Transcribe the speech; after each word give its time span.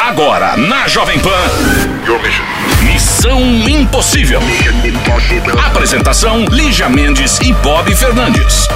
Agora 0.00 0.56
na 0.56 0.88
Jovem 0.88 1.20
Pan. 1.20 1.28
Missão 2.82 3.38
Impossível. 3.68 4.40
Apresentação: 5.66 6.46
Lígia 6.46 6.88
Mendes 6.88 7.38
e 7.40 7.52
Bob 7.52 7.94
Fernandes. 7.94 8.66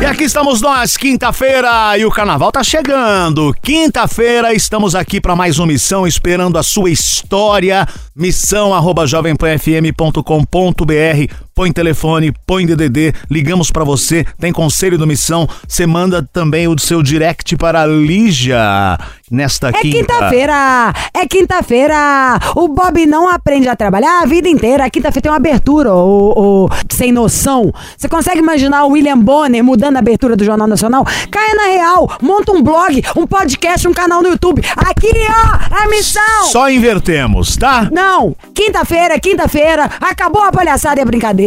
E 0.00 0.06
aqui 0.06 0.22
estamos 0.22 0.60
nós, 0.60 0.96
quinta-feira, 0.96 1.98
e 1.98 2.04
o 2.04 2.10
carnaval 2.10 2.52
tá 2.52 2.62
chegando. 2.62 3.52
Quinta-feira 3.60 4.54
estamos 4.54 4.94
aqui 4.94 5.20
para 5.20 5.34
mais 5.34 5.58
uma 5.58 5.66
missão, 5.66 6.06
esperando 6.06 6.56
a 6.56 6.62
sua 6.62 6.88
história. 6.88 7.84
Missão 8.14 8.70
jovempanfm.com.br. 9.06 11.43
Põe 11.54 11.70
telefone, 11.72 12.32
põe 12.44 12.66
DDD, 12.66 13.14
ligamos 13.30 13.70
para 13.70 13.84
você. 13.84 14.26
Tem 14.40 14.52
conselho 14.52 14.98
do 14.98 15.06
Missão. 15.06 15.48
Você 15.68 15.86
manda 15.86 16.28
também 16.32 16.66
o 16.66 16.76
seu 16.76 17.00
direct 17.00 17.56
para 17.56 17.82
a 17.82 17.86
Lígia 17.86 18.98
nesta 19.30 19.68
É 19.68 19.72
quinta. 19.72 19.98
quinta-feira! 19.98 20.92
É 21.14 21.26
quinta-feira! 21.28 21.94
O 22.56 22.66
Bob 22.66 23.06
não 23.06 23.28
aprende 23.28 23.68
a 23.68 23.76
trabalhar 23.76 24.22
a 24.22 24.26
vida 24.26 24.48
inteira. 24.48 24.90
Quinta-feira 24.90 25.22
tem 25.22 25.30
uma 25.30 25.36
abertura, 25.36 25.94
o, 25.94 26.68
sem 26.90 27.12
noção. 27.12 27.72
Você 27.96 28.08
consegue 28.08 28.40
imaginar 28.40 28.84
o 28.84 28.90
William 28.90 29.18
Bonner 29.18 29.62
mudando 29.62 29.94
a 29.94 30.00
abertura 30.00 30.34
do 30.34 30.44
Jornal 30.44 30.66
Nacional? 30.66 31.04
Caia 31.30 31.54
na 31.54 31.66
real, 31.66 32.10
monta 32.20 32.50
um 32.50 32.62
blog, 32.62 33.00
um 33.16 33.28
podcast, 33.28 33.86
um 33.86 33.94
canal 33.94 34.22
no 34.22 34.28
YouTube. 34.30 34.60
Aqui, 34.76 35.08
ó, 35.12 35.76
é 35.76 35.84
a 35.84 35.88
missão! 35.88 36.44
Só 36.50 36.68
invertemos, 36.68 37.56
tá? 37.56 37.88
Não! 37.92 38.34
Quinta-feira, 38.52 39.20
quinta-feira, 39.20 39.88
acabou 40.00 40.42
a 40.42 40.50
palhaçada 40.50 40.98
e 41.00 41.02
a 41.02 41.06
brincadeira. 41.06 41.43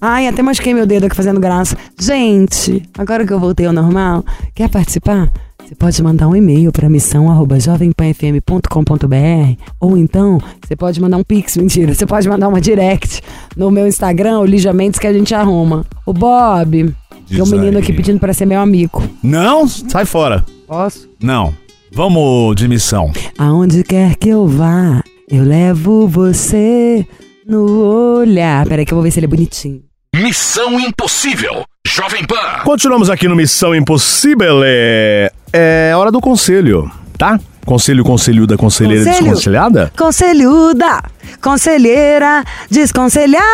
Ai, 0.00 0.26
até 0.26 0.42
machuquei 0.42 0.74
meu 0.74 0.86
dedo 0.86 1.04
aqui 1.06 1.16
fazendo 1.16 1.40
graça. 1.40 1.76
Gente, 1.98 2.82
agora 2.96 3.26
que 3.26 3.32
eu 3.32 3.40
voltei 3.40 3.66
ao 3.66 3.72
normal, 3.72 4.24
quer 4.54 4.68
participar? 4.68 5.30
Você 5.66 5.74
pode 5.74 6.02
mandar 6.02 6.28
um 6.28 6.34
e-mail 6.34 6.72
para 6.72 6.88
missão@jovempanfm.com.br 6.88 9.62
ou 9.78 9.98
então 9.98 10.38
você 10.66 10.74
pode 10.74 10.98
mandar 11.00 11.18
um 11.18 11.22
pix, 11.22 11.56
mentira, 11.58 11.94
você 11.94 12.06
pode 12.06 12.26
mandar 12.28 12.48
uma 12.48 12.60
direct 12.60 13.20
no 13.56 13.70
meu 13.70 13.86
Instagram, 13.86 14.40
o 14.40 14.46
Lígia 14.46 14.72
Mendes, 14.72 14.98
que 14.98 15.06
a 15.06 15.12
gente 15.12 15.34
arruma. 15.34 15.84
O 16.06 16.12
Bob, 16.14 16.94
tem 17.28 17.40
um 17.40 17.44
Diz 17.44 17.52
menino 17.52 17.76
aí. 17.76 17.82
aqui 17.82 17.92
pedindo 17.92 18.18
para 18.18 18.32
ser 18.32 18.46
meu 18.46 18.60
amigo. 18.60 19.02
Não? 19.22 19.68
Sai 19.68 20.06
fora. 20.06 20.42
Posso? 20.66 21.06
Não. 21.22 21.52
Vamos 21.92 22.56
de 22.56 22.66
missão. 22.68 23.12
Aonde 23.38 23.82
quer 23.84 24.16
que 24.16 24.28
eu 24.30 24.46
vá, 24.46 25.02
eu 25.30 25.44
levo 25.44 26.08
você 26.08 27.06
no 27.48 28.18
olhar. 28.18 28.66
Peraí 28.66 28.84
que 28.84 28.92
eu 28.92 28.96
vou 28.96 29.02
ver 29.02 29.10
se 29.10 29.18
ele 29.18 29.26
é 29.26 29.28
bonitinho. 29.28 29.82
Missão 30.14 30.78
Impossível. 30.78 31.64
Jovem 31.86 32.24
Pan. 32.26 32.62
Continuamos 32.64 33.08
aqui 33.08 33.26
no 33.26 33.34
Missão 33.34 33.74
Impossível. 33.74 34.60
É, 34.64 35.32
é 35.52 35.92
hora 35.96 36.12
do 36.12 36.20
conselho, 36.20 36.90
tá? 37.16 37.40
Conselho, 37.68 38.02
conselhuda, 38.02 38.56
conselheira, 38.56 39.04
Conselho. 39.04 39.24
desconselhada? 39.26 39.92
Conselhuda, 39.94 41.02
conselheira, 41.42 42.42
desconselhada. 42.70 43.44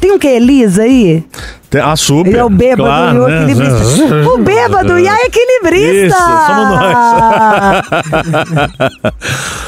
Tem 0.00 0.10
um 0.12 0.18
que, 0.18 0.26
Elisa 0.26 0.84
aí? 0.84 1.22
Tem- 1.68 1.82
Ah, 1.82 1.94
super. 1.94 2.30
Ele 2.30 2.38
é 2.38 2.44
o 2.44 2.48
bêbado 2.48 2.82
claro, 2.84 3.16
e 3.16 3.20
o 3.20 3.28
né? 3.28 3.42
equilibrista. 3.42 4.30
O 4.32 4.38
bêbado 4.38 4.98
e 4.98 5.06
a 5.06 5.14
equilibrista. 5.26 6.16
Isso, 6.16 6.46
somos 6.46 6.68
nós. 6.80 7.84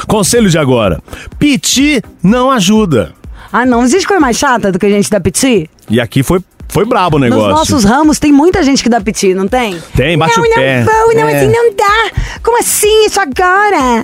Conselho 0.09 0.49
de 0.49 0.57
agora. 0.57 0.99
Piti 1.37 2.01
não 2.23 2.49
ajuda. 2.49 3.13
ah, 3.51 3.63
não. 3.63 3.83
Existe 3.83 4.07
coisa 4.07 4.19
mais 4.19 4.37
chata 4.37 4.71
do 4.71 4.79
que 4.79 4.87
a 4.87 4.89
gente 4.89 5.07
dar 5.09 5.19
piti? 5.21 5.69
E 5.89 6.01
aqui 6.01 6.23
foi, 6.23 6.39
foi 6.73 6.85
brabo 6.85 7.17
o 7.17 7.19
Nos 7.19 7.29
negócio. 7.29 7.51
nossos 7.51 7.83
ramos 7.83 8.17
tem 8.17 8.31
muita 8.31 8.63
gente 8.63 8.81
que 8.81 8.89
dá 8.89 8.99
piti, 8.99 9.33
não 9.35 9.47
tem? 9.47 9.77
Tem, 9.95 10.17
bate 10.17 10.35
não, 10.35 10.43
o 10.43 10.49
pé. 10.55 10.79
Não, 10.79 10.85
vou, 10.85 11.13
não, 11.15 11.27
É. 11.29 11.37
assim 11.37 11.51
não 11.51 11.71
dá. 11.75 12.11
Como 12.41 12.59
assim 12.59 13.05
isso 13.05 13.19
agora? 13.21 14.03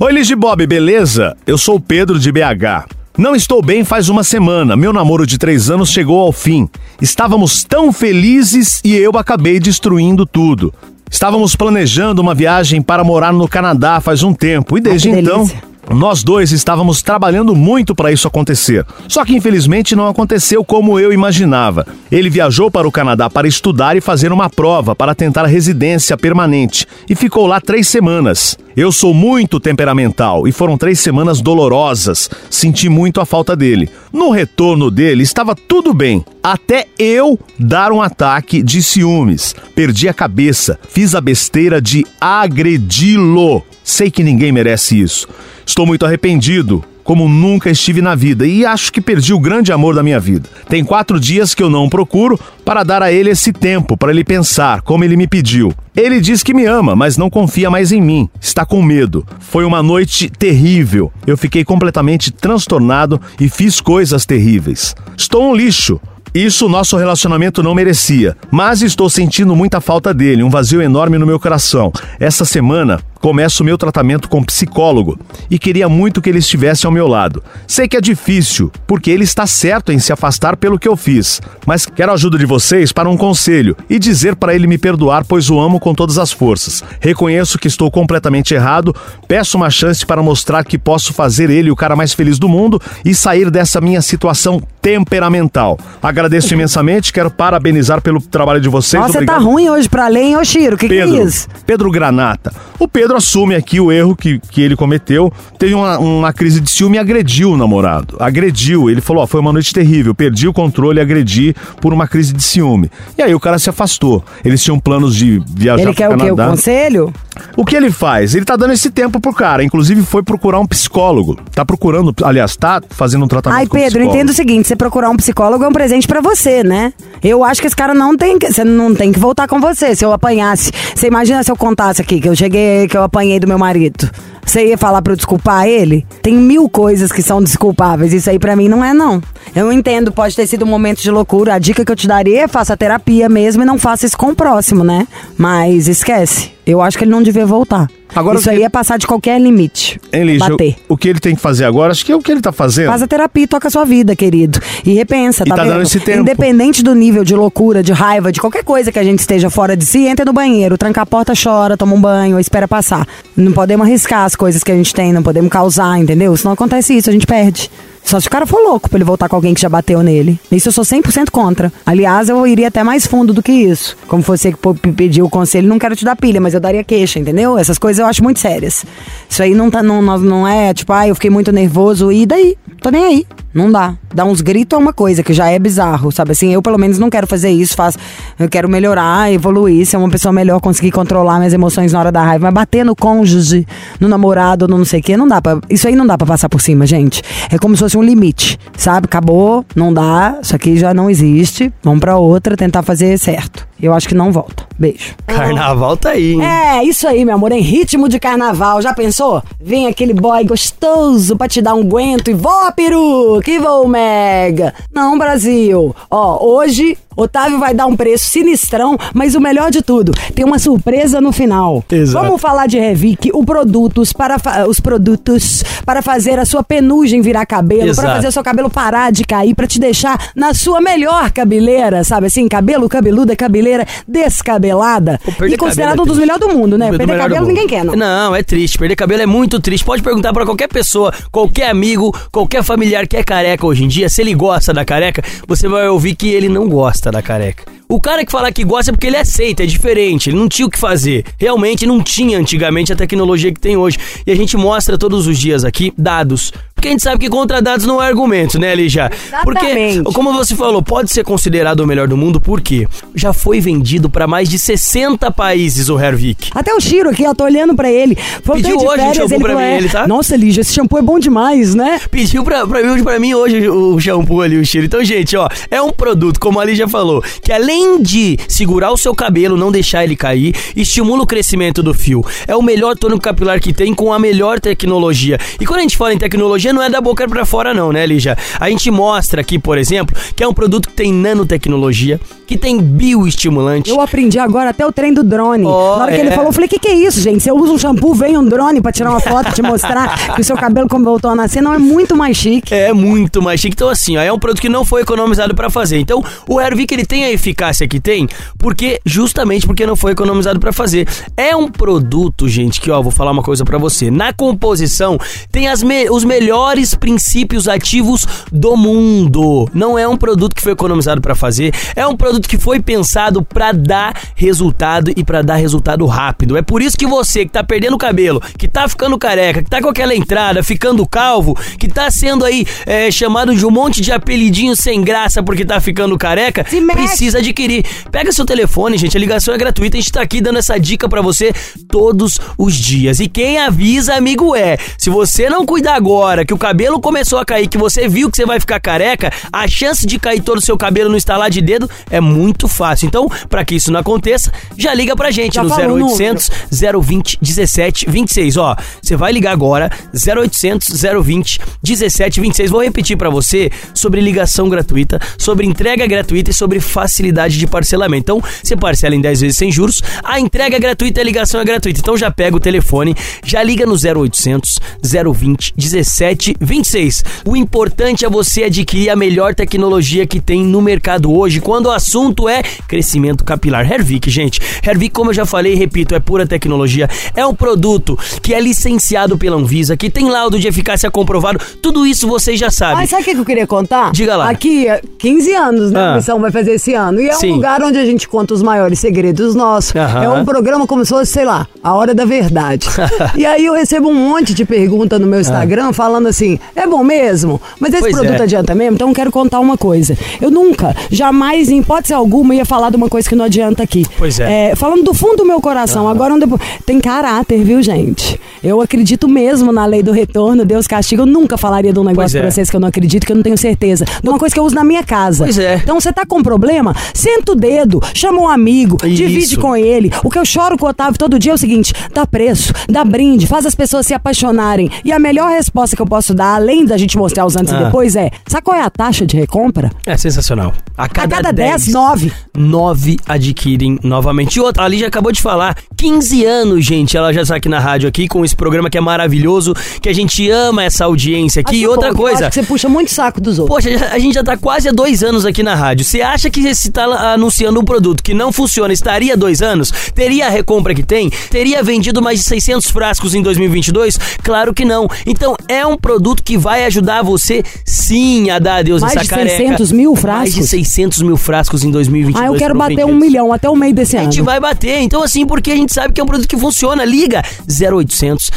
Oi, 0.00 0.12
Liz 0.12 0.26
de 0.26 0.34
Bob, 0.34 0.66
beleza? 0.66 1.36
Eu 1.46 1.58
sou 1.58 1.76
o 1.76 1.80
Pedro 1.80 2.18
de 2.18 2.32
BH. 2.32 2.86
Não 3.18 3.36
estou 3.36 3.60
bem 3.60 3.84
faz 3.84 4.08
uma 4.08 4.24
semana. 4.24 4.74
Meu 4.76 4.94
namoro 4.94 5.26
de 5.26 5.36
três 5.36 5.68
anos 5.68 5.90
chegou 5.90 6.18
ao 6.20 6.32
fim. 6.32 6.70
Estávamos 7.02 7.64
tão 7.64 7.92
felizes 7.92 8.80
e 8.82 8.96
eu 8.96 9.10
acabei 9.18 9.60
destruindo 9.60 10.24
tudo. 10.24 10.72
Estávamos 11.10 11.54
planejando 11.54 12.22
uma 12.22 12.34
viagem 12.34 12.80
para 12.80 13.04
morar 13.04 13.32
no 13.32 13.46
Canadá 13.46 14.00
faz 14.00 14.22
um 14.22 14.32
tempo 14.32 14.78
e 14.78 14.80
desde 14.80 15.08
Ai, 15.10 15.14
que 15.16 15.20
então 15.20 15.38
delícia. 15.38 15.62
Nós 15.94 16.22
dois 16.22 16.52
estávamos 16.52 17.02
trabalhando 17.02 17.54
muito 17.54 17.94
para 17.96 18.12
isso 18.12 18.28
acontecer. 18.28 18.86
Só 19.08 19.24
que 19.24 19.34
infelizmente 19.34 19.96
não 19.96 20.06
aconteceu 20.06 20.64
como 20.64 21.00
eu 21.00 21.12
imaginava. 21.12 21.84
Ele 22.10 22.30
viajou 22.30 22.70
para 22.70 22.86
o 22.86 22.92
Canadá 22.92 23.28
para 23.28 23.48
estudar 23.48 23.96
e 23.96 24.00
fazer 24.00 24.32
uma 24.32 24.48
prova 24.48 24.94
para 24.94 25.16
tentar 25.16 25.46
residência 25.46 26.16
permanente 26.16 26.86
e 27.08 27.16
ficou 27.16 27.46
lá 27.46 27.60
três 27.60 27.88
semanas. 27.88 28.56
Eu 28.76 28.92
sou 28.92 29.12
muito 29.12 29.58
temperamental 29.58 30.46
e 30.46 30.52
foram 30.52 30.78
três 30.78 31.00
semanas 31.00 31.40
dolorosas. 31.40 32.30
Senti 32.48 32.88
muito 32.88 33.20
a 33.20 33.26
falta 33.26 33.56
dele. 33.56 33.90
No 34.12 34.30
retorno 34.30 34.90
dele 34.92 35.24
estava 35.24 35.56
tudo 35.56 35.92
bem, 35.92 36.24
até 36.40 36.86
eu 36.98 37.38
dar 37.58 37.90
um 37.90 38.00
ataque 38.00 38.62
de 38.62 38.80
ciúmes. 38.80 39.54
Perdi 39.74 40.08
a 40.08 40.14
cabeça, 40.14 40.78
fiz 40.88 41.16
a 41.16 41.20
besteira 41.20 41.82
de 41.82 42.06
agredi-lo. 42.20 43.64
Sei 43.82 44.08
que 44.08 44.22
ninguém 44.22 44.52
merece 44.52 45.00
isso. 45.00 45.26
Estou 45.66 45.86
muito 45.86 46.04
arrependido, 46.04 46.84
como 47.02 47.28
nunca 47.28 47.70
estive 47.70 48.00
na 48.00 48.14
vida, 48.14 48.46
e 48.46 48.64
acho 48.64 48.92
que 48.92 49.00
perdi 49.00 49.32
o 49.32 49.40
grande 49.40 49.72
amor 49.72 49.94
da 49.94 50.02
minha 50.02 50.20
vida. 50.20 50.48
Tem 50.68 50.84
quatro 50.84 51.18
dias 51.18 51.54
que 51.54 51.62
eu 51.62 51.68
não 51.68 51.86
o 51.86 51.90
procuro 51.90 52.38
para 52.64 52.84
dar 52.84 53.02
a 53.02 53.10
ele 53.10 53.30
esse 53.30 53.52
tempo, 53.52 53.96
para 53.96 54.12
ele 54.12 54.22
pensar, 54.22 54.82
como 54.82 55.02
ele 55.02 55.16
me 55.16 55.26
pediu. 55.26 55.72
Ele 55.96 56.20
diz 56.20 56.42
que 56.42 56.54
me 56.54 56.66
ama, 56.66 56.94
mas 56.94 57.16
não 57.16 57.28
confia 57.28 57.70
mais 57.70 57.90
em 57.90 58.00
mim. 58.00 58.28
Está 58.40 58.64
com 58.64 58.80
medo. 58.82 59.26
Foi 59.40 59.64
uma 59.64 59.82
noite 59.82 60.30
terrível. 60.30 61.12
Eu 61.26 61.36
fiquei 61.36 61.64
completamente 61.64 62.30
transtornado 62.30 63.20
e 63.40 63.48
fiz 63.48 63.80
coisas 63.80 64.24
terríveis. 64.24 64.94
Estou 65.16 65.50
um 65.50 65.54
lixo. 65.54 66.00
Isso 66.32 66.68
nosso 66.68 66.96
relacionamento 66.96 67.60
não 67.60 67.74
merecia, 67.74 68.36
mas 68.52 68.82
estou 68.82 69.10
sentindo 69.10 69.56
muita 69.56 69.80
falta 69.80 70.14
dele, 70.14 70.44
um 70.44 70.48
vazio 70.48 70.80
enorme 70.80 71.18
no 71.18 71.26
meu 71.26 71.40
coração. 71.40 71.92
Essa 72.20 72.44
semana 72.44 73.00
começo 73.20 73.62
o 73.62 73.66
meu 73.66 73.76
tratamento 73.76 74.28
com 74.28 74.42
psicólogo 74.42 75.18
e 75.50 75.58
queria 75.58 75.88
muito 75.88 76.22
que 76.22 76.28
ele 76.28 76.38
estivesse 76.38 76.86
ao 76.86 76.92
meu 76.92 77.06
lado. 77.06 77.42
Sei 77.66 77.86
que 77.86 77.96
é 77.96 78.00
difícil, 78.00 78.72
porque 78.86 79.10
ele 79.10 79.24
está 79.24 79.46
certo 79.46 79.92
em 79.92 79.98
se 79.98 80.12
afastar 80.12 80.56
pelo 80.56 80.78
que 80.78 80.88
eu 80.88 80.96
fiz, 80.96 81.40
mas 81.66 81.86
quero 81.86 82.10
a 82.10 82.14
ajuda 82.14 82.38
de 82.38 82.46
vocês 82.46 82.92
para 82.92 83.08
um 83.08 83.16
conselho 83.16 83.76
e 83.88 83.98
dizer 83.98 84.34
para 84.34 84.54
ele 84.54 84.66
me 84.66 84.78
perdoar, 84.78 85.24
pois 85.24 85.50
o 85.50 85.60
amo 85.60 85.78
com 85.78 85.94
todas 85.94 86.18
as 86.18 86.32
forças. 86.32 86.82
Reconheço 86.98 87.58
que 87.58 87.68
estou 87.68 87.90
completamente 87.90 88.54
errado, 88.54 88.94
peço 89.28 89.56
uma 89.56 89.70
chance 89.70 90.04
para 90.04 90.22
mostrar 90.22 90.64
que 90.64 90.78
posso 90.78 91.12
fazer 91.12 91.50
ele 91.50 91.70
o 91.70 91.76
cara 91.76 91.94
mais 91.94 92.14
feliz 92.14 92.38
do 92.38 92.48
mundo 92.48 92.80
e 93.04 93.14
sair 93.14 93.50
dessa 93.50 93.80
minha 93.80 94.00
situação 94.00 94.62
temperamental. 94.80 95.78
Agradeço 96.02 96.54
imensamente, 96.54 97.12
quero 97.12 97.30
parabenizar 97.30 98.00
pelo 98.00 98.20
trabalho 98.20 98.60
de 98.60 98.68
vocês. 98.68 99.00
Nossa, 99.00 99.12
você 99.12 99.26
tá 99.26 99.34
Obrigado. 99.34 99.52
ruim 99.52 99.68
hoje 99.68 99.88
pra 99.88 100.08
ler, 100.08 100.22
hein, 100.22 100.36
ô 100.36 100.44
Chiro? 100.44 100.76
O 100.76 100.78
que, 100.78 100.88
que 100.88 100.94
é 100.94 101.04
Pedro, 101.04 101.26
isso? 101.26 101.48
Pedro 101.66 101.90
Granata. 101.90 102.52
O 102.78 102.88
Pedro 102.88 103.09
assume 103.16 103.54
aqui 103.54 103.80
o 103.80 103.90
erro 103.90 104.16
que, 104.16 104.38
que 104.38 104.62
ele 104.62 104.76
cometeu. 104.76 105.32
Teve 105.58 105.74
uma, 105.74 105.98
uma 105.98 106.32
crise 106.32 106.60
de 106.60 106.70
ciúme 106.70 106.96
e 106.96 106.98
agrediu 106.98 107.52
o 107.52 107.56
namorado. 107.56 108.16
Agrediu. 108.18 108.90
Ele 108.90 109.00
falou: 109.00 109.22
ó, 109.22 109.26
foi 109.26 109.40
uma 109.40 109.52
noite 109.52 109.72
terrível. 109.72 110.14
Perdi 110.14 110.48
o 110.48 110.52
controle 110.52 110.98
e 110.98 111.02
agredi 111.02 111.54
por 111.80 111.92
uma 111.92 112.06
crise 112.06 112.32
de 112.32 112.42
ciúme. 112.42 112.90
E 113.16 113.22
aí 113.22 113.34
o 113.34 113.40
cara 113.40 113.58
se 113.58 113.70
afastou. 113.70 114.24
Eles 114.44 114.62
tinham 114.62 114.78
planos 114.78 115.14
de 115.14 115.42
viajar 115.48 115.82
Ele 115.82 115.94
quer 115.94 116.08
o 116.08 116.16
quê? 116.16 116.30
O 116.30 116.36
conselho? 116.36 117.12
O 117.56 117.64
que 117.64 117.76
ele 117.76 117.90
faz? 117.90 118.34
Ele 118.34 118.44
tá 118.44 118.56
dando 118.56 118.72
esse 118.72 118.90
tempo 118.90 119.20
pro 119.20 119.32
cara. 119.32 119.62
Inclusive 119.62 120.02
foi 120.02 120.22
procurar 120.22 120.60
um 120.60 120.66
psicólogo. 120.66 121.36
Tá 121.54 121.64
procurando, 121.64 122.14
aliás, 122.22 122.56
tá 122.56 122.82
fazendo 122.90 123.24
um 123.24 123.28
tratamento 123.28 123.58
Ai, 123.58 123.66
Pedro, 123.66 124.02
entenda 124.02 124.32
o 124.32 124.34
seguinte: 124.34 124.68
você 124.68 124.76
procurar 124.76 125.10
um 125.10 125.16
psicólogo 125.16 125.64
é 125.64 125.68
um 125.68 125.72
presente 125.72 126.06
pra 126.06 126.20
você, 126.20 126.62
né? 126.62 126.92
Eu 127.22 127.44
acho 127.44 127.60
que 127.60 127.66
esse 127.66 127.76
cara 127.76 127.94
não 127.94 128.16
tem 128.16 128.38
que. 128.38 128.52
Você 128.52 128.64
não 128.64 128.94
tem 128.94 129.12
que 129.12 129.18
voltar 129.18 129.46
com 129.46 129.60
você. 129.60 129.94
Se 129.94 130.04
eu 130.04 130.12
apanhasse. 130.12 130.72
Você 130.94 131.06
imagina 131.06 131.42
se 131.42 131.50
eu 131.50 131.56
contasse 131.56 132.00
aqui 132.00 132.20
que 132.20 132.28
eu 132.28 132.36
cheguei, 132.36 132.86
que 132.88 132.96
eu 132.96 132.99
apanhei 133.02 133.40
do 133.40 133.48
meu 133.48 133.58
marido. 133.58 134.10
Você 134.44 134.66
ia 134.66 134.76
falar 134.78 135.00
pra 135.00 135.12
eu 135.12 135.16
desculpar 135.16 135.66
ele? 135.66 136.04
Tem 136.22 136.34
mil 136.34 136.68
coisas 136.68 137.12
que 137.12 137.22
são 137.22 137.40
desculpáveis. 137.42 138.12
Isso 138.12 138.28
aí 138.28 138.38
pra 138.38 138.56
mim 138.56 138.68
não 138.68 138.84
é, 138.84 138.92
não. 138.92 139.22
Eu 139.54 139.72
entendo, 139.72 140.10
pode 140.10 140.34
ter 140.34 140.46
sido 140.46 140.64
um 140.64 140.68
momento 140.68 141.00
de 141.00 141.10
loucura. 141.10 141.54
A 141.54 141.58
dica 141.58 141.84
que 141.84 141.92
eu 141.92 141.96
te 141.96 142.08
daria 142.08 142.42
é 142.42 142.48
faça 142.48 142.76
terapia 142.76 143.28
mesmo 143.28 143.62
e 143.62 143.66
não 143.66 143.78
faça 143.78 144.06
isso 144.06 144.18
com 144.18 144.32
o 144.32 144.34
próximo, 144.34 144.82
né? 144.82 145.06
Mas 145.38 145.86
esquece. 145.86 146.52
Eu 146.66 146.82
acho 146.82 146.98
que 146.98 147.04
ele 147.04 147.12
não 147.12 147.22
devia 147.22 147.46
voltar. 147.46 147.88
Agora, 148.14 148.38
isso 148.38 148.48
o 148.48 148.52
que- 148.52 148.58
aí 148.58 148.62
é 148.64 148.68
passar 148.68 148.98
de 148.98 149.06
qualquer 149.06 149.40
limite. 149.40 150.00
Lígia, 150.12 150.48
Bater. 150.50 150.76
o 150.88 150.96
que 150.96 151.08
ele 151.08 151.20
tem 151.20 151.34
que 151.34 151.40
fazer 151.40 151.64
agora, 151.64 151.92
acho 151.92 152.04
que 152.04 152.12
é 152.12 152.16
o 152.16 152.20
que 152.20 152.30
ele 152.30 152.40
tá 152.40 152.52
fazendo. 152.52 152.88
Faz 152.88 153.02
a 153.02 153.06
terapia 153.06 153.44
e 153.44 153.46
toca 153.46 153.68
a 153.68 153.70
sua 153.70 153.84
vida, 153.84 154.14
querido. 154.16 154.58
E 154.84 154.94
repensa, 154.94 155.44
E 155.44 155.48
tá, 155.48 155.56
tá 155.56 155.62
vendo? 155.62 155.72
dando 155.72 155.82
esse 155.82 156.00
tempo. 156.00 156.20
Independente 156.20 156.82
do 156.82 156.94
nível 156.94 157.24
de 157.24 157.34
loucura, 157.34 157.82
de 157.82 157.92
raiva, 157.92 158.30
de 158.32 158.40
qualquer 158.40 158.64
coisa 158.64 158.90
que 158.92 158.98
a 158.98 159.04
gente 159.04 159.20
esteja 159.20 159.48
fora 159.50 159.76
de 159.76 159.84
si, 159.84 160.06
entra 160.06 160.24
no 160.24 160.32
banheiro, 160.32 160.76
tranca 160.76 161.02
a 161.02 161.06
porta, 161.06 161.32
chora, 161.40 161.76
toma 161.76 161.94
um 161.94 162.00
banho, 162.00 162.38
espera 162.38 162.66
passar. 162.68 163.06
Não 163.36 163.52
podemos 163.52 163.86
arriscar 163.86 164.24
as 164.24 164.34
coisas 164.36 164.62
que 164.64 164.72
a 164.72 164.74
gente 164.74 164.92
tem, 164.94 165.12
não 165.12 165.22
podemos 165.22 165.50
causar, 165.50 165.98
entendeu? 165.98 166.36
Senão 166.36 166.52
acontece 166.52 166.96
isso, 166.96 167.08
a 167.08 167.12
gente 167.12 167.26
perde. 167.26 167.70
Só 168.10 168.18
se 168.18 168.26
o 168.26 168.30
cara 168.30 168.44
for 168.44 168.60
louco 168.60 168.90
pra 168.90 168.96
ele 168.96 169.04
voltar 169.04 169.28
com 169.28 169.36
alguém 169.36 169.54
que 169.54 169.60
já 169.60 169.68
bateu 169.68 170.02
nele. 170.02 170.40
Isso 170.50 170.66
eu 170.66 170.72
sou 170.72 170.82
100% 170.82 171.30
contra. 171.30 171.72
Aliás, 171.86 172.28
eu 172.28 172.44
iria 172.44 172.66
até 172.66 172.82
mais 172.82 173.06
fundo 173.06 173.32
do 173.32 173.40
que 173.40 173.52
isso. 173.52 173.96
Como 174.08 174.20
você 174.20 174.50
que 174.50 174.58
pediu 174.90 175.26
o 175.26 175.30
conselho, 175.30 175.68
não 175.68 175.78
quero 175.78 175.94
te 175.94 176.04
dar 176.04 176.16
pilha, 176.16 176.40
mas 176.40 176.52
eu 176.52 176.58
daria 176.58 176.82
queixa, 176.82 177.20
entendeu? 177.20 177.56
Essas 177.56 177.78
coisas 177.78 178.00
eu 178.00 178.06
acho 178.06 178.20
muito 178.20 178.40
sérias. 178.40 178.84
Isso 179.28 179.40
aí 179.40 179.54
não, 179.54 179.70
tá, 179.70 179.80
não, 179.80 180.02
não 180.02 180.48
é 180.48 180.74
tipo, 180.74 180.92
ah, 180.92 181.06
eu 181.06 181.14
fiquei 181.14 181.30
muito 181.30 181.52
nervoso 181.52 182.10
e 182.10 182.26
daí? 182.26 182.58
Tô 182.80 182.90
nem 182.90 183.04
aí. 183.04 183.26
Não 183.52 183.70
dá. 183.70 183.94
Dar 184.14 184.24
uns 184.24 184.40
gritos 184.40 184.78
é 184.78 184.80
uma 184.80 184.92
coisa 184.92 185.22
que 185.22 185.32
já 185.32 185.50
é 185.50 185.58
bizarro, 185.58 186.12
sabe? 186.12 186.32
Assim, 186.32 186.52
eu 186.52 186.62
pelo 186.62 186.78
menos 186.78 186.98
não 186.98 187.10
quero 187.10 187.26
fazer 187.26 187.50
isso. 187.50 187.74
Faço, 187.74 187.98
eu 188.38 188.48
quero 188.48 188.68
melhorar, 188.68 189.32
evoluir, 189.32 189.84
ser 189.86 189.96
uma 189.96 190.08
pessoa 190.08 190.32
melhor, 190.32 190.60
conseguir 190.60 190.92
controlar 190.92 191.38
minhas 191.38 191.52
emoções 191.52 191.92
na 191.92 191.98
hora 191.98 192.12
da 192.12 192.22
raiva. 192.22 192.46
Mas 192.46 192.54
bater 192.54 192.84
no 192.84 192.94
cônjuge, 192.94 193.66
no 193.98 194.08
namorado, 194.08 194.68
no 194.68 194.78
não 194.78 194.84
sei 194.84 195.00
o 195.00 195.02
quê, 195.02 195.16
não 195.16 195.26
dá 195.26 195.42
pra. 195.42 195.58
Isso 195.68 195.88
aí 195.88 195.96
não 195.96 196.06
dá 196.06 196.16
pra 196.16 196.26
passar 196.26 196.48
por 196.48 196.60
cima, 196.60 196.86
gente. 196.86 197.22
É 197.50 197.58
como 197.58 197.76
se 197.76 197.80
fosse 197.80 197.98
um 197.98 198.02
limite, 198.02 198.58
sabe? 198.76 199.06
Acabou, 199.06 199.64
não 199.74 199.92
dá, 199.92 200.38
isso 200.42 200.54
aqui 200.54 200.76
já 200.76 200.94
não 200.94 201.10
existe. 201.10 201.72
Vamos 201.82 202.00
pra 202.00 202.16
outra, 202.16 202.56
tentar 202.56 202.82
fazer 202.82 203.18
certo. 203.18 203.69
Eu 203.82 203.94
acho 203.94 204.08
que 204.08 204.14
não 204.14 204.30
volta. 204.32 204.66
Beijo. 204.78 205.14
Carnaval 205.26 205.96
tá 205.96 206.10
aí, 206.10 206.32
hein? 206.32 206.42
É, 206.42 206.84
isso 206.84 207.06
aí, 207.06 207.24
meu 207.24 207.34
amor, 207.34 207.52
em 207.52 207.60
ritmo 207.60 208.08
de 208.08 208.18
carnaval. 208.18 208.80
Já 208.80 208.94
pensou? 208.94 209.42
Vem 209.60 209.86
aquele 209.86 210.14
boy 210.14 210.44
gostoso 210.44 211.36
pra 211.36 211.48
te 211.48 211.60
dar 211.60 211.74
um 211.74 211.84
guento 211.84 212.30
e 212.30 212.34
voa, 212.34 212.72
peru, 212.72 213.40
que 213.44 213.58
voa, 213.58 213.86
mega. 213.86 214.74
Não, 214.92 215.18
Brasil. 215.18 215.94
Ó, 216.10 216.44
hoje, 216.44 216.96
Otávio 217.14 217.58
vai 217.58 217.74
dar 217.74 217.86
um 217.86 217.96
preço 217.96 218.24
sinistrão, 218.30 218.96
mas 219.14 219.34
o 219.34 219.40
melhor 219.40 219.70
de 219.70 219.82
tudo, 219.82 220.12
tem 220.34 220.44
uma 220.44 220.58
surpresa 220.58 221.20
no 221.20 221.32
final. 221.32 221.84
Exato. 221.90 222.24
Vamos 222.24 222.40
falar 222.40 222.66
de 222.66 222.78
Revic, 222.78 223.30
o 223.34 223.44
produtos 223.44 224.12
para 224.12 224.36
os 224.66 224.80
produtos 224.80 225.62
para 225.84 226.00
fazer 226.00 226.38
a 226.38 226.46
sua 226.46 226.62
penugem 226.62 227.20
virar 227.20 227.44
cabelo, 227.44 227.94
para 227.94 228.14
fazer 228.14 228.28
o 228.28 228.32
seu 228.32 228.42
cabelo 228.42 228.70
parar 228.70 229.12
de 229.12 229.24
cair, 229.24 229.54
pra 229.54 229.66
te 229.66 229.78
deixar 229.78 230.30
na 230.34 230.54
sua 230.54 230.80
melhor 230.80 231.30
cabeleira, 231.30 232.02
sabe 232.04 232.28
assim? 232.28 232.48
Cabelo, 232.48 232.88
cabeluda, 232.88 233.36
cabeleira 233.36 233.69
descabelada. 234.06 235.20
Pô, 235.24 235.32
perder 235.32 235.56
E 235.56 235.80
é 235.82 235.92
um 235.92 236.04
dos 236.04 236.18
melhores 236.18 236.40
do 236.40 236.48
mundo, 236.48 236.78
né? 236.78 236.90
Perder 236.90 237.18
cabelo 237.18 237.46
ninguém 237.46 237.66
quer, 237.66 237.84
não. 237.84 237.94
Não, 237.94 238.34
é 238.34 238.42
triste. 238.42 238.78
Perder 238.78 238.96
cabelo 238.96 239.22
é 239.22 239.26
muito 239.26 239.60
triste. 239.60 239.84
Pode 239.84 240.02
perguntar 240.02 240.32
pra 240.32 240.44
qualquer 240.44 240.68
pessoa, 240.68 241.12
qualquer 241.30 241.70
amigo, 241.70 242.16
qualquer 242.32 242.62
familiar 242.62 243.06
que 243.06 243.16
é 243.16 243.22
careca 243.22 243.66
hoje 243.66 243.84
em 243.84 243.88
dia, 243.88 244.08
se 244.08 244.20
ele 244.20 244.34
gosta 244.34 244.72
da 244.72 244.84
careca, 244.84 245.22
você 245.46 245.68
vai 245.68 245.88
ouvir 245.88 246.14
que 246.14 246.28
ele 246.28 246.48
não 246.48 246.68
gosta 246.68 247.10
da 247.10 247.22
careca. 247.22 247.64
O 247.90 248.00
cara 248.00 248.24
que 248.24 248.30
fala 248.30 248.52
que 248.52 248.62
gosta 248.62 248.92
é 248.92 248.92
porque 248.92 249.08
ele 249.08 249.16
aceita, 249.16 249.64
é 249.64 249.66
diferente, 249.66 250.30
ele 250.30 250.38
não 250.38 250.48
tinha 250.48 250.64
o 250.64 250.70
que 250.70 250.78
fazer. 250.78 251.24
Realmente 251.36 251.84
não 251.84 252.00
tinha 252.00 252.38
antigamente 252.38 252.92
a 252.92 252.96
tecnologia 252.96 253.52
que 253.52 253.58
tem 253.58 253.76
hoje. 253.76 253.98
E 254.24 254.30
a 254.30 254.36
gente 254.36 254.56
mostra 254.56 254.96
todos 254.96 255.26
os 255.26 255.36
dias 255.36 255.64
aqui 255.64 255.92
dados. 255.98 256.52
Porque 256.80 256.88
a 256.88 256.92
gente 256.92 257.02
sabe 257.02 257.18
que 257.18 257.28
contra 257.28 257.60
dados 257.60 257.84
não 257.84 258.02
é 258.02 258.06
argumento, 258.06 258.58
né, 258.58 258.74
Lígia? 258.74 259.10
Porque, 259.44 259.66
Exatamente. 259.66 260.14
como 260.14 260.32
você 260.32 260.56
falou, 260.56 260.82
pode 260.82 261.12
ser 261.12 261.22
considerado 261.22 261.80
o 261.80 261.86
melhor 261.86 262.08
do 262.08 262.16
mundo 262.16 262.40
porque 262.40 262.88
já 263.14 263.34
foi 263.34 263.60
vendido 263.60 264.08
pra 264.08 264.26
mais 264.26 264.48
de 264.48 264.58
60 264.58 265.30
países 265.30 265.90
o 265.90 266.00
Hervik. 266.00 266.50
Até 266.54 266.72
o 266.72 266.80
Chiro 266.80 267.10
aqui, 267.10 267.26
ó, 267.26 267.34
tô 267.34 267.44
olhando 267.44 267.74
pra 267.74 267.92
ele. 267.92 268.16
Voltei 268.42 268.62
Pediu 268.62 268.78
hoje 268.78 268.86
um 268.86 268.96
férias, 268.96 269.16
shampoo 269.16 269.34
ele 269.34 269.44
pra 269.44 269.54
mim, 269.54 269.62
é, 269.62 269.76
ele 269.76 269.88
tá? 269.90 270.08
Nossa, 270.08 270.34
Lígia, 270.36 270.62
esse 270.62 270.72
shampoo 270.72 270.98
é 270.98 271.02
bom 271.02 271.18
demais, 271.18 271.74
né? 271.74 272.00
Pediu 272.10 272.42
pra, 272.42 272.66
pra, 272.66 272.82
mim, 272.82 273.02
pra 273.02 273.20
mim 273.20 273.34
hoje 273.34 273.68
o 273.68 274.00
shampoo 274.00 274.40
ali, 274.40 274.56
o 274.56 274.64
cheiro. 274.64 274.86
Então, 274.86 275.04
gente, 275.04 275.36
ó, 275.36 275.50
é 275.70 275.82
um 275.82 275.90
produto, 275.90 276.40
como 276.40 276.58
a 276.58 276.74
já 276.74 276.88
falou, 276.88 277.22
que 277.42 277.52
além 277.52 278.00
de 278.00 278.38
segurar 278.48 278.90
o 278.90 278.96
seu 278.96 279.14
cabelo, 279.14 279.54
não 279.54 279.70
deixar 279.70 280.02
ele 280.02 280.16
cair, 280.16 280.54
estimula 280.74 281.24
o 281.24 281.26
crescimento 281.26 281.82
do 281.82 281.92
fio. 281.92 282.24
É 282.48 282.56
o 282.56 282.62
melhor 282.62 282.96
tônico 282.96 283.20
capilar 283.20 283.60
que 283.60 283.70
tem 283.70 283.92
com 283.92 284.14
a 284.14 284.18
melhor 284.18 284.60
tecnologia. 284.60 285.38
E 285.60 285.66
quando 285.66 285.80
a 285.80 285.82
gente 285.82 285.96
fala 285.98 286.14
em 286.14 286.18
tecnologia, 286.18 286.69
não 286.72 286.82
é 286.82 286.88
da 286.90 287.00
boca 287.00 287.26
pra 287.28 287.44
fora, 287.44 287.72
não, 287.74 287.92
né, 287.92 288.06
Lígia? 288.06 288.36
A 288.58 288.68
gente 288.70 288.90
mostra 288.90 289.40
aqui, 289.40 289.58
por 289.58 289.78
exemplo, 289.78 290.14
que 290.34 290.42
é 290.42 290.48
um 290.48 290.54
produto 290.54 290.88
que 290.88 290.94
tem 290.94 291.12
nanotecnologia, 291.12 292.20
que 292.46 292.56
tem 292.56 292.80
bioestimulante. 292.80 293.90
Eu 293.90 294.00
aprendi 294.00 294.38
agora 294.38 294.70
até 294.70 294.86
o 294.86 294.92
trem 294.92 295.12
do 295.12 295.22
drone. 295.22 295.64
Ó, 295.64 295.96
Na 295.98 296.02
hora 296.04 296.12
que 296.12 296.18
é. 296.18 296.20
ele 296.20 296.30
falou, 296.30 296.46
eu 296.46 296.52
falei, 296.52 296.66
o 296.66 296.70
que, 296.70 296.78
que 296.78 296.88
é 296.88 296.94
isso, 296.94 297.20
gente? 297.20 297.42
Você 297.42 297.52
usa 297.52 297.72
um 297.72 297.78
shampoo, 297.78 298.14
vem 298.14 298.36
um 298.36 298.44
drone 298.44 298.80
pra 298.80 298.92
tirar 298.92 299.10
uma 299.10 299.20
foto, 299.20 299.52
te 299.52 299.62
mostrar 299.62 300.34
que 300.34 300.40
o 300.40 300.44
seu 300.44 300.56
cabelo 300.56 300.88
como 300.88 301.04
voltou 301.04 301.30
a 301.30 301.34
nascer, 301.34 301.60
não 301.60 301.72
é 301.72 301.78
muito 301.78 302.16
mais 302.16 302.36
chique. 302.36 302.74
É 302.74 302.92
muito 302.92 303.40
mais 303.42 303.60
chique. 303.60 303.74
Então, 303.74 303.88
assim, 303.88 304.16
ó, 304.16 304.22
é 304.22 304.32
um 304.32 304.38
produto 304.38 304.60
que 304.60 304.68
não 304.68 304.84
foi 304.84 305.02
economizado 305.02 305.54
pra 305.54 305.70
fazer. 305.70 305.98
Então, 305.98 306.22
o 306.48 306.60
Hervik 306.60 306.92
ele 306.92 307.04
tem 307.04 307.24
a 307.24 307.30
eficácia 307.30 307.86
que 307.86 308.00
tem, 308.00 308.28
porque 308.58 309.00
justamente 309.04 309.66
porque 309.66 309.86
não 309.86 309.96
foi 309.96 310.12
economizado 310.12 310.58
pra 310.58 310.72
fazer. 310.72 311.06
É 311.36 311.54
um 311.54 311.68
produto, 311.70 312.48
gente, 312.48 312.80
que 312.80 312.90
ó, 312.90 313.00
vou 313.02 313.12
falar 313.12 313.30
uma 313.32 313.42
coisa 313.42 313.64
pra 313.64 313.78
você. 313.78 314.10
Na 314.10 314.32
composição 314.32 315.18
tem 315.52 315.68
as 315.68 315.82
me- 315.82 316.08
os 316.10 316.24
melhores 316.24 316.59
princípios 316.94 317.68
ativos 317.68 318.26
do 318.52 318.76
mundo. 318.76 319.68
Não 319.72 319.98
é 319.98 320.06
um 320.06 320.16
produto 320.16 320.54
que 320.54 320.62
foi 320.62 320.72
economizado 320.72 321.20
pra 321.20 321.34
fazer. 321.34 321.72
É 321.96 322.06
um 322.06 322.16
produto 322.16 322.48
que 322.48 322.58
foi 322.58 322.80
pensado 322.80 323.42
pra 323.42 323.72
dar 323.72 324.14
resultado 324.34 325.12
e 325.16 325.24
pra 325.24 325.42
dar 325.42 325.56
resultado 325.56 326.04
rápido. 326.06 326.56
É 326.56 326.62
por 326.62 326.82
isso 326.82 326.96
que 326.96 327.06
você 327.06 327.44
que 327.44 327.52
tá 327.52 327.64
perdendo 327.64 327.94
o 327.94 327.98
cabelo, 327.98 328.40
que 328.58 328.68
tá 328.68 328.88
ficando 328.88 329.18
careca, 329.18 329.62
que 329.62 329.70
tá 329.70 329.80
com 329.80 329.88
aquela 329.88 330.14
entrada, 330.14 330.62
ficando 330.62 331.06
calvo, 331.06 331.56
que 331.78 331.88
tá 331.88 332.10
sendo 332.10 332.44
aí 332.44 332.66
é, 332.86 333.10
chamado 333.10 333.54
de 333.54 333.64
um 333.64 333.70
monte 333.70 334.00
de 334.00 334.12
apelidinho 334.12 334.76
sem 334.76 335.02
graça 335.02 335.42
porque 335.42 335.64
tá 335.64 335.80
ficando 335.80 336.16
careca, 336.18 336.64
precisa 336.92 337.38
adquirir. 337.38 337.84
Pega 338.10 338.32
seu 338.32 338.44
telefone, 338.44 338.98
gente, 338.98 339.16
a 339.16 339.20
ligação 339.20 339.54
é 339.54 339.58
gratuita, 339.58 339.96
a 339.96 340.00
gente 340.00 340.12
tá 340.12 340.22
aqui 340.22 340.40
dando 340.40 340.58
essa 340.58 340.78
dica 340.78 341.08
pra 341.08 341.22
você 341.22 341.52
todos 341.88 342.40
os 342.58 342.74
dias. 342.74 343.20
E 343.20 343.28
quem 343.28 343.58
avisa, 343.58 344.14
amigo, 344.14 344.54
é, 344.54 344.76
se 344.98 345.10
você 345.10 345.48
não 345.48 345.64
cuidar 345.64 345.94
agora, 345.94 346.44
que 346.50 346.54
o 346.54 346.58
cabelo 346.58 347.00
começou 347.00 347.38
a 347.38 347.44
cair, 347.44 347.68
que 347.68 347.78
você 347.78 348.08
viu 348.08 348.28
que 348.28 348.36
você 348.36 348.44
vai 348.44 348.58
ficar 348.58 348.80
careca, 348.80 349.32
a 349.52 349.68
chance 349.68 350.04
de 350.04 350.18
cair 350.18 350.42
todo 350.42 350.58
o 350.58 350.60
seu 350.60 350.76
cabelo 350.76 351.08
no 351.08 351.16
estalar 351.16 351.48
de 351.48 351.60
dedo 351.60 351.88
é 352.10 352.20
muito 352.20 352.66
fácil. 352.66 353.06
Então, 353.06 353.30
pra 353.48 353.64
que 353.64 353.76
isso 353.76 353.92
não 353.92 354.00
aconteça, 354.00 354.52
já 354.76 354.92
liga 354.92 355.14
pra 355.14 355.30
gente 355.30 355.54
Já 355.54 355.62
no 355.62 355.68
falou 355.68 355.96
o 355.96 356.06
0800 356.06 356.50
020 356.72 357.38
17 357.40 358.10
26. 358.10 358.56
Ó, 358.56 358.74
você 359.00 359.14
vai 359.14 359.30
ligar 359.30 359.52
agora 359.52 359.92
0800 360.12 360.88
020 361.22 361.60
17 361.84 362.40
26. 362.40 362.68
Vou 362.68 362.82
repetir 362.82 363.16
pra 363.16 363.30
você 363.30 363.70
sobre 363.94 364.20
ligação 364.20 364.68
gratuita, 364.68 365.20
sobre 365.38 365.64
entrega 365.68 366.04
gratuita 366.04 366.50
e 366.50 366.52
sobre 366.52 366.80
facilidade 366.80 367.60
de 367.60 367.66
parcelamento. 367.68 368.22
Então, 368.22 368.42
você 368.60 368.76
parcela 368.76 369.14
em 369.14 369.20
10 369.20 369.40
vezes 369.40 369.56
sem 369.56 369.70
juros, 369.70 370.02
a 370.24 370.40
entrega 370.40 370.74
é 370.74 370.80
gratuita 370.80 371.20
e 371.20 371.22
a 371.22 371.24
ligação 371.24 371.60
é 371.60 371.64
gratuita. 371.64 372.00
Então 372.00 372.16
já 372.16 372.28
pega 372.28 372.56
o 372.56 372.60
telefone, 372.60 373.14
já 373.44 373.62
liga 373.62 373.86
no 373.86 373.94
0800 373.94 374.80
020 375.00 375.74
17 375.76 376.39
26. 376.60 377.24
O 377.46 377.56
importante 377.56 378.24
é 378.24 378.30
você 378.30 378.64
adquirir 378.64 379.10
a 379.10 379.16
melhor 379.16 379.54
tecnologia 379.54 380.26
que 380.26 380.40
tem 380.40 380.64
no 380.64 380.80
mercado 380.80 381.32
hoje, 381.32 381.60
quando 381.60 381.86
o 381.86 381.90
assunto 381.90 382.48
é 382.48 382.62
crescimento 382.88 383.44
capilar. 383.44 383.90
Hervik, 383.90 384.30
gente. 384.30 384.60
Hervik, 384.86 385.12
como 385.12 385.30
eu 385.30 385.34
já 385.34 385.46
falei 385.46 385.72
e 385.72 385.76
repito, 385.76 386.14
é 386.14 386.20
pura 386.20 386.46
tecnologia. 386.46 387.08
É 387.34 387.46
um 387.46 387.54
produto 387.54 388.18
que 388.42 388.54
é 388.54 388.60
licenciado 388.60 389.36
pela 389.36 389.56
Anvisa, 389.56 389.96
que 389.96 390.10
tem 390.10 390.28
laudo 390.28 390.58
de 390.58 390.68
eficácia 390.68 391.10
comprovado. 391.10 391.60
Tudo 391.82 392.06
isso 392.06 392.26
vocês 392.26 392.58
já 392.58 392.70
sabem. 392.70 392.96
Mas 392.96 393.10
sabe 393.10 393.22
o 393.22 393.24
que 393.24 393.30
eu 393.32 393.44
queria 393.44 393.66
contar? 393.66 394.12
Diga 394.12 394.36
lá. 394.36 394.50
Aqui, 394.50 394.88
é 394.88 395.00
15 395.18 395.54
anos, 395.54 395.90
né? 395.90 396.00
Ah. 396.00 396.12
A 396.12 396.16
missão 396.16 396.40
vai 396.40 396.50
fazer 396.50 396.72
esse 396.72 396.94
ano. 396.94 397.20
E 397.20 397.28
é 397.28 397.32
Sim. 397.32 397.52
um 397.52 397.54
lugar 397.56 397.82
onde 397.82 397.98
a 397.98 398.04
gente 398.04 398.28
conta 398.28 398.54
os 398.54 398.62
maiores 398.62 398.98
segredos 398.98 399.54
nossos. 399.54 399.94
Aham. 399.94 400.24
É 400.24 400.28
um 400.28 400.44
programa 400.44 400.86
como 400.86 401.04
se 401.04 401.10
fosse, 401.10 401.32
sei 401.32 401.44
lá, 401.44 401.66
a 401.82 401.94
hora 401.94 402.14
da 402.14 402.24
verdade. 402.24 402.88
e 403.36 403.44
aí 403.44 403.66
eu 403.66 403.74
recebo 403.74 404.08
um 404.08 404.14
monte 404.14 404.54
de 404.54 404.64
pergunta 404.64 405.18
no 405.18 405.26
meu 405.26 405.40
Instagram 405.40 405.92
falando 405.92 406.28
assim, 406.30 406.58
é 406.74 406.86
bom 406.86 407.02
mesmo? 407.02 407.60
Mas 407.78 407.92
esse 407.92 408.02
Pois 408.02 408.14
produto 408.14 408.40
é. 408.40 408.42
adianta 408.42 408.74
mesmo? 408.74 408.94
Então 408.94 409.08
eu 409.08 409.14
quero 409.14 409.30
contar 409.30 409.60
uma 409.60 409.76
coisa. 409.76 410.16
Eu 410.40 410.50
nunca, 410.50 410.96
jamais, 411.10 411.68
em 411.68 411.80
hipótese 411.80 412.14
alguma, 412.14 412.54
ia 412.54 412.64
falar 412.64 412.90
de 412.90 412.96
uma 412.96 413.08
coisa 413.08 413.28
que 413.28 413.34
não 413.34 413.44
adianta 413.44 413.82
aqui. 413.82 414.06
Pois 414.18 414.40
é. 414.40 414.74
falando 414.74 415.02
do 415.02 415.14
fundo 415.14 415.38
do 415.38 415.44
meu 415.44 415.60
coração, 415.60 416.08
agora 416.08 416.34
um 416.34 416.38
depois. 416.38 416.60
Tem 416.84 417.00
caráter, 417.00 417.62
viu, 417.62 417.82
gente? 417.82 418.40
Eu 418.62 418.80
acredito 418.80 419.28
mesmo 419.28 419.72
na 419.72 419.86
lei 419.86 420.02
do 420.02 420.12
retorno, 420.12 420.64
Deus 420.64 420.86
castiga. 420.86 421.22
Eu 421.22 421.26
nunca 421.26 421.56
falaria 421.56 421.92
de 421.92 421.98
um 421.98 422.04
negócio 422.04 422.36
é. 422.36 422.40
pra 422.42 422.50
vocês 422.50 422.68
que 422.68 422.76
eu 422.76 422.80
não 422.80 422.88
acredito, 422.88 423.26
que 423.26 423.32
eu 423.32 423.36
não 423.36 423.42
tenho 423.42 423.56
certeza. 423.56 424.04
De 424.22 424.28
uma 424.28 424.38
coisa 424.38 424.54
que 424.54 424.60
eu 424.60 424.64
uso 424.64 424.74
na 424.74 424.84
minha 424.84 425.02
casa. 425.02 425.44
Pois 425.44 425.58
é. 425.58 425.76
Então 425.76 425.98
você 425.98 426.12
tá 426.12 426.26
com 426.26 426.42
problema, 426.42 426.94
senta 427.14 427.52
o 427.52 427.54
dedo, 427.54 428.00
chama 428.14 428.40
um 428.40 428.48
amigo, 428.48 428.98
divide 428.98 429.38
Isso. 429.38 429.60
com 429.60 429.74
ele. 429.76 430.12
O 430.22 430.30
que 430.30 430.38
eu 430.38 430.44
choro 430.44 430.76
com 430.76 430.86
o 430.86 430.88
Otávio 430.90 431.18
todo 431.18 431.38
dia 431.38 431.52
é 431.52 431.54
o 431.54 431.58
seguinte: 431.58 431.92
dá 432.12 432.26
preço, 432.26 432.72
dá 432.88 433.04
brinde, 433.04 433.46
faz 433.46 433.64
as 433.64 433.74
pessoas 433.74 434.06
se 434.06 434.14
apaixonarem. 434.14 434.90
E 435.04 435.12
a 435.12 435.18
melhor 435.18 435.50
resposta 435.50 435.96
que 435.96 436.02
eu 436.02 436.06
posso 436.06 436.19
dar, 436.34 436.54
além 436.54 436.84
da 436.84 436.96
gente 436.96 437.16
mostrar 437.16 437.44
os 437.46 437.56
antes 437.56 437.72
Ah. 437.72 437.80
e 437.80 437.84
depois, 437.84 438.16
é: 438.16 438.30
sabe 438.46 438.62
qual 438.64 438.76
é 438.76 438.82
a 438.82 438.90
taxa 438.90 439.26
de 439.26 439.36
recompra? 439.36 439.90
É 440.06 440.16
sensacional. 440.16 440.72
A 440.96 441.08
cada, 441.08 441.34
a 441.36 441.38
cada 441.38 441.52
10, 441.52 441.84
10, 441.86 441.94
9. 441.94 442.32
9 442.56 443.16
adquirem 443.26 443.98
novamente. 444.02 444.56
E 444.56 444.60
outra, 444.60 444.84
a 444.84 444.88
Lígia 444.88 445.08
acabou 445.08 445.32
de 445.32 445.40
falar, 445.40 445.76
15 445.96 446.44
anos, 446.44 446.84
gente, 446.84 447.16
ela 447.16 447.32
já 447.32 447.42
está 447.42 447.56
aqui 447.56 447.68
na 447.68 447.78
rádio 447.78 448.08
aqui 448.08 448.28
com 448.28 448.44
esse 448.44 448.54
programa 448.54 448.90
que 448.90 448.98
é 448.98 449.00
maravilhoso, 449.00 449.74
que 450.00 450.08
a 450.08 450.12
gente 450.12 450.48
ama 450.50 450.84
essa 450.84 451.04
audiência 451.04 451.60
aqui. 451.60 451.76
E 451.76 451.86
outra 451.86 452.12
coisa, 452.12 452.50
você 452.50 452.62
puxa 452.62 452.88
muito 452.88 453.10
saco 453.10 453.40
dos 453.40 453.58
outros. 453.58 453.76
Poxa, 453.84 454.08
a 454.12 454.18
gente 454.18 454.34
já 454.34 454.42
tá 454.44 454.56
quase 454.56 454.88
há 454.88 454.92
dois 454.92 455.22
anos 455.22 455.46
aqui 455.46 455.62
na 455.62 455.74
rádio. 455.74 456.04
Você 456.04 456.20
acha 456.20 456.50
que 456.50 456.74
se 456.74 456.90
tá 456.90 457.04
anunciando 457.32 457.80
um 457.80 457.84
produto 457.84 458.22
que 458.22 458.34
não 458.34 458.52
funciona, 458.52 458.92
estaria 458.92 459.36
dois 459.36 459.62
anos? 459.62 459.90
Teria 460.14 460.46
a 460.46 460.50
recompra 460.50 460.94
que 460.94 461.02
tem? 461.02 461.30
Teria 461.50 461.82
vendido 461.82 462.20
mais 462.20 462.38
de 462.40 462.44
600 462.44 462.90
frascos 462.90 463.34
em 463.34 463.42
2022? 463.42 464.18
Claro 464.42 464.74
que 464.74 464.84
não. 464.84 465.08
Então, 465.26 465.56
é 465.68 465.86
um 465.86 465.96
produto 466.00 466.42
que 466.42 466.56
vai 466.56 466.84
ajudar 466.84 467.22
você, 467.22 467.62
sim, 467.84 468.50
a 468.50 468.58
dar 468.58 468.76
adeus 468.76 469.00
Mais 469.02 469.14
essa 469.14 469.22
de 469.24 469.28
careca. 469.30 469.56
600 469.56 469.92
mil 469.92 470.10
Mais 470.12 470.16
de 470.16 470.20
frascos? 470.56 470.70
600 470.70 471.22
mil 471.22 471.36
frascos 471.36 471.84
em 471.84 471.90
2022 471.90 472.44
Ah, 472.44 472.52
eu 472.52 472.58
quero 472.58 472.76
bater 472.76 473.04
um 473.04 473.14
milhão 473.14 473.52
até 473.52 473.68
o 473.68 473.76
meio 473.76 473.94
desse 473.94 474.16
A 474.16 474.20
ano. 474.22 474.32
gente 474.32 474.42
vai 474.42 474.58
bater. 474.60 474.98
Então, 475.00 475.22
assim, 475.22 475.46
porque 475.46 475.70
a 475.70 475.76
gente 475.76 475.92
sabe 475.92 476.12
que 476.12 476.20
é 476.20 476.24
um 476.24 476.26
produto 476.26 476.48
que 476.48 476.56
funciona. 476.56 477.04
Liga 477.04 477.42
0800 477.68 478.50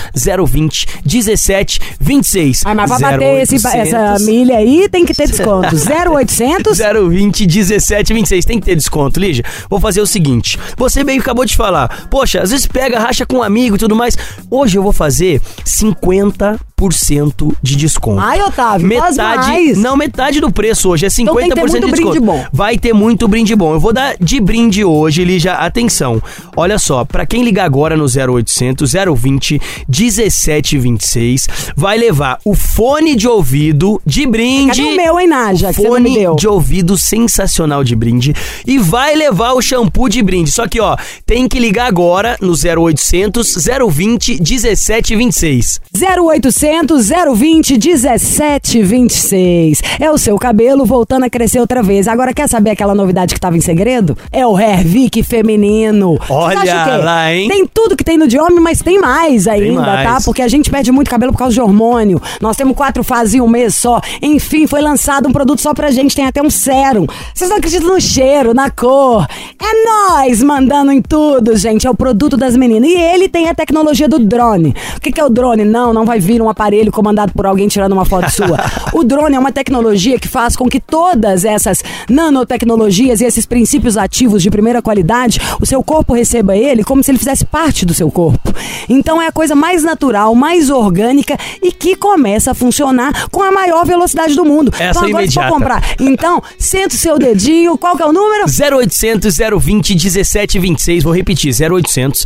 020 0.47 0.87
17 1.05 1.79
26. 1.99 2.61
Ah, 2.65 2.73
mas 2.75 2.89
pra 2.89 2.99
bater 3.11 3.41
esse- 3.41 3.55
essa 3.55 4.17
milha 4.19 4.57
aí 4.57 4.87
tem 4.89 5.05
que 5.05 5.13
ter 5.13 5.27
desconto. 5.27 5.75
0800 5.75 6.77
020 7.09 7.45
17 7.45 8.13
26. 8.13 8.45
Tem 8.45 8.59
que 8.59 8.65
ter 8.65 8.75
desconto, 8.75 9.19
Lígia. 9.19 9.43
Vou 9.69 9.79
fazer 9.79 10.01
o 10.01 10.07
seguinte. 10.07 10.57
Você 10.77 11.03
bem 11.03 11.19
acabou 11.19 11.45
de 11.45 11.55
falar. 11.55 12.07
Poxa, 12.09 12.41
às 12.41 12.51
vezes 12.51 12.65
pega, 12.67 12.99
racha 12.99 13.25
com 13.25 13.37
um 13.37 13.43
amigo 13.43 13.75
e 13.75 13.79
tudo 13.79 13.95
mais. 13.95 14.15
Hoje 14.49 14.77
eu 14.77 14.83
vou 14.83 14.93
fazer 14.93 15.41
50% 15.65 17.32
de 17.61 17.75
desconto. 17.75 18.19
Ai, 18.21 18.41
Otávio, 18.41 18.87
metade, 18.87 19.73
não, 19.77 19.95
metade 19.97 20.39
do 20.39 20.51
preço 20.51 20.89
hoje 20.89 21.05
é 21.05 21.09
50% 21.09 21.21
Então 21.21 21.35
tem 21.35 21.49
que 21.49 21.55
ter 21.55 21.61
muito 21.61 21.73
de 21.73 21.91
desconto. 21.91 22.09
brinde 22.11 22.25
bom. 22.25 22.45
Vai 22.51 22.77
ter 22.77 22.93
muito 22.93 23.27
brinde 23.27 23.55
bom. 23.55 23.73
Eu 23.73 23.79
vou 23.79 23.93
dar 23.93 24.15
de 24.19 24.39
brinde 24.39 24.83
hoje, 24.83 25.23
Lígia. 25.23 25.53
Atenção. 25.53 26.21
Olha 26.55 26.77
só, 26.77 27.03
pra 27.05 27.25
quem 27.25 27.43
ligar 27.43 27.65
agora 27.65 27.95
no 27.97 28.05
0800 28.05 28.93
020 29.17 29.59
1726, 29.87 31.47
vai 31.75 31.97
levar 31.97 32.39
o 32.45 32.53
fone 32.53 33.15
de 33.15 33.27
ouvido 33.27 34.01
de 34.05 34.25
brinde. 34.25 34.81
Cadê 34.81 34.93
o 34.93 34.95
meu, 34.95 35.19
hein, 35.19 35.27
Nádia, 35.27 35.69
O 35.69 35.73
fone 35.73 36.17
de 36.37 36.47
ouvido 36.47 36.97
sensacional 36.97 37.83
de 37.83 37.95
brinde 37.95 38.33
e 38.65 38.77
vai 38.77 39.15
levar 39.15 39.53
o 39.53 39.61
shampoo 39.61 40.07
de 40.09 40.21
brinde. 40.21 40.51
Só 40.51 40.67
que, 40.67 40.79
ó, 40.79 40.95
tem 41.25 41.47
que 41.47 41.59
ligar 41.59 41.87
agora 41.87 42.37
no 42.41 42.53
0800 42.53 43.55
020 43.91 44.39
1726. 44.39 45.79
0800 45.95 47.09
020 47.09 47.22
1726. 47.31 49.81
É 49.99 50.11
o 50.11 50.17
seu 50.17 50.37
cabelo 50.37 50.85
voltando 50.85 51.23
a 51.23 51.29
crescer 51.29 51.59
outra 51.59 51.81
vez. 51.81 52.07
Agora, 52.07 52.33
quer 52.33 52.47
saber 52.49 52.71
aquela 52.71 52.93
novidade 52.93 53.33
que 53.33 53.39
tava 53.39 53.55
em 53.57 53.61
segredo? 53.61 54.17
É 54.31 54.45
o 54.45 54.59
Hervik 54.59 55.23
feminino. 55.23 56.19
Olha 56.29 56.97
lá, 56.97 57.33
hein? 57.33 57.47
Tem 57.47 57.65
tudo 57.65 57.95
que 57.95 58.03
tem 58.03 58.17
no 58.17 58.27
de 58.27 58.37
homem, 58.37 58.59
mas 58.59 58.81
tem 58.81 58.99
mais 58.99 59.47
ainda, 59.47 59.81
mais. 59.81 60.07
tá? 60.07 60.17
Porque 60.25 60.41
a 60.41 60.47
gente 60.47 60.69
perde 60.69 60.91
muito 60.91 61.09
cabelo 61.09 61.31
por 61.31 61.37
causa 61.37 61.53
de 61.53 61.61
hormônio. 61.61 62.21
Nós 62.41 62.57
temos 62.57 62.75
quatro 62.75 63.03
fases 63.03 63.35
em 63.35 63.41
um 63.41 63.47
mês 63.47 63.75
só. 63.75 64.01
Enfim, 64.21 64.67
foi 64.67 64.81
lançado 64.81 65.29
um 65.29 65.31
produto 65.31 65.61
só 65.61 65.73
pra 65.73 65.91
gente. 65.91 66.15
Tem 66.15 66.25
até 66.25 66.41
um 66.41 66.49
sérum. 66.49 67.05
Vocês 67.33 67.49
não 67.49 67.57
acreditam 67.57 67.93
no 67.93 68.01
cheiro, 68.01 68.53
na 68.53 68.69
cor. 68.69 69.25
É 69.61 69.85
nós 69.85 70.43
mandando 70.43 70.91
em 70.91 71.01
tudo, 71.01 71.55
gente. 71.55 71.87
É 71.87 71.89
o 71.89 71.95
produto 71.95 72.35
das 72.35 72.55
meninas. 72.57 72.89
E 72.89 72.95
ele 72.95 73.29
tem 73.29 73.47
a 73.49 73.55
tecnologia 73.55 74.07
do 74.07 74.19
drone. 74.19 74.75
O 74.97 75.01
que, 75.01 75.11
que 75.11 75.19
é 75.19 75.23
o 75.25 75.29
drone? 75.29 75.63
Não, 75.63 75.93
não 75.93 76.05
vai 76.05 76.19
vir 76.19 76.41
um 76.41 76.49
aparelho 76.49 76.91
comandado 76.91 77.12
por 77.33 77.45
alguém 77.45 77.67
tirando 77.67 77.93
uma 77.93 78.05
foto 78.05 78.29
sua. 78.29 78.59
O 78.93 79.03
drone 79.03 79.35
é 79.35 79.39
uma 79.39 79.51
tecnologia 79.51 80.19
que 80.19 80.27
faz 80.27 80.55
com 80.55 80.69
que 80.69 80.79
todas 80.79 81.45
essas 81.45 81.83
nanotecnologias 82.07 83.21
e 83.21 83.25
esses 83.25 83.45
princípios 83.45 83.97
ativos 83.97 84.43
de 84.43 84.51
primeira 84.51 84.81
qualidade, 84.81 85.39
o 85.59 85.65
seu 85.65 85.83
corpo 85.83 86.13
receba 86.13 86.55
ele 86.55 86.83
como 86.83 87.03
se 87.03 87.09
ele 87.09 87.17
fizesse 87.17 87.43
parte 87.43 87.85
do 87.85 87.93
seu 87.93 88.11
corpo. 88.11 88.53
Então 88.87 89.21
é 89.21 89.27
a 89.27 89.31
coisa 89.31 89.55
mais 89.55 89.83
natural, 89.83 90.35
mais 90.35 90.69
orgânica 90.69 91.37
e 91.61 91.71
que 91.71 91.95
começa 91.95 92.51
a 92.51 92.53
funcionar 92.53 93.27
com 93.29 93.41
a 93.41 93.51
maior 93.51 93.85
velocidade 93.85 94.35
do 94.35 94.45
mundo. 94.45 94.71
Essa 94.73 94.89
então 94.89 95.03
é 95.03 95.07
agora 95.07 95.23
imediata. 95.23 95.49
comprar. 95.49 95.83
Então, 95.99 96.41
senta 96.57 96.95
o 96.95 96.97
seu 96.97 97.17
dedinho, 97.17 97.77
qual 97.77 97.95
que 97.95 98.03
é 98.03 98.05
o 98.05 98.13
número? 98.13 98.45
0800 98.45 99.37
020 99.59 99.93
1726. 99.93 101.03
Vou 101.03 101.13
repetir: 101.13 101.53
0800 101.53 102.25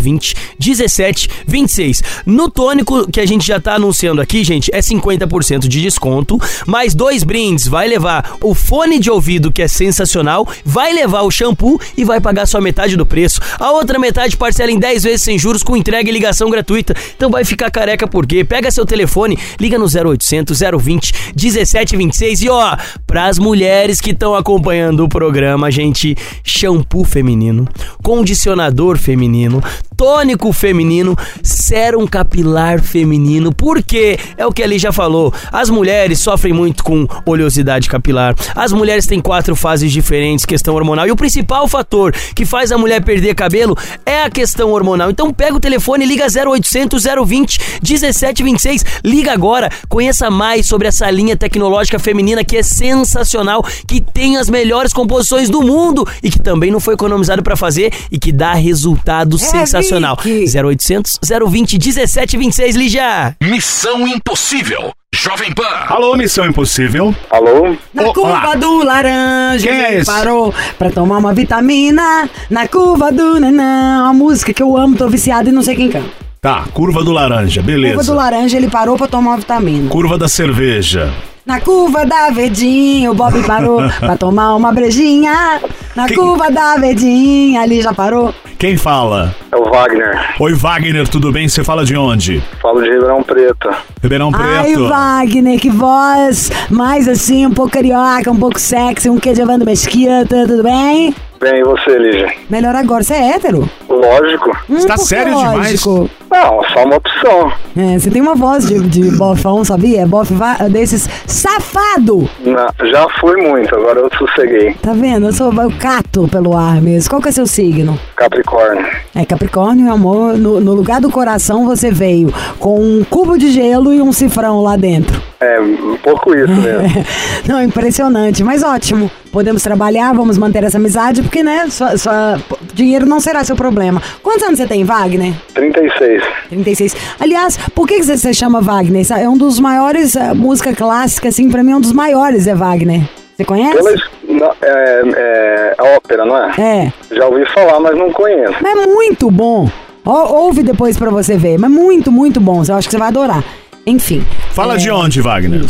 020 0.00 0.34
1726. 0.58 2.02
No 2.26 2.50
tônico 2.50 3.10
que 3.10 3.20
a 3.20 3.26
gente 3.26 3.46
já 3.46 3.60
tá 3.60 3.74
anunciando 3.74 4.20
aqui, 4.22 4.44
gente, 4.44 4.70
é 4.72 4.80
50% 4.80 5.68
de 5.68 5.82
desconto. 5.82 6.38
Mais 6.66 6.94
dois 6.94 7.22
brindes. 7.22 7.66
Vai 7.66 7.88
levar 7.88 8.36
o 8.40 8.54
fone 8.54 8.98
de 8.98 9.10
ouvido, 9.10 9.52
que 9.52 9.62
é 9.62 9.68
sensacional. 9.68 10.48
Vai 10.64 10.92
levar 10.92 11.22
o 11.22 11.30
shampoo 11.30 11.80
e 11.96 12.04
vai 12.04 12.20
pagar 12.20 12.46
só 12.46 12.60
metade 12.60 12.96
do 12.96 13.04
preço. 13.04 13.40
A 13.58 13.70
outra 13.72 13.98
metade 13.98 14.36
parcela 14.36 14.70
em 14.70 14.78
10 14.78 15.02
vezes 15.02 15.22
sem 15.22 15.38
juros 15.38 15.62
com 15.62 15.76
entrega 15.76 16.08
e 16.08 16.12
ligação 16.12 16.50
gratuita. 16.50 16.94
Então 17.16 17.30
vai 17.30 17.44
ficar 17.44 17.70
careca 17.70 18.06
por 18.06 18.26
quê? 18.26 18.44
Pega 18.44 18.70
seu 18.70 18.86
telefone, 18.86 19.38
liga 19.60 19.78
no 19.78 19.86
0800 19.86 20.60
020 20.80 21.12
1726 21.36 22.42
e 22.42 22.48
ó, 22.48 22.76
pras 23.06 23.38
mulheres 23.38 24.00
que 24.00 24.10
estão 24.10 24.34
acompanhando 24.34 25.04
o 25.04 25.08
programa, 25.08 25.70
gente, 25.70 26.16
shampoo 26.44 27.04
feminino, 27.04 27.66
condicionador 28.02 28.98
feminino, 28.98 29.62
tônico 29.96 30.52
feminino, 30.52 31.16
sérum 31.42 32.06
capilar 32.06 32.82
feminino. 32.82 33.52
Por 33.52 33.82
quê? 33.82 34.11
É 34.36 34.46
o 34.46 34.52
que 34.52 34.62
ali 34.62 34.78
já 34.78 34.92
falou. 34.92 35.32
As 35.52 35.70
mulheres 35.70 36.18
sofrem 36.20 36.52
muito 36.52 36.82
com 36.84 37.06
oleosidade 37.26 37.88
capilar. 37.88 38.34
As 38.54 38.72
mulheres 38.72 39.06
têm 39.06 39.20
quatro 39.20 39.54
fases 39.56 39.92
diferentes, 39.92 40.44
questão 40.44 40.74
hormonal. 40.74 41.06
E 41.06 41.10
o 41.10 41.16
principal 41.16 41.66
fator 41.68 42.12
que 42.34 42.44
faz 42.44 42.72
a 42.72 42.78
mulher 42.78 43.02
perder 43.02 43.34
cabelo 43.34 43.76
é 44.04 44.22
a 44.22 44.30
questão 44.30 44.70
hormonal. 44.70 45.10
Então 45.10 45.32
pega 45.32 45.54
o 45.54 45.60
telefone, 45.60 46.04
liga 46.06 46.26
0800 46.26 47.04
020 47.26 47.60
1726. 47.82 48.84
Liga 49.04 49.32
agora, 49.32 49.70
conheça 49.88 50.30
mais 50.30 50.66
sobre 50.66 50.88
essa 50.88 51.10
linha 51.10 51.36
tecnológica 51.36 51.98
feminina 51.98 52.44
que 52.44 52.56
é 52.56 52.62
sensacional, 52.62 53.64
que 53.86 54.00
tem 54.00 54.36
as 54.36 54.48
melhores 54.48 54.92
composições 54.92 55.48
do 55.48 55.62
mundo 55.62 56.06
e 56.22 56.30
que 56.30 56.40
também 56.40 56.70
não 56.70 56.80
foi 56.80 56.94
economizado 56.94 57.42
para 57.42 57.56
fazer 57.56 57.92
e 58.10 58.18
que 58.18 58.32
dá 58.32 58.52
resultado 58.54 59.38
sensacional. 59.38 60.16
0800 60.22 61.18
020 61.22 61.78
1726, 61.78 62.76
Lígia. 62.76 63.36
Missão 63.40 64.01
Impossível. 64.08 64.92
Jovem 65.14 65.52
Pan. 65.52 65.62
Alô, 65.88 66.16
Missão 66.16 66.46
Impossível. 66.46 67.14
Alô? 67.30 67.76
Na 67.92 68.04
Ô, 68.08 68.12
curva 68.12 68.30
olá. 68.46 68.54
do 68.54 68.82
laranja, 68.82 69.68
Quem 69.68 69.80
é 69.80 69.88
ele 69.92 69.96
esse? 70.00 70.10
parou 70.10 70.52
pra 70.78 70.90
tomar 70.90 71.18
uma 71.18 71.34
vitamina. 71.34 72.28
Na 72.50 72.66
curva 72.66 73.12
do 73.12 73.38
nanã, 73.38 74.00
uma 74.04 74.12
música 74.14 74.52
que 74.54 74.62
eu 74.62 74.76
amo, 74.76 74.96
tô 74.96 75.08
viciado 75.08 75.48
e 75.48 75.52
não 75.52 75.62
sei 75.62 75.76
quem 75.76 75.90
canta. 75.90 76.08
Tá, 76.40 76.64
curva 76.72 77.04
do 77.04 77.12
laranja, 77.12 77.62
beleza. 77.62 77.94
Curva 77.96 78.10
do 78.12 78.16
laranja, 78.16 78.56
ele 78.56 78.68
parou 78.68 78.96
pra 78.96 79.06
tomar 79.06 79.30
uma 79.32 79.36
vitamina. 79.36 79.88
Curva 79.90 80.18
da 80.18 80.28
cerveja. 80.28 81.12
Na 81.44 81.60
curva 81.60 82.06
da 82.06 82.30
verdinha, 82.30 83.10
o 83.10 83.14
Bob 83.14 83.42
parou 83.44 83.82
pra 83.98 84.16
tomar 84.16 84.54
uma 84.54 84.70
brejinha. 84.72 85.60
Na 85.96 86.06
Quem- 86.06 86.16
curva 86.16 86.50
da 86.50 86.76
verdinha, 86.76 87.60
ali 87.62 87.82
já 87.82 87.92
parou. 87.92 88.32
Quem 88.58 88.76
fala? 88.76 89.34
É 89.50 89.56
o 89.56 89.64
Wagner. 89.64 90.34
Oi, 90.38 90.54
Wagner, 90.54 91.08
tudo 91.08 91.32
bem? 91.32 91.48
Você 91.48 91.64
fala 91.64 91.84
de 91.84 91.96
onde? 91.96 92.40
Falo 92.60 92.80
de 92.80 92.88
Ribeirão 92.90 93.22
Preto. 93.24 93.68
Ribeirão 94.00 94.30
Ai, 94.32 94.62
Preto. 94.74 94.88
Wagner, 94.88 95.58
que 95.60 95.68
voz 95.68 96.50
mais 96.70 97.08
assim, 97.08 97.44
um 97.44 97.50
pouco 97.50 97.72
carioca, 97.72 98.30
um 98.30 98.38
pouco 98.38 98.60
sexy, 98.60 99.10
um 99.10 99.18
quê 99.18 99.32
de 99.32 99.40
Evandro 99.42 99.66
Mesquita, 99.66 100.46
tudo 100.46 100.62
bem? 100.62 101.12
Bem, 101.40 101.58
e 101.58 101.64
você, 101.64 101.98
Lígia? 101.98 102.32
Melhor 102.48 102.76
agora. 102.76 103.02
Você 103.02 103.14
é 103.14 103.30
hétero? 103.32 103.68
Lógico. 103.96 104.50
Hum, 104.70 104.86
tá 104.86 104.94
que 104.94 105.00
sério 105.00 105.34
demais? 105.36 105.84
lógico? 105.84 106.10
Não, 106.30 106.62
só 106.72 106.84
uma 106.84 106.96
opção. 106.96 107.52
É, 107.76 107.98
você 107.98 108.10
tem 108.10 108.22
uma 108.22 108.34
voz 108.34 108.66
de, 108.66 108.80
de 108.88 109.10
bofão, 109.16 109.62
sabia? 109.64 110.06
Bofe 110.06 110.32
va- 110.32 110.54
desses 110.70 111.06
safado. 111.26 112.28
Não, 112.40 112.88
já 112.90 113.06
fui 113.20 113.36
muito, 113.36 113.74
agora 113.74 114.00
eu 114.00 114.10
sosseguei. 114.16 114.72
Tá 114.80 114.92
vendo? 114.94 115.26
Eu 115.26 115.32
sou 115.32 115.52
eu 115.52 115.70
cato 115.78 116.26
pelo 116.28 116.56
ar 116.56 116.80
mesmo. 116.80 117.10
Qual 117.10 117.20
que 117.20 117.28
é 117.28 117.32
seu 117.32 117.46
signo? 117.46 117.98
Capricórnio. 118.16 118.86
É 119.14 119.24
Capricórnio, 119.26 119.84
meu 119.84 119.94
amor. 119.94 120.38
No, 120.38 120.58
no 120.60 120.72
lugar 120.72 121.00
do 121.00 121.10
coração 121.10 121.66
você 121.66 121.90
veio 121.90 122.32
com 122.58 122.80
um 122.80 123.04
cubo 123.08 123.36
de 123.36 123.50
gelo 123.50 123.92
e 123.92 124.00
um 124.00 124.12
cifrão 124.12 124.62
lá 124.62 124.76
dentro. 124.76 125.20
É, 125.40 125.60
um 125.60 125.96
pouco 126.02 126.34
isso 126.34 126.52
mesmo. 126.54 127.04
Não, 127.46 127.60
impressionante, 127.62 128.42
mas 128.44 128.62
ótimo. 128.62 129.10
Podemos 129.32 129.62
trabalhar, 129.62 130.12
vamos 130.14 130.36
manter 130.38 130.62
essa 130.62 130.76
amizade, 130.76 131.22
porque, 131.22 131.42
né, 131.42 131.66
sua, 131.68 131.96
sua- 131.96 132.38
dinheiro 132.74 133.06
não 133.06 133.18
será 133.18 133.42
seu 133.42 133.56
problema. 133.56 133.81
Quantos 134.22 134.42
anos 134.42 134.58
você 134.58 134.66
tem, 134.66 134.84
Wagner? 134.84 135.32
36. 135.54 136.22
36. 136.48 136.96
Aliás, 137.18 137.56
por 137.74 137.86
que 137.86 137.96
que 137.96 138.04
você 138.04 138.16
se 138.16 138.34
chama 138.34 138.60
Wagner? 138.60 139.02
Isso 139.02 139.14
É 139.14 139.28
um 139.28 139.36
dos 139.36 139.58
maiores, 139.58 140.14
eh, 140.16 140.32
música 140.34 140.74
clássica, 140.74 141.28
assim, 141.28 141.50
pra 141.50 141.62
mim 141.62 141.72
é 141.72 141.76
um 141.76 141.80
dos 141.80 141.92
maiores, 141.92 142.46
é 142.46 142.54
Wagner. 142.54 143.02
Você 143.36 143.44
conhece? 143.44 143.76
Pela, 143.76 143.92
es- 143.94 144.02
não, 144.28 144.52
é, 144.62 145.02
é 145.16 145.74
a 145.78 145.84
ópera, 145.96 146.24
não 146.24 146.36
é? 146.36 146.52
É. 146.60 146.92
Já 147.14 147.26
ouvi 147.26 147.44
falar, 147.46 147.80
mas 147.80 147.96
não 147.96 148.12
conheço. 148.12 148.54
Mas 148.60 148.78
é 148.78 148.86
muito 148.86 149.30
bom. 149.30 149.68
Ó, 150.04 150.32
ouve 150.44 150.62
depois 150.62 150.98
pra 150.98 151.10
você 151.10 151.36
ver. 151.36 151.58
Mas 151.58 151.70
muito, 151.70 152.10
muito 152.12 152.40
bom. 152.40 152.62
Eu 152.68 152.74
acho 152.76 152.88
que 152.88 152.92
você 152.92 152.98
vai 152.98 153.08
adorar. 153.08 153.42
Enfim. 153.86 154.24
Fala 154.50 154.74
é, 154.74 154.76
de 154.76 154.90
onde, 154.90 155.20
Wagner? 155.20 155.60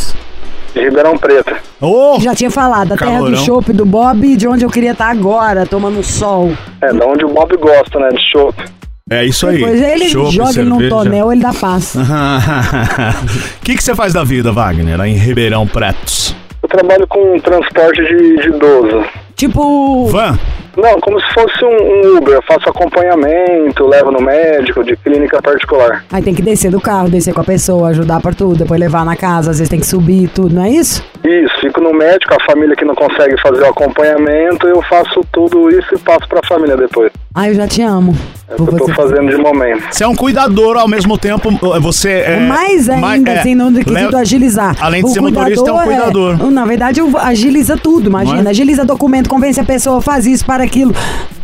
De 0.75 0.81
Ribeirão 0.81 1.17
Preto. 1.19 1.55
Ô, 1.81 2.19
Já 2.21 2.35
tinha 2.35 2.51
falado, 2.51 2.89
da 2.91 2.97
terra 2.97 3.19
do 3.19 3.25
Calorão. 3.25 3.45
chopp 3.45 3.73
do 3.73 3.85
Bob 3.85 4.25
e 4.27 4.37
de 4.37 4.47
onde 4.49 4.65
eu 4.65 4.71
queria 4.71 4.93
estar 4.93 5.11
agora, 5.11 5.67
tomando 5.67 6.03
sol. 6.03 6.51
É, 6.81 6.93
da 6.93 7.07
onde 7.07 7.25
o 7.25 7.29
Bob 7.29 7.57
gosta, 7.59 7.99
né? 7.99 8.09
De 8.11 8.31
chopp. 8.31 8.65
é 9.11 9.25
isso 9.25 9.47
aí. 9.47 9.59
Depois 9.59 9.83
ele 9.83 10.09
Chopp, 10.09 10.31
joga 10.33 10.51
ele 10.61 10.63
num 10.71 10.79
cerveja. 10.79 10.95
tonel, 10.97 11.33
ele 11.33 11.43
dá 11.43 11.53
paz. 11.53 11.95
O 13.61 13.65
que 13.65 13.77
que 13.77 13.83
você 13.85 13.95
faz 13.95 14.13
da 14.13 14.25
vida, 14.25 14.51
Wagner, 14.53 14.97
lá 14.99 15.07
em 15.07 15.15
Ribeirão 15.15 15.67
Preto? 15.67 16.35
Eu 16.63 16.69
trabalho 16.69 17.07
com 17.07 17.39
transporte 17.41 18.01
de, 18.03 18.37
de 18.43 18.49
idoso. 18.49 19.05
Tipo, 19.37 20.07
Van? 20.07 20.39
Não, 20.77 20.99
como 21.01 21.21
se 21.21 21.35
fosse 21.35 21.65
um, 21.65 22.17
Uber. 22.17 22.35
Eu 22.35 22.43
faço 22.43 22.69
acompanhamento, 22.69 23.87
levo 23.87 24.11
no 24.11 24.21
médico, 24.21 24.83
de 24.83 24.97
clínica 24.97 25.41
particular. 25.43 26.05
aí 26.11 26.23
tem 26.23 26.35
que 26.35 26.43
descer 26.43 26.71
do 26.71 26.81
carro, 26.81 27.11
descer 27.11 27.35
com 27.35 27.41
a 27.41 27.45
pessoa, 27.45 27.89
ajudar 27.89 28.21
pra 28.21 28.33
tudo, 28.33 28.57
depois 28.57 28.81
levar 28.81 29.05
na 29.05 29.17
casa, 29.17 29.51
às 29.51 29.59
vezes 29.59 29.69
tem 29.69 29.81
que 29.81 29.87
subir 29.87 30.29
tudo, 30.29 30.55
não 30.55 30.65
é 30.65 30.71
isso? 30.71 31.05
Isso, 31.25 31.61
fico 31.61 31.81
no 31.81 31.93
médico, 31.93 32.35
a 32.35 32.45
família 32.45 32.75
que 32.75 32.85
não 32.85 32.95
consegue 32.97 33.41
fazer 33.41 33.63
o 33.63 33.67
acompanhamento, 33.67 34.67
eu 34.67 34.83
faço 34.83 35.21
tudo 35.33 35.71
isso 35.71 35.95
e 35.95 35.99
passo 35.99 36.27
pra 36.29 36.41
família 36.49 36.77
depois. 36.77 37.13
Ah, 37.35 37.49
eu 37.49 37.55
já 37.55 37.67
te 37.69 37.81
amo. 37.81 38.13
É 38.49 38.55
o 38.61 38.67
que 38.67 38.75
eu 38.75 38.79
tô 38.87 38.89
fazendo 38.95 39.31
de 39.31 39.37
momento. 39.37 39.85
Você 39.91 40.03
é 40.05 40.09
um 40.09 40.17
cuidador 40.17 40.77
ao 40.77 40.89
mesmo 40.89 41.17
tempo. 41.17 41.49
Você 41.81 42.11
é. 42.11 42.41
Mais 42.41 42.89
ainda, 42.89 43.01
mais- 43.07 43.25
é, 43.25 43.39
assim, 43.39 43.55
no 43.55 43.71
quesito 43.73 43.91
leva- 43.93 44.19
agilizar. 44.19 44.77
Além 44.81 45.03
de 45.03 45.11
O 45.11 45.13
ser 45.13 45.21
motorista, 45.21 45.71
é 45.71 45.73
um 45.73 45.79
cuidador 45.85 46.37
cuidador. 46.37 46.51
na 46.51 46.65
verdade, 46.65 47.01
eu- 47.01 47.17
agiliza 47.17 47.77
tudo, 47.77 48.09
imagina. 48.09 48.43
Não 48.43 48.49
é? 48.49 48.51
Agiliza 48.51 48.85
documento, 48.85 49.31
convence 49.31 49.61
a 49.61 49.65
pessoa, 49.65 50.03
faz 50.03 50.27
isso, 50.27 50.45
para 50.45 50.65
aquilo. 50.65 50.93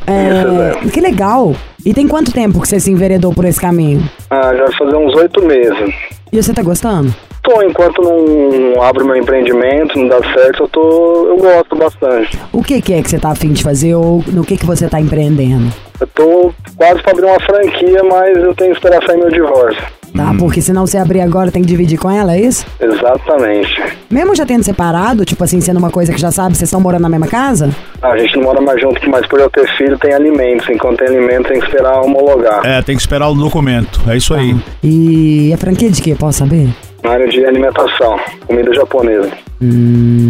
É, 0.07 0.81
Isso, 0.83 0.91
que 0.91 1.01
legal. 1.01 1.55
E 1.87 1.95
tem 1.95 2.09
quanto 2.09 2.33
tempo 2.33 2.61
que 2.61 2.67
você 2.69 2.81
se 2.81 2.91
enveredou 2.91 3.33
por 3.33 3.45
esse 3.45 3.61
caminho? 3.61 4.03
Ah, 4.29 4.53
já 4.57 4.65
vai 4.65 4.73
fazer 4.77 4.97
uns 4.97 5.15
oito 5.15 5.43
meses. 5.47 5.95
E 6.33 6.43
você 6.43 6.53
tá 6.53 6.63
gostando? 6.63 7.15
Tô, 7.49 7.63
enquanto 7.63 8.03
não 8.03 8.83
abro 8.83 9.07
meu 9.07 9.17
empreendimento, 9.17 9.99
não 9.99 10.07
dá 10.07 10.19
certo, 10.35 10.65
eu 10.65 10.69
tô. 10.69 11.29
eu 11.29 11.37
gosto 11.39 11.77
bastante. 11.77 12.39
O 12.53 12.63
que, 12.63 12.83
que 12.83 12.93
é 12.93 13.01
que 13.03 13.09
você 13.09 13.19
tá 13.19 13.31
afim 13.31 13.55
de 13.55 13.63
fazer 13.63 13.95
ou 13.95 14.23
no 14.27 14.45
que, 14.45 14.59
que 14.59 14.67
você 14.67 14.87
tá 14.87 15.01
empreendendo? 15.01 15.73
Eu 15.99 16.07
tô 16.09 16.53
quase 16.77 17.01
pra 17.03 17.13
abrir 17.13 17.25
uma 17.25 17.41
franquia, 17.41 18.05
mas 18.05 18.37
eu 18.37 18.55
tenho 18.55 18.73
que 18.73 18.77
esperar 18.77 19.03
sair 19.07 19.17
meu 19.17 19.31
divórcio. 19.31 19.83
Tá? 20.15 20.31
Hum. 20.31 20.37
Porque 20.37 20.61
senão 20.61 20.87
você 20.87 20.99
abrir 20.99 21.23
agora 21.23 21.51
tem 21.51 21.63
que 21.63 21.69
dividir 21.69 21.99
com 21.99 22.11
ela, 22.11 22.35
é 22.37 22.41
isso? 22.43 22.67
Exatamente. 22.79 23.83
Mesmo 24.11 24.35
já 24.35 24.45
tendo 24.45 24.63
separado, 24.63 25.25
tipo 25.25 25.43
assim, 25.43 25.59
sendo 25.63 25.79
uma 25.79 25.91
coisa 25.91 26.13
que 26.13 26.21
já 26.21 26.31
sabe, 26.31 26.55
vocês 26.55 26.69
estão 26.69 26.81
morando 26.83 27.03
na 27.03 27.09
mesma 27.09 27.29
casa? 27.29 27.71
Ah, 28.03 28.11
A 28.11 28.19
gente 28.19 28.37
não 28.37 28.43
mora 28.43 28.61
mais 28.61 28.79
junto, 28.79 29.09
mas 29.09 29.27
por 29.27 29.41
eu 29.41 29.49
ter 29.49 29.67
filho 29.79 29.99
tem 29.99 30.13
alimentos. 30.13 30.69
Enquanto 30.69 30.99
tem 30.99 31.09
alimentos 31.09 31.49
tem 31.51 31.61
que 31.61 31.67
esperar 31.67 31.99
homologar. 32.03 32.61
É, 32.67 32.83
tem 32.83 32.95
que 32.95 33.01
esperar 33.01 33.29
o 33.31 33.35
documento. 33.35 34.03
É 34.07 34.19
isso 34.19 34.35
aí. 34.35 34.55
E 34.83 35.51
a 35.55 35.57
franquia 35.57 35.91
de 35.91 36.03
quê? 36.03 36.15
Posso 36.15 36.41
saber? 36.41 36.69
Na 37.09 37.15
área 37.15 37.27
de 37.27 37.43
alimentação, 37.43 38.21
comida 38.47 38.71
japonesa. 38.75 39.31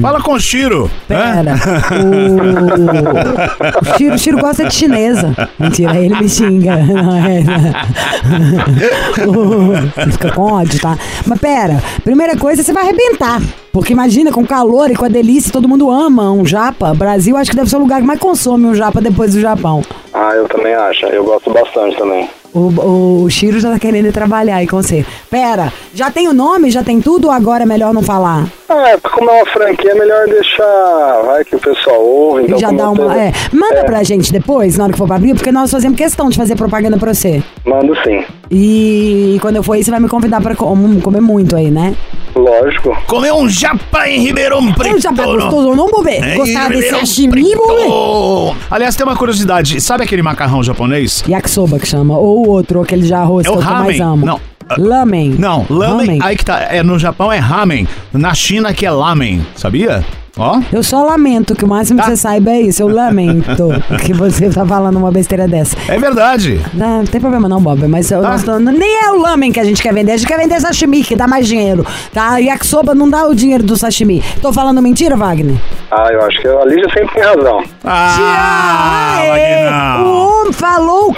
Fala 0.00 0.22
com 0.22 0.34
o 0.34 0.40
Chiro. 0.40 0.88
Pera, 1.08 1.56
o... 1.92 3.82
o 3.82 3.98
Chiro, 3.98 4.16
Chiro 4.16 4.38
gosta 4.38 4.64
de 4.64 4.72
chinesa. 4.72 5.34
Mentira, 5.58 5.96
ele 5.96 6.14
me 6.14 6.28
xinga. 6.28 6.76
Não, 6.76 7.16
é... 7.16 7.42
Ele 10.02 10.12
fica 10.12 10.30
com 10.30 10.52
ódio, 10.52 10.80
tá? 10.80 10.96
Mas 11.26 11.40
pera, 11.40 11.82
primeira 12.04 12.36
coisa, 12.36 12.62
você 12.62 12.72
vai 12.72 12.84
arrebentar. 12.84 13.42
Porque 13.72 13.92
imagina, 13.92 14.30
com 14.30 14.46
calor 14.46 14.88
e 14.88 14.94
com 14.94 15.04
a 15.04 15.08
delícia, 15.08 15.52
todo 15.52 15.68
mundo 15.68 15.90
ama 15.90 16.30
um 16.30 16.46
japa. 16.46 16.94
Brasil 16.94 17.36
acho 17.36 17.50
que 17.50 17.56
deve 17.56 17.68
ser 17.68 17.74
o 17.76 17.80
lugar 17.80 18.00
que 18.00 18.06
mais 18.06 18.20
consome 18.20 18.66
um 18.66 18.74
japa 18.74 19.00
depois 19.00 19.34
do 19.34 19.40
Japão. 19.40 19.82
Ah, 20.14 20.30
eu 20.36 20.48
também 20.48 20.74
acho. 20.74 21.06
Eu 21.06 21.24
gosto 21.24 21.50
bastante 21.50 21.96
também. 21.96 22.30
O, 22.54 23.24
o 23.24 23.30
Chiro 23.30 23.60
já 23.60 23.70
tá 23.70 23.78
querendo 23.78 24.10
trabalhar 24.12 24.56
aí 24.56 24.66
com 24.66 24.80
você. 24.82 25.04
Pera, 25.30 25.72
já 25.94 26.10
tem 26.10 26.28
o 26.28 26.32
nome, 26.32 26.70
já 26.70 26.82
tem 26.82 27.00
tudo 27.00 27.26
ou 27.26 27.30
agora 27.32 27.64
é 27.64 27.66
melhor 27.66 27.92
não 27.92 28.02
falar? 28.02 28.46
Ah, 28.68 28.90
é, 28.90 28.98
como 28.98 29.30
é 29.30 29.42
uma 29.42 29.46
franquia, 29.52 29.90
é 29.90 29.94
melhor 29.94 30.26
deixar. 30.26 31.22
Vai 31.26 31.44
que 31.44 31.56
o 31.56 31.58
pessoal 31.58 32.00
ouve. 32.02 32.44
Então 32.44 32.56
e 32.56 32.60
já 32.60 32.70
dá 32.70 32.90
uma. 32.90 32.96
tenho- 32.96 33.12
É, 33.20 33.32
manda 33.52 33.76
É, 33.80 33.84
pra 33.84 34.02
gente 34.02 34.32
depois, 34.32 34.76
na 34.76 34.84
hora 34.84 34.92
que 34.92 34.98
for 34.98 35.06
pra 35.06 35.16
abrir, 35.16 35.34
porque 35.34 35.52
nós 35.52 35.70
fazemos 35.70 35.96
questão 35.96 36.28
de 36.28 36.36
fazer 36.36 36.56
propaganda 36.56 36.96
pra 36.98 37.12
você. 37.14 37.42
Mando 37.66 37.94
sim. 38.02 38.24
E 38.50 39.38
quando 39.42 39.56
eu 39.56 39.62
for 39.62 39.74
aí, 39.74 39.84
você 39.84 39.90
vai 39.90 40.00
me 40.00 40.08
convidar 40.08 40.40
pra 40.40 40.54
co- 40.56 40.72
um, 40.72 41.00
comer 41.00 41.20
muito 41.20 41.54
aí, 41.54 41.70
né? 41.70 41.94
Lógico. 42.34 42.96
Comer 43.06 43.32
um 43.32 43.48
japa 43.48 44.08
em 44.08 44.20
Ribeirão 44.20 44.72
Preto. 44.72 44.94
Eu 44.96 45.00
já 45.00 45.12
tá 45.12 45.24
gostoso, 45.24 45.74
não, 45.74 45.88
bobê? 45.88 46.18
Em 46.18 46.36
Gostar 46.36 46.68
desse 46.68 46.90
sashimi, 46.90 47.54
bobê? 47.56 48.54
Aliás, 48.70 48.94
tem 48.94 49.04
uma 49.04 49.16
curiosidade. 49.16 49.80
Sabe 49.80 50.04
aquele 50.04 50.22
macarrão 50.22 50.62
japonês? 50.62 51.24
Yakisoba 51.28 51.78
que 51.78 51.86
chama, 51.86 52.16
ou 52.16 52.37
o 52.42 52.48
outro, 52.48 52.80
aquele 52.82 53.02
de 53.06 53.14
arroz 53.14 53.46
É 53.46 53.50
o 53.50 53.58
que 53.58 53.58
eu 53.58 53.64
mais 53.64 53.98
ramen. 53.98 54.02
amo. 54.02 54.26
Não. 54.26 54.40
Lamen. 54.76 55.30
Não, 55.38 55.64
lamen, 55.70 56.18
aí 56.22 56.36
que 56.36 56.44
tá. 56.44 56.60
É, 56.70 56.82
no 56.82 56.98
Japão 56.98 57.32
é 57.32 57.38
ramen. 57.38 57.88
Na 58.12 58.34
China 58.34 58.74
que 58.74 58.84
é 58.84 58.90
lamen, 58.90 59.44
sabia? 59.56 60.04
Ó. 60.36 60.60
Eu 60.72 60.82
só 60.84 61.02
lamento 61.04 61.56
que 61.56 61.64
o 61.64 61.68
máximo 61.68 61.98
Tá. 61.98 62.04
que 62.04 62.10
você 62.10 62.16
saiba 62.18 62.50
é 62.52 62.60
isso. 62.60 62.80
Eu 62.82 62.86
lamento 62.88 63.66
que 64.04 64.12
você 64.12 64.48
tá 64.50 64.64
falando 64.64 64.96
uma 64.96 65.10
besteira 65.10 65.48
dessa. 65.48 65.74
É 65.88 65.98
verdade. 65.98 66.60
Não, 66.74 66.98
não 66.98 67.04
tem 67.06 67.20
problema 67.20 67.48
não, 67.48 67.60
Bob, 67.60 67.88
mas 67.88 68.08
eu 68.12 68.20
Tá. 68.22 68.36
nem 68.60 69.04
é 69.06 69.10
o 69.10 69.16
lamen 69.20 69.50
que 69.50 69.58
a 69.58 69.64
gente 69.64 69.82
quer 69.82 69.92
vender, 69.92 70.12
a 70.12 70.16
gente 70.18 70.28
quer 70.28 70.38
vender 70.38 70.60
sashimi, 70.60 71.02
que 71.02 71.16
dá 71.16 71.26
mais 71.26 71.48
dinheiro, 71.48 71.84
tá? 72.12 72.36
Yakisoba 72.36 72.94
não 72.94 73.08
dá 73.10 73.26
o 73.26 73.34
dinheiro 73.34 73.64
do 73.64 73.76
sashimi. 73.76 74.22
Tô 74.40 74.52
falando 74.52 74.80
mentira, 74.82 75.16
Wagner? 75.16 75.56
Ah, 75.90 76.08
eu 76.12 76.20
acho 76.26 76.40
que 76.40 76.46
a 76.46 76.64
Lígia 76.66 76.88
sempre 76.92 77.14
tem 77.14 77.24
razão. 77.24 77.64
Ah, 77.82 79.16
Aê! 79.22 79.66
O 79.66 79.68
homem 79.68 79.68
falou 79.72 80.48
o 80.50 80.52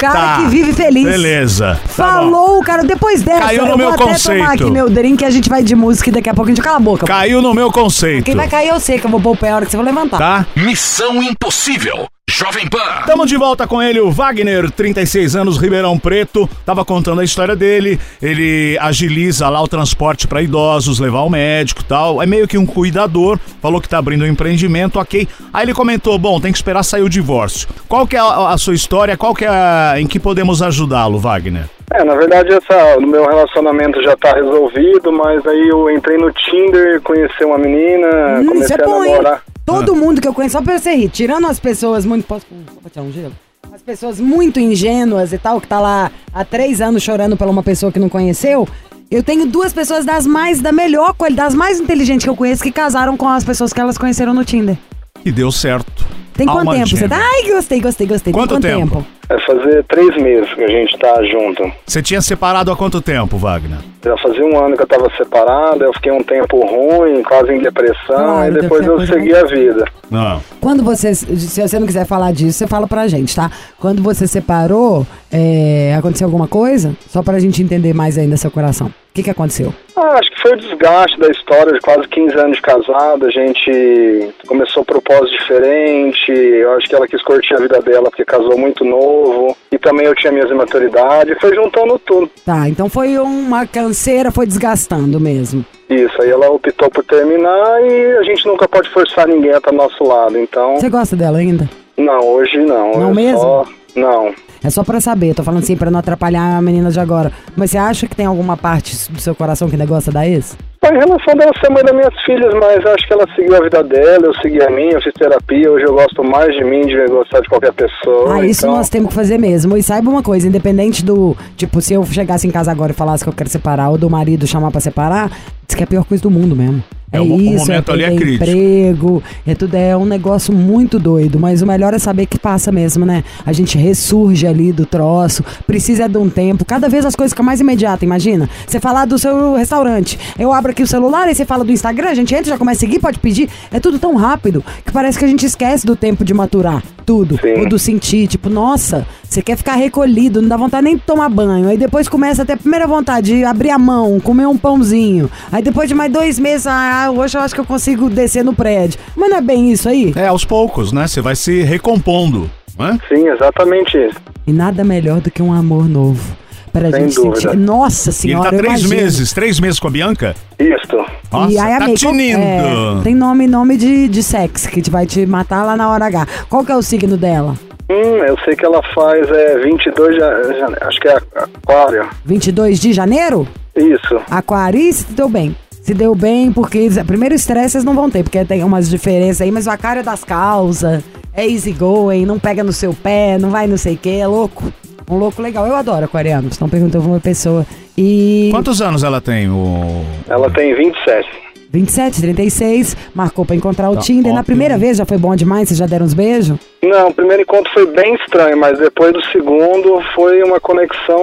cara 0.01 0.21
Tá. 0.21 0.37
que 0.43 0.49
vive 0.49 0.73
feliz. 0.73 1.05
Beleza. 1.05 1.79
Tá 1.97 2.05
bom. 2.05 2.13
Falou 2.13 2.59
o 2.59 2.65
cara, 2.65 2.83
depois 2.83 3.23
dessa, 3.23 3.41
Caiu 3.41 3.65
no 3.65 3.71
eu 3.73 3.77
meu 3.77 3.87
vou 3.87 3.95
até 3.95 4.05
conceito. 4.13 4.39
tomar 4.41 4.55
aqui 4.55 4.71
meu 4.71 4.89
drink 4.91 5.21
e 5.21 5.25
a 5.25 5.31
gente 5.31 5.49
vai 5.49 5.63
de 5.63 5.75
música 5.75 6.09
e 6.09 6.13
daqui 6.13 6.29
a 6.29 6.35
pouco 6.35 6.51
a 6.51 6.55
gente 6.55 6.63
cala 6.65 6.77
a 6.77 6.81
boca. 6.81 7.07
Caiu 7.07 7.41
no 7.43 7.53
meu 7.55 7.71
conceito. 7.71 8.25
Quem 8.25 8.35
vai 8.35 8.49
cair 8.49 8.69
eu 8.69 8.81
sei 8.81 8.99
que 8.99 9.07
eu 9.07 9.11
vou 9.11 9.21
pôr 9.21 9.33
o 9.33 9.37
pé 9.37 9.51
a 9.51 9.57
hora 9.57 9.65
que 9.67 9.71
você 9.71 9.77
for 9.77 9.85
levantar. 9.85 10.19
Tá? 10.19 10.47
Missão 10.57 11.23
Impossível. 11.23 12.07
Jovem 12.31 12.69
Pan. 12.69 12.79
Estamos 13.01 13.29
de 13.29 13.37
volta 13.37 13.66
com 13.66 13.83
ele, 13.83 13.99
o 13.99 14.09
Wagner, 14.11 14.71
36 14.71 15.35
anos, 15.35 15.59
Ribeirão 15.59 15.99
Preto. 15.99 16.49
Tava 16.64 16.85
contando 16.85 17.21
a 17.21 17.25
história 17.25 17.57
dele. 17.57 17.99
Ele 18.23 18.79
agiliza 18.81 19.49
lá 19.49 19.61
o 19.61 19.66
transporte 19.66 20.29
para 20.29 20.40
idosos, 20.40 21.01
levar 21.01 21.19
ao 21.19 21.29
médico 21.29 21.81
e 21.81 21.85
tal. 21.85 22.23
É 22.23 22.27
meio 22.27 22.47
que 22.47 22.57
um 22.57 22.64
cuidador. 22.64 23.37
Falou 23.61 23.81
que 23.81 23.88
tá 23.88 23.99
abrindo 23.99 24.23
um 24.23 24.29
empreendimento, 24.29 25.01
ok. 25.01 25.27
Aí 25.53 25.64
ele 25.64 25.75
comentou: 25.75 26.16
bom, 26.19 26.40
tem 26.40 26.53
que 26.53 26.59
esperar 26.59 26.85
sair 26.85 27.03
o 27.03 27.09
divórcio. 27.09 27.69
Qual 27.88 28.07
que 28.07 28.14
é 28.16 28.21
a, 28.21 28.51
a 28.51 28.59
sua 28.59 28.75
história? 28.75 29.16
Qual 29.16 29.35
que 29.35 29.45
é 29.45 29.49
a, 29.49 29.95
em 29.99 30.07
que 30.07 30.21
podemos 30.21 30.62
ajudá-lo, 30.62 31.19
Wagner? 31.19 31.69
É, 31.93 32.05
na 32.05 32.14
verdade, 32.14 32.53
essa, 32.53 32.97
o 32.99 33.07
meu 33.07 33.25
relacionamento 33.29 34.01
já 34.05 34.16
tá 34.16 34.33
resolvido, 34.35 35.11
mas 35.12 35.45
aí 35.45 35.69
eu 35.69 35.90
entrei 35.90 36.16
no 36.16 36.31
Tinder, 36.31 37.01
conheci 37.03 37.45
uma 37.45 37.59
menina, 37.59 38.38
Hum, 38.40 38.47
comecei 38.47 38.77
isso 38.77 38.81
é 38.81 38.85
a 38.85 38.87
bom, 38.87 39.05
hein? 39.05 39.11
namorar. 39.11 39.43
Todo 39.64 39.94
mundo 39.94 40.20
que 40.20 40.27
eu 40.29 40.35
conheço, 40.35 40.53
só 40.53 40.62
pra 40.62 40.79
você 40.79 40.94
rir, 40.94 41.09
tirando 41.09 41.46
as 41.46 41.61
pessoas 41.61 42.05
muito. 42.05 42.27
Posso 42.27 42.46
tirar 42.90 43.03
um 43.03 43.12
gelo? 43.12 43.33
As 43.73 43.83
pessoas 43.83 44.18
muito 44.18 44.59
ingênuas 44.59 45.33
e 45.33 45.38
tal, 45.38 45.61
que 45.61 45.68
tá 45.68 45.79
lá 45.79 46.11
há 46.33 46.44
três 46.44 46.81
anos 46.81 47.03
chorando 47.03 47.37
por 47.37 47.46
uma 47.49 47.62
pessoa 47.62 47.92
que 47.92 47.99
não 47.99 48.09
conheceu. 48.09 48.66
Eu 49.11 49.23
tenho 49.23 49.46
duas 49.46 49.73
pessoas 49.73 50.05
das 50.05 50.27
mais, 50.27 50.61
da 50.61 50.73
melhor 50.73 51.14
qualidade, 51.14 51.49
das 51.51 51.55
mais 51.55 51.81
inteligentes 51.81 52.25
que 52.25 52.31
eu 52.31 52.37
conheço, 52.37 52.62
que 52.62 52.73
casaram 52.73 53.16
com 53.16 53.29
as 53.29 53.44
pessoas 53.44 53.73
que 53.73 53.81
elas 53.81 53.99
conheceram 53.99 54.35
no 54.35 54.44
Tinder. 54.44 54.77
E 55.25 55.31
deu 55.31 55.53
certo. 55.53 56.07
Tem 56.40 56.46
quanto 56.46 56.59
Alma 56.61 56.72
tempo 56.72 56.88
você 56.88 56.96
gêmea. 56.96 57.09
tá? 57.11 57.22
Ai, 57.22 57.50
gostei, 57.53 57.81
gostei, 57.83 58.07
gostei. 58.07 58.33
Tem 58.33 58.40
Quanto 58.40 58.55
quanto 58.55 58.62
tempo? 58.62 59.07
É 59.29 59.38
fazer 59.40 59.85
três 59.85 60.16
meses 60.16 60.50
que 60.55 60.64
a 60.64 60.68
gente 60.68 60.98
tá 60.98 61.22
junto. 61.22 61.70
Você 61.87 62.03
tinha 62.03 62.22
separado 62.22 62.72
há 62.72 62.76
quanto 62.76 63.03
tempo, 63.03 63.37
Wagner? 63.37 63.76
Já 64.03 64.16
fazia 64.16 64.42
um 64.46 64.59
ano 64.59 64.74
que 64.74 64.83
eu 64.83 64.87
tava 64.87 65.11
separado, 65.18 65.85
eu 65.85 65.92
fiquei 65.92 66.11
um 66.11 66.22
tempo 66.22 66.59
ruim, 66.64 67.22
quase 67.22 67.53
em 67.53 67.59
depressão, 67.61 68.48
e 68.48 68.53
depois 68.53 68.87
eu 68.87 69.07
segui 69.07 69.35
a 69.35 69.44
vida. 69.44 69.85
Não. 70.11 70.40
Quando 70.62 70.83
você, 70.83 71.14
se 71.14 71.61
você 71.61 71.79
não 71.79 71.87
quiser 71.87 72.07
falar 72.07 72.33
disso, 72.33 72.57
você 72.57 72.66
fala 72.66 72.88
pra 72.88 73.07
gente, 73.07 73.37
tá? 73.37 73.50
Quando 73.79 74.03
você 74.03 74.26
separou, 74.26 75.07
é, 75.31 75.94
aconteceu 75.98 76.26
alguma 76.26 76.48
coisa? 76.48 76.96
Só 77.07 77.22
pra 77.22 77.38
gente 77.38 77.62
entender 77.62 77.92
mais 77.92 78.16
ainda 78.16 78.38
seu 78.38 78.50
coração. 78.50 78.90
O 79.11 79.12
que 79.12 79.25
que 79.25 79.31
aconteceu? 79.31 79.75
Ah, 79.96 80.18
acho 80.20 80.31
que 80.31 80.40
foi 80.40 80.53
o 80.53 80.57
desgaste 80.57 81.18
da 81.18 81.29
história 81.29 81.73
de 81.73 81.81
quase 81.81 82.07
15 82.07 82.38
anos 82.38 82.57
de 82.57 82.62
casado. 82.62 83.27
A 83.27 83.31
gente 83.31 84.33
começou 84.46 84.85
propósito 84.85 85.37
diferente. 85.37 86.31
Eu 86.31 86.73
acho 86.75 86.88
que 86.88 86.94
ela 86.94 87.09
quis 87.09 87.20
curtir 87.23 87.55
a 87.55 87.59
vida 87.59 87.83
dela 87.83 88.09
porque 88.09 88.25
casou 88.25 88.57
muito 88.57 88.85
novo. 88.85 89.57
E 89.73 89.79
também 89.79 90.07
eu 90.07 90.14
tinha 90.14 90.33
minhas 90.33 90.49
imaturidades. 90.49 91.37
Foi 91.40 91.53
juntando 91.53 91.99
tudo. 91.99 92.31
Tá, 92.46 92.68
então 92.68 92.88
foi 92.88 93.18
uma 93.18 93.66
canseira, 93.66 94.31
foi 94.31 94.46
desgastando 94.46 95.18
mesmo. 95.18 95.64
Isso, 95.88 96.23
aí 96.23 96.31
ela 96.31 96.49
optou 96.49 96.88
por 96.88 97.03
terminar 97.05 97.83
e 97.83 98.16
a 98.16 98.23
gente 98.23 98.46
nunca 98.46 98.68
pode 98.68 98.88
forçar 98.90 99.27
ninguém 99.27 99.51
a 99.53 99.57
estar 99.59 99.73
do 99.73 99.77
nosso 99.77 100.05
lado. 100.05 100.38
Então, 100.38 100.77
Você 100.77 100.88
gosta 100.88 101.16
dela 101.16 101.38
ainda? 101.38 101.68
não, 101.96 102.20
hoje 102.29 102.59
não. 102.59 102.92
Não 102.92 103.09
Eu 103.09 103.14
mesmo? 103.14 103.40
Só... 103.40 103.66
Não. 103.96 104.33
É 104.62 104.68
só 104.68 104.85
pra 104.85 105.01
saber, 105.01 105.35
tô 105.35 105.42
falando 105.42 105.62
assim 105.62 105.77
pra 105.77 105.90
não 105.90 106.01
atrapalhar 106.01 106.57
a 106.57 106.62
menina 106.62 106.90
de 106.90 107.01
agora. 107.01 107.33
Mas 107.57 107.70
você 107.70 107.79
acha 107.79 108.07
que 108.07 108.14
tem 108.14 108.27
alguma 108.27 108.57
parte 108.57 109.11
do 109.11 109.20
seu 109.20 109.35
coração 109.35 109.68
que 109.68 109.75
ainda 109.75 109.87
gosta 109.87 110.12
da 110.12 110.27
ex? 110.27 110.57
Em 110.83 110.99
relação 110.99 111.35
dela 111.35 111.53
ser 111.62 111.70
mãe 111.70 111.83
das 111.83 111.94
minhas 111.94 112.14
filhas, 112.25 112.55
mas 112.55 112.85
acho 112.87 113.07
que 113.07 113.12
ela 113.12 113.27
seguiu 113.37 113.55
a 113.55 113.61
vida 113.62 113.85
dela, 113.85 114.27
eu 114.27 114.35
segui 114.37 114.62
a 114.62 114.70
minha, 114.70 114.92
eu 114.92 115.03
fiz 115.03 115.12
terapia, 115.12 115.70
hoje 115.70 115.85
eu 115.85 115.94
gosto 115.94 116.25
mais 116.25 116.55
de 116.55 116.64
mim, 116.64 116.81
de 116.81 117.07
gostar 117.07 117.40
de 117.40 117.49
qualquer 117.49 117.73
pessoa. 117.73 118.35
Ah, 118.35 118.46
isso 118.46 118.64
então... 118.64 118.77
nós 118.77 118.88
temos 118.88 119.11
que 119.11 119.14
fazer 119.14 119.38
mesmo. 119.38 119.77
E 119.77 119.83
saiba 119.83 120.11
uma 120.11 120.23
coisa, 120.23 120.49
independente 120.49 121.05
do. 121.05 121.37
Tipo, 121.57 121.81
se 121.81 121.94
eu 121.94 122.05
chegasse 122.05 122.46
em 122.46 122.51
casa 122.51 122.70
agora 122.70 122.92
e 122.92 122.94
falasse 122.94 123.23
que 123.23 123.29
eu 123.29 123.35
quero 123.35 123.51
separar, 123.51 123.90
ou 123.90 123.99
do 123.99 124.09
marido 124.09 124.46
chamar 124.46 124.70
pra 124.70 124.81
separar, 124.81 125.31
diz 125.66 125.75
que 125.75 125.83
é 125.83 125.85
a 125.85 125.87
pior 125.87 126.05
coisa 126.05 126.23
do 126.23 126.31
mundo 126.31 126.57
mesmo. 126.57 126.83
É, 127.12 127.16
É, 127.16 127.20
o 127.20 127.25
mo- 127.27 127.35
o 127.37 127.40
isso, 127.40 127.66
momento 127.66 127.90
é 127.90 127.92
ali 127.94 128.05
é 128.05 128.14
crítico. 128.16 128.44
emprego, 128.44 129.23
é 129.46 129.55
tudo, 129.55 129.75
é 129.75 129.96
um 129.96 130.05
negócio 130.05 130.55
muito 130.55 130.99
doido, 130.99 131.40
mas 131.40 131.61
o 131.61 131.66
melhor 131.66 131.92
é 131.92 131.99
saber 131.99 132.27
que 132.27 132.38
passa 132.38 132.70
mesmo, 132.70 133.05
né? 133.05 133.25
A 133.44 133.53
gente 133.53 133.77
ressurge 133.77 134.46
ali 134.46 134.70
do 134.73 134.87
troço, 134.87 135.42
precisa 135.66 136.09
de 136.09 136.16
um 136.18 136.29
tempo, 136.31 136.64
cada 136.64 136.88
vez 136.88 137.05
as 137.05 137.16
coisas 137.16 137.33
ficam 137.33 137.44
mais 137.44 137.61
imediatas, 137.61 138.03
imagina. 138.05 138.49
Você 138.66 138.79
falar 138.79 139.07
do 139.07 139.18
seu 139.18 139.55
restaurante, 139.57 140.18
eu 140.38 140.53
abro 140.53 140.70
aqui 140.70 140.83
o 140.83 140.87
celular, 140.87 141.27
aí 141.27 141.35
você 141.35 141.44
fala 141.44 141.64
do 141.64 141.73
Instagram, 141.73 142.11
a 142.11 142.14
gente 142.14 142.33
entra, 142.35 142.51
já 142.51 142.59
começa 142.59 142.79
a 142.79 142.81
seguir, 142.81 143.01
pode 143.01 143.18
pedir, 143.18 143.49
é 143.73 143.81
tudo 143.81 143.99
tão 143.99 144.14
rápido 144.14 144.64
que 144.85 144.92
parece 144.92 145.18
que 145.18 145.25
a 145.25 145.29
gente 145.29 145.44
esquece 145.44 145.85
do 145.85 145.96
tempo 145.96 146.25
de 146.25 146.33
maturar 146.33 146.83
tudo, 147.05 147.37
Sim. 147.40 147.59
ou 147.62 147.68
do 147.68 147.77
sentir, 147.79 148.29
tipo, 148.29 148.49
nossa, 148.49 149.05
você 149.29 149.42
quer 149.42 149.57
ficar 149.57 149.75
recolhido, 149.75 150.40
não 150.40 150.49
dá 150.49 150.57
vontade 150.57 150.85
nem 150.85 150.94
de 150.96 151.03
tomar 151.03 151.29
banho. 151.29 151.68
Aí 151.68 151.77
depois 151.77 152.09
começa 152.09 152.42
a 152.42 152.44
ter 152.44 152.53
a 152.53 152.57
primeira 152.57 152.87
vontade 152.87 153.35
de 153.35 153.44
abrir 153.44 153.70
a 153.70 153.79
mão, 153.79 154.20
comer 154.20 154.46
um 154.46 154.57
pãozinho. 154.57 155.29
Aí 155.51 155.61
depois 155.62 155.88
de 155.88 155.94
mais 155.94 156.12
dois 156.12 156.38
meses, 156.38 156.68
ah, 156.68 157.00
hoje 157.09 157.39
eu 157.39 157.41
acho 157.43 157.55
que 157.55 157.61
eu 157.61 157.65
consigo 157.65 158.11
descer 158.11 158.45
no 158.45 158.53
prédio. 158.53 158.99
Mas 159.17 159.31
não 159.31 159.37
é 159.37 159.41
bem 159.41 159.71
isso 159.71 159.89
aí? 159.89 160.13
É, 160.17 160.27
aos 160.27 160.45
poucos, 160.45 160.93
né? 160.93 161.07
Você 161.07 161.21
vai 161.21 161.37
se 161.37 161.63
recompondo, 161.63 162.51
né? 162.79 162.99
Sim, 163.09 163.29
exatamente 163.29 163.97
isso. 163.97 164.17
E 164.47 164.53
nada 164.53 164.83
melhor 164.85 165.21
do 165.21 165.31
que 165.31 165.41
um 165.43 165.53
amor 165.53 165.89
novo. 165.89 166.37
Pra 166.73 166.89
Sem 166.91 167.03
gente 167.05 167.17
dúvida. 167.17 167.41
sentir. 167.41 167.57
Nossa 167.57 168.11
E 168.11 168.13
ele 168.13 168.17
senhora, 168.19 168.51
tá 168.51 168.57
três 168.57 168.81
imagino. 168.81 168.89
meses, 169.03 169.33
três 169.33 169.59
meses 169.61 169.81
com 169.81 169.89
a 169.89 169.91
Bianca? 169.91 170.37
Isso. 170.59 171.05
Nossa, 171.33 171.53
e 171.53 171.59
aí, 171.59 171.79
tá 171.79 171.85
amigo, 171.85 171.99
tinindo. 171.99 172.39
é, 172.39 173.01
tem 173.03 173.13
nome 173.15 173.47
nome 173.49 173.77
de, 173.77 174.07
de 174.09 174.23
sexo 174.23 174.69
que 174.69 174.81
te 174.81 174.89
vai 174.91 175.05
te 175.05 175.27
matar 175.27 175.65
lá 175.65 175.77
na 175.77 175.91
hora 175.91 176.07
H. 176.07 176.27
Qual 176.49 176.65
que 176.65 176.71
é 176.71 176.77
o 176.77 176.83
signo 176.83 177.17
dela? 177.17 177.55
Hum, 177.91 178.19
eu 178.25 178.39
sei 178.45 178.55
que 178.55 178.65
ela 178.65 178.81
faz 178.95 179.29
é 179.29 179.59
22 179.59 180.15
de 180.15 180.21
jane- 180.21 180.77
acho 180.83 181.01
que 181.01 181.09
é 181.09 181.17
aquário. 181.35 182.09
22 182.25 182.79
de 182.79 182.93
janeiro? 182.93 183.49
Isso. 183.75 184.21
Aquário, 184.31 184.93
se 184.93 185.07
deu 185.13 185.29
bem. 185.29 185.57
Se 185.90 185.94
deu 185.94 186.14
bem, 186.14 186.53
porque 186.53 186.88
primeiro 187.05 187.35
estresse 187.35 187.70
vocês 187.70 187.83
não 187.83 187.94
vão 187.94 188.09
ter, 188.09 188.22
porque 188.22 188.44
tem 188.44 188.62
umas 188.62 188.88
diferenças 188.88 189.40
aí, 189.40 189.50
mas 189.50 189.66
o 189.66 189.70
é 189.72 190.03
das 190.05 190.22
causas, 190.22 191.03
é 191.35 191.44
easy 191.44 191.72
going, 191.72 192.24
não 192.24 192.38
pega 192.38 192.62
no 192.62 192.72
seu 192.72 192.94
pé, 192.94 193.37
não 193.38 193.50
vai 193.50 193.66
não 193.66 193.76
sei 193.76 193.94
o 193.94 193.98
que, 193.98 194.20
é 194.20 194.24
louco. 194.24 194.72
Um 195.11 195.16
louco 195.16 195.42
legal. 195.42 195.66
Eu 195.66 195.74
adoro 195.74 196.05
aquariano. 196.05 196.46
Estão 196.46 196.68
perguntando 196.68 197.03
pra 197.03 197.12
uma 197.14 197.18
pessoa. 197.18 197.66
E. 197.98 198.50
Quantos 198.53 198.81
anos 198.81 199.03
ela 199.03 199.20
tem? 199.20 199.50
O... 199.50 200.05
Ela 200.29 200.48
tem 200.50 200.76
27. 200.76 201.29
27, 201.72 202.20
36, 202.20 202.96
marcou 203.12 203.44
pra 203.44 203.57
encontrar 203.57 203.90
o 203.90 203.96
Tá 203.96 204.00
Tinder. 204.00 204.33
Na 204.33 204.44
primeira 204.44 204.79
vez 204.79 204.96
já 204.96 205.05
foi 205.05 205.18
bom 205.18 205.35
demais? 205.35 205.68
Vocês 205.68 205.79
já 205.79 205.87
deram 205.87 206.07
uns 206.07 206.14
beijos? 206.14 206.57
Não, 206.85 207.09
o 207.09 207.14
primeiro 207.14 207.42
encontro 207.42 207.68
foi 207.72 207.87
bem 207.87 208.14
estranho, 208.14 208.57
mas 208.57 208.79
depois 208.79 209.12
do 209.12 209.22
segundo 209.33 210.00
foi 210.14 210.40
uma 210.44 210.61
conexão 210.61 211.20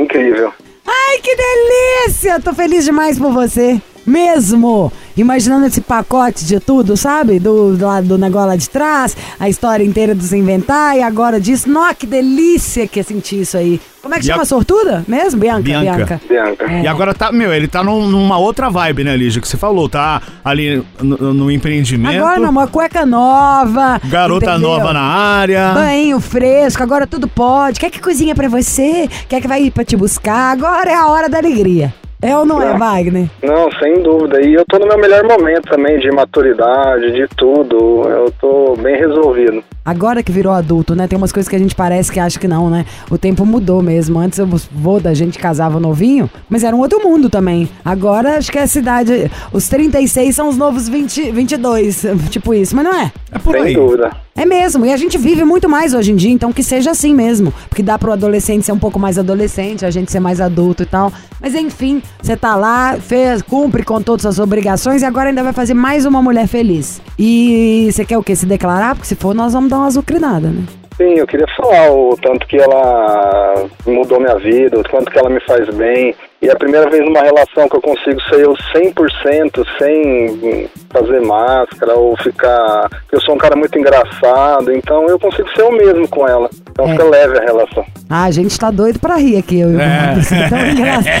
incrível. 0.00 0.52
Ai, 0.92 1.20
que 1.20 1.36
delícia! 1.36 2.40
Tô 2.40 2.52
feliz 2.52 2.84
demais 2.84 3.16
por 3.16 3.32
você. 3.32 3.80
Mesmo! 4.04 4.92
Imaginando 5.20 5.66
esse 5.66 5.80
pacote 5.82 6.44
de 6.46 6.58
tudo, 6.58 6.96
sabe? 6.96 7.38
Do, 7.38 7.76
do, 7.76 7.84
lado 7.86 8.06
do 8.08 8.16
negócio 8.18 8.48
lá 8.48 8.56
de 8.56 8.68
trás, 8.70 9.14
a 9.38 9.48
história 9.48 9.84
inteira 9.84 10.14
dos 10.14 10.32
inventar 10.32 10.96
e 10.96 11.02
agora 11.02 11.38
disso. 11.38 11.68
Nossa, 11.68 11.94
que 11.94 12.06
delícia 12.06 12.86
que 12.86 12.98
é 12.98 13.02
sentir 13.02 13.40
isso 13.42 13.56
aí. 13.56 13.80
Como 14.00 14.14
é 14.14 14.18
que 14.18 14.24
E 14.24 14.28
chama 14.28 14.42
a- 14.42 14.46
sortuda? 14.46 15.04
Mesmo? 15.06 15.38
Bianca? 15.38 15.62
Bianca. 15.62 16.20
Bianca. 16.26 16.72
É. 16.72 16.82
E 16.84 16.86
agora 16.86 17.12
tá, 17.12 17.30
meu, 17.30 17.52
ele 17.52 17.68
tá 17.68 17.84
num- 17.84 18.06
numa 18.08 18.38
outra 18.38 18.70
vibe, 18.70 19.04
né, 19.04 19.14
Lígia? 19.14 19.42
Que 19.42 19.46
você 19.48 19.58
falou, 19.58 19.90
tá 19.90 20.22
ali 20.42 20.82
no, 21.02 21.34
no 21.34 21.50
empreendimento. 21.50 22.16
Agora, 22.16 22.40
meu 22.40 22.48
amor, 22.48 22.70
cueca 22.70 23.04
nova. 23.04 24.00
Garota 24.06 24.52
entendeu? 24.52 24.70
nova 24.70 24.94
na 24.94 25.02
área. 25.02 25.72
Banho 25.74 26.18
fresco, 26.18 26.82
agora 26.82 27.06
tudo 27.06 27.28
pode. 27.28 27.78
Quer 27.78 27.90
que 27.90 28.00
cozinha 28.00 28.34
pra 28.34 28.48
você? 28.48 29.06
Quer 29.28 29.42
que 29.42 29.46
vai 29.48 29.64
ir 29.64 29.70
pra 29.70 29.84
te 29.84 29.96
buscar? 29.96 30.52
Agora 30.52 30.90
é 30.90 30.94
a 30.94 31.06
hora 31.08 31.28
da 31.28 31.36
alegria. 31.36 31.92
É 32.22 32.36
ou 32.36 32.44
não 32.44 32.60
é, 32.62 32.72
É. 32.72 32.76
Wagner? 32.78 33.28
Não, 33.42 33.70
sem 33.78 34.02
dúvida. 34.02 34.40
E 34.46 34.54
eu 34.54 34.64
tô 34.68 34.78
no 34.78 34.86
meu 34.86 34.98
melhor 34.98 35.22
momento 35.24 35.68
também, 35.70 35.98
de 35.98 36.10
maturidade, 36.10 37.12
de 37.12 37.26
tudo. 37.36 38.02
Eu 38.08 38.32
tô 38.40 38.76
bem 38.76 38.96
resolvido. 38.96 39.62
Agora 39.84 40.22
que 40.22 40.30
virou 40.30 40.52
adulto, 40.52 40.94
né? 40.94 41.08
Tem 41.08 41.16
umas 41.16 41.32
coisas 41.32 41.48
que 41.48 41.56
a 41.56 41.58
gente 41.58 41.74
parece 41.74 42.12
que 42.12 42.20
acha 42.20 42.38
que 42.38 42.46
não, 42.46 42.68
né? 42.68 42.84
O 43.10 43.16
tempo 43.16 43.46
mudou 43.46 43.82
mesmo. 43.82 44.18
Antes 44.18 44.38
o 44.38 44.46
vô 44.72 45.00
da 45.00 45.14
gente 45.14 45.38
casava 45.38 45.80
novinho, 45.80 46.28
mas 46.48 46.62
era 46.62 46.76
um 46.76 46.80
outro 46.80 47.02
mundo 47.02 47.30
também. 47.30 47.68
Agora 47.84 48.36
acho 48.36 48.52
que 48.52 48.58
a 48.58 48.66
cidade. 48.66 49.30
Os 49.52 49.68
36 49.68 50.34
são 50.34 50.48
os 50.48 50.56
novos 50.56 50.88
20, 50.88 51.30
22. 51.30 52.04
Tipo 52.30 52.52
isso, 52.54 52.76
mas 52.76 52.84
não 52.84 52.94
é. 52.94 53.10
É 53.32 53.38
por 53.38 53.54
sem 53.54 53.62
aí. 53.62 53.74
dúvida. 53.74 54.10
É 54.36 54.46
mesmo, 54.46 54.86
e 54.86 54.92
a 54.92 54.96
gente 54.96 55.18
vive 55.18 55.44
muito 55.44 55.68
mais 55.68 55.92
hoje 55.92 56.12
em 56.12 56.16
dia, 56.16 56.30
então 56.30 56.50
que 56.52 56.62
seja 56.62 56.92
assim 56.92 57.14
mesmo. 57.14 57.52
Porque 57.68 57.82
dá 57.82 57.98
pro 57.98 58.12
adolescente 58.12 58.64
ser 58.64 58.72
um 58.72 58.78
pouco 58.78 58.98
mais 58.98 59.18
adolescente, 59.18 59.84
a 59.84 59.90
gente 59.90 60.10
ser 60.10 60.20
mais 60.20 60.40
adulto 60.40 60.82
e 60.82 60.86
tal. 60.86 61.12
Mas 61.40 61.54
enfim, 61.54 62.00
você 62.22 62.36
tá 62.36 62.54
lá, 62.56 62.96
fez, 63.00 63.42
cumpre 63.42 63.82
com 63.82 64.00
todas 64.00 64.26
as 64.26 64.38
obrigações 64.38 65.02
e 65.02 65.04
agora 65.04 65.30
ainda 65.30 65.42
vai 65.42 65.52
fazer 65.52 65.74
mais 65.74 66.04
uma 66.04 66.22
mulher 66.22 66.46
feliz. 66.46 67.00
E 67.18 67.88
você 67.90 68.04
quer 68.04 68.18
o 68.18 68.22
quê? 68.22 68.36
Se 68.36 68.46
declarar? 68.46 68.94
Porque 68.94 69.08
se 69.08 69.14
for, 69.14 69.34
nós 69.34 69.52
vamos 69.52 69.70
dar 69.70 69.78
uma 69.78 69.86
azucrinada, 69.86 70.48
né? 70.48 70.62
Sim, 70.96 71.14
eu 71.14 71.26
queria 71.26 71.46
falar 71.56 71.90
o 71.90 72.14
tanto 72.20 72.46
que 72.46 72.58
ela 72.58 73.66
mudou 73.86 74.20
minha 74.20 74.36
vida, 74.36 74.78
o 74.78 74.88
quanto 74.88 75.10
que 75.10 75.18
ela 75.18 75.30
me 75.30 75.40
faz 75.40 75.66
bem. 75.74 76.14
E 76.42 76.48
é 76.48 76.52
a 76.52 76.56
primeira 76.56 76.88
vez 76.88 77.04
numa 77.04 77.20
relação 77.20 77.68
que 77.68 77.76
eu 77.76 77.82
consigo 77.82 78.18
ser 78.22 78.40
eu 78.40 78.54
100% 78.74 79.62
sem 79.78 80.70
fazer 80.90 81.20
máscara 81.20 81.94
ou 81.94 82.16
ficar. 82.16 82.88
Eu 83.12 83.20
sou 83.20 83.34
um 83.34 83.38
cara 83.38 83.54
muito 83.54 83.78
engraçado, 83.78 84.72
então 84.72 85.06
eu 85.06 85.18
consigo 85.18 85.46
ser 85.54 85.60
eu 85.60 85.72
mesmo 85.72 86.08
com 86.08 86.26
ela. 86.26 86.48
Então 86.70 86.86
É. 86.88 86.92
fica 86.92 87.04
leve 87.04 87.38
a 87.38 87.42
relação. 87.42 87.84
Ah, 88.08 88.24
a 88.24 88.30
gente 88.30 88.58
tá 88.58 88.70
doido 88.70 88.98
pra 88.98 89.16
rir 89.16 89.36
aqui, 89.36 89.60
eu 89.60 89.70
e 89.70 89.76
o 89.76 89.80
É. 89.80 90.14
É 90.16 90.48
tão 90.48 90.66
engraçado. 90.66 91.20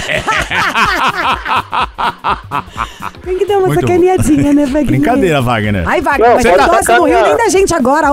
Tem 3.22 3.36
que 3.38 3.44
dar 3.44 3.58
uma 3.58 3.66
Muito 3.68 3.80
bom. 3.82 3.86
sacaneadinha, 3.86 4.52
né, 4.54 4.64
Wagner? 4.64 4.86
Brincadeira, 4.86 5.42
Wagner. 5.42 5.86
Ai, 5.88 6.00
Wagner, 6.00 6.28
Não, 6.28 6.34
mas 6.36 6.42
você 6.42 6.50
você 6.50 6.56
tá 6.56 6.66
gosta 6.66 6.96
no 6.96 7.04
Rio 7.04 7.22
nem 7.22 7.36
da 7.36 7.48
gente 7.48 7.74
agora. 7.74 8.08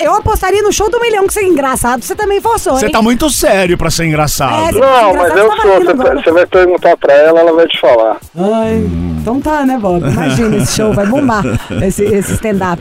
Eu 0.00 0.14
apostaria 0.14 0.62
no 0.62 0.72
show 0.72 0.90
do 0.90 1.00
milhão 1.00 1.26
que 1.26 1.32
você 1.32 1.40
é 1.40 1.44
engraçado. 1.44 2.02
Você 2.02 2.14
também 2.16 2.40
forçou, 2.40 2.74
Você 2.74 2.86
hein? 2.86 2.92
tá 2.92 3.00
muito 3.00 3.30
sério 3.30 3.78
pra 3.78 3.90
ser 3.90 4.02
É, 4.02 4.06
engraçado. 4.06 4.72
você- 4.72 4.80
Não, 4.80 5.10
engraçado, 5.10 5.16
mas 5.16 5.32
você 5.32 5.40
eu 5.40 5.48
tava 5.48 5.62
sou. 5.62 5.80
Você, 5.80 6.22
você 6.24 6.30
vai 6.32 6.39
perguntar 6.46 6.96
pra 6.96 7.12
ela, 7.14 7.40
ela 7.40 7.52
vai 7.52 7.66
te 7.66 7.78
falar. 7.80 8.16
Ai, 8.36 8.88
então 9.20 9.40
tá, 9.40 9.64
né, 9.66 9.78
Bob? 9.78 10.02
Imagina 10.08 10.56
esse 10.56 10.76
show, 10.76 10.92
vai 10.92 11.06
bombar 11.06 11.42
esse, 11.82 12.04
esse 12.04 12.32
stand-up. 12.34 12.80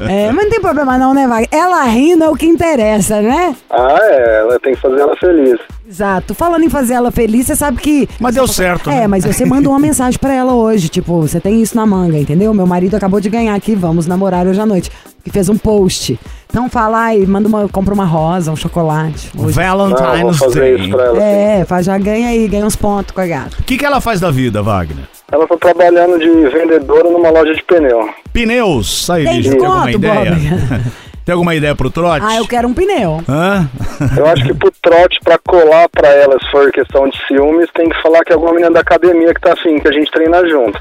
É, 0.00 0.30
mas 0.32 0.44
não 0.44 0.50
tem 0.50 0.60
problema 0.60 0.98
não, 0.98 1.14
né, 1.14 1.26
Wagner? 1.26 1.48
Ela 1.50 1.82
rindo 1.84 2.24
é 2.24 2.28
o 2.28 2.34
que 2.34 2.46
interessa, 2.46 3.20
né? 3.20 3.54
Ah, 3.70 3.98
é, 4.02 4.40
ela 4.40 4.60
tem 4.60 4.74
que 4.74 4.80
fazer 4.80 5.00
ela 5.00 5.16
feliz. 5.16 5.58
Exato. 5.88 6.34
Falando 6.34 6.64
em 6.64 6.68
fazer 6.70 6.94
ela 6.94 7.10
feliz, 7.10 7.46
você 7.46 7.56
sabe 7.56 7.78
que. 7.80 8.08
Mas 8.20 8.34
deu 8.34 8.46
certo, 8.46 8.90
É, 8.90 9.00
né? 9.00 9.06
mas 9.06 9.24
você 9.24 9.44
manda 9.46 9.68
uma 9.68 9.78
mensagem 9.78 10.18
pra 10.20 10.34
ela 10.34 10.52
hoje, 10.52 10.88
tipo, 10.90 11.20
você 11.22 11.40
tem 11.40 11.62
isso 11.62 11.74
na 11.74 11.86
manga, 11.86 12.18
entendeu? 12.18 12.52
Meu 12.52 12.66
marido 12.66 12.94
acabou 12.94 13.20
de 13.20 13.30
ganhar 13.30 13.54
aqui, 13.54 13.74
vamos 13.74 14.06
namorar 14.06 14.46
hoje 14.46 14.60
à 14.60 14.66
noite. 14.66 14.90
Que 15.24 15.30
fez 15.30 15.48
um 15.48 15.56
post. 15.56 16.18
Então 16.50 16.68
fala 16.68 17.04
aí, 17.04 17.26
manda 17.26 17.46
uma, 17.46 17.68
compra 17.68 17.92
uma 17.92 18.04
rosa, 18.04 18.50
um 18.50 18.56
chocolate. 18.56 19.30
Hoje. 19.36 19.52
Valentine's 19.54 20.36
isso 20.36 20.50
Day. 20.50 20.90
ela. 20.92 21.22
É, 21.22 21.64
faz, 21.64 21.86
já 21.86 21.98
ganha 21.98 22.28
aí, 22.28 22.48
ganha 22.48 22.66
uns 22.66 22.76
pontos 22.76 23.12
com 23.12 23.20
a 23.20 23.26
gata. 23.26 23.56
O 23.58 23.62
que, 23.62 23.76
que 23.76 23.84
ela 23.84 24.00
faz 24.00 24.20
da 24.20 24.30
vida, 24.30 24.62
Wagner? 24.62 25.04
Ela 25.30 25.46
tá 25.46 25.56
trabalhando 25.58 26.18
de 26.18 26.28
vendedora 26.48 27.10
numa 27.10 27.28
loja 27.28 27.54
de 27.54 27.62
pneu. 27.62 28.08
Pneus. 28.32 29.10
Aí, 29.10 29.24
Tem 29.24 29.36
Lígia, 29.36 29.58
tem 29.58 29.66
alguma 29.66 29.90
ideia? 29.92 30.36
Tem 31.28 31.34
alguma 31.34 31.54
ideia 31.54 31.74
pro 31.74 31.90
trote? 31.90 32.24
Ah, 32.26 32.36
eu 32.36 32.48
quero 32.48 32.66
um 32.66 32.72
pneu. 32.72 33.22
Hã? 33.28 33.68
Eu 34.16 34.24
acho 34.28 34.44
que 34.44 34.54
pro 34.54 34.72
trote, 34.80 35.20
pra 35.22 35.36
colar 35.36 35.86
pra 35.90 36.08
ela, 36.08 36.38
se 36.38 36.50
for 36.50 36.72
questão 36.72 37.06
de 37.06 37.18
ciúmes, 37.26 37.68
tem 37.74 37.86
que 37.86 38.00
falar 38.00 38.24
que 38.24 38.32
é 38.32 38.34
alguma 38.34 38.54
menina 38.54 38.70
da 38.70 38.80
academia 38.80 39.34
que 39.34 39.40
tá 39.42 39.52
afim, 39.52 39.78
que 39.78 39.86
a 39.86 39.92
gente 39.92 40.10
treina 40.10 40.48
junto. 40.48 40.80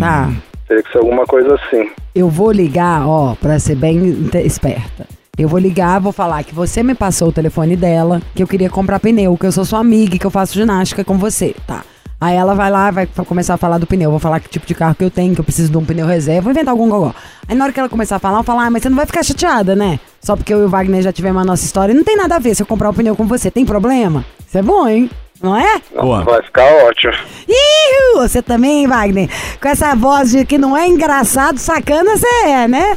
Tá. 0.00 0.28
Teria 0.74 0.82
que 0.82 0.92
ser 0.92 0.98
alguma 0.98 1.24
coisa 1.24 1.54
assim. 1.54 1.88
Eu 2.12 2.28
vou 2.28 2.50
ligar, 2.50 3.06
ó, 3.06 3.36
pra 3.36 3.60
ser 3.60 3.76
bem 3.76 4.28
esperta. 4.44 5.06
Eu 5.38 5.48
vou 5.48 5.58
ligar, 5.60 6.00
vou 6.00 6.12
falar 6.12 6.42
que 6.42 6.52
você 6.52 6.82
me 6.82 6.96
passou 6.96 7.28
o 7.28 7.32
telefone 7.32 7.76
dela, 7.76 8.20
que 8.34 8.42
eu 8.42 8.46
queria 8.46 8.68
comprar 8.68 8.98
pneu, 8.98 9.36
que 9.36 9.46
eu 9.46 9.52
sou 9.52 9.64
sua 9.64 9.78
amiga 9.78 10.18
que 10.18 10.26
eu 10.26 10.30
faço 10.30 10.54
ginástica 10.54 11.04
com 11.04 11.16
você, 11.16 11.54
tá? 11.64 11.84
Aí 12.20 12.34
ela 12.34 12.54
vai 12.54 12.70
lá, 12.70 12.90
vai 12.90 13.06
começar 13.06 13.54
a 13.54 13.56
falar 13.56 13.78
do 13.78 13.86
pneu. 13.86 14.08
Eu 14.08 14.10
vou 14.12 14.18
falar 14.18 14.40
que 14.40 14.48
tipo 14.48 14.66
de 14.66 14.74
carro 14.74 14.96
que 14.96 15.04
eu 15.04 15.10
tenho, 15.10 15.32
que 15.34 15.40
eu 15.40 15.44
preciso 15.44 15.70
de 15.70 15.78
um 15.78 15.84
pneu 15.84 16.06
reserva. 16.06 16.42
Vou 16.42 16.52
inventar 16.52 16.72
algum 16.72 16.88
gogó. 16.88 17.14
Aí 17.46 17.54
na 17.54 17.64
hora 17.64 17.72
que 17.72 17.78
ela 17.78 17.88
começar 17.88 18.16
a 18.16 18.18
falar, 18.18 18.38
eu 18.38 18.44
falar, 18.44 18.66
ah, 18.66 18.70
mas 18.70 18.82
você 18.82 18.88
não 18.88 18.96
vai 18.96 19.06
ficar 19.06 19.22
chateada, 19.22 19.76
né? 19.76 20.00
Só 20.20 20.34
porque 20.34 20.52
eu 20.52 20.60
e 20.60 20.64
o 20.64 20.68
Wagner 20.68 21.02
já 21.02 21.12
tivemos 21.12 21.40
a 21.40 21.44
nossa 21.44 21.64
história. 21.64 21.94
Não 21.94 22.02
tem 22.02 22.16
nada 22.16 22.36
a 22.36 22.38
ver 22.40 22.54
se 22.54 22.62
eu 22.62 22.66
comprar 22.66 22.90
um 22.90 22.94
pneu 22.94 23.14
com 23.14 23.26
você. 23.26 23.50
Tem 23.50 23.64
problema? 23.64 24.24
Isso 24.46 24.58
é 24.58 24.62
bom, 24.62 24.88
hein? 24.88 25.10
Não 25.44 25.54
é? 25.54 25.78
Boa. 25.94 26.24
Vai 26.24 26.42
ficar 26.42 26.64
ótimo. 26.86 27.12
Ihu! 27.46 28.20
Você 28.22 28.40
também, 28.40 28.86
Wagner? 28.86 29.28
Com 29.60 29.68
essa 29.68 29.94
voz 29.94 30.30
de 30.30 30.42
que 30.46 30.56
não 30.56 30.74
é 30.74 30.86
engraçado, 30.88 31.58
sacana 31.58 32.16
você 32.16 32.26
é, 32.46 32.66
né? 32.66 32.96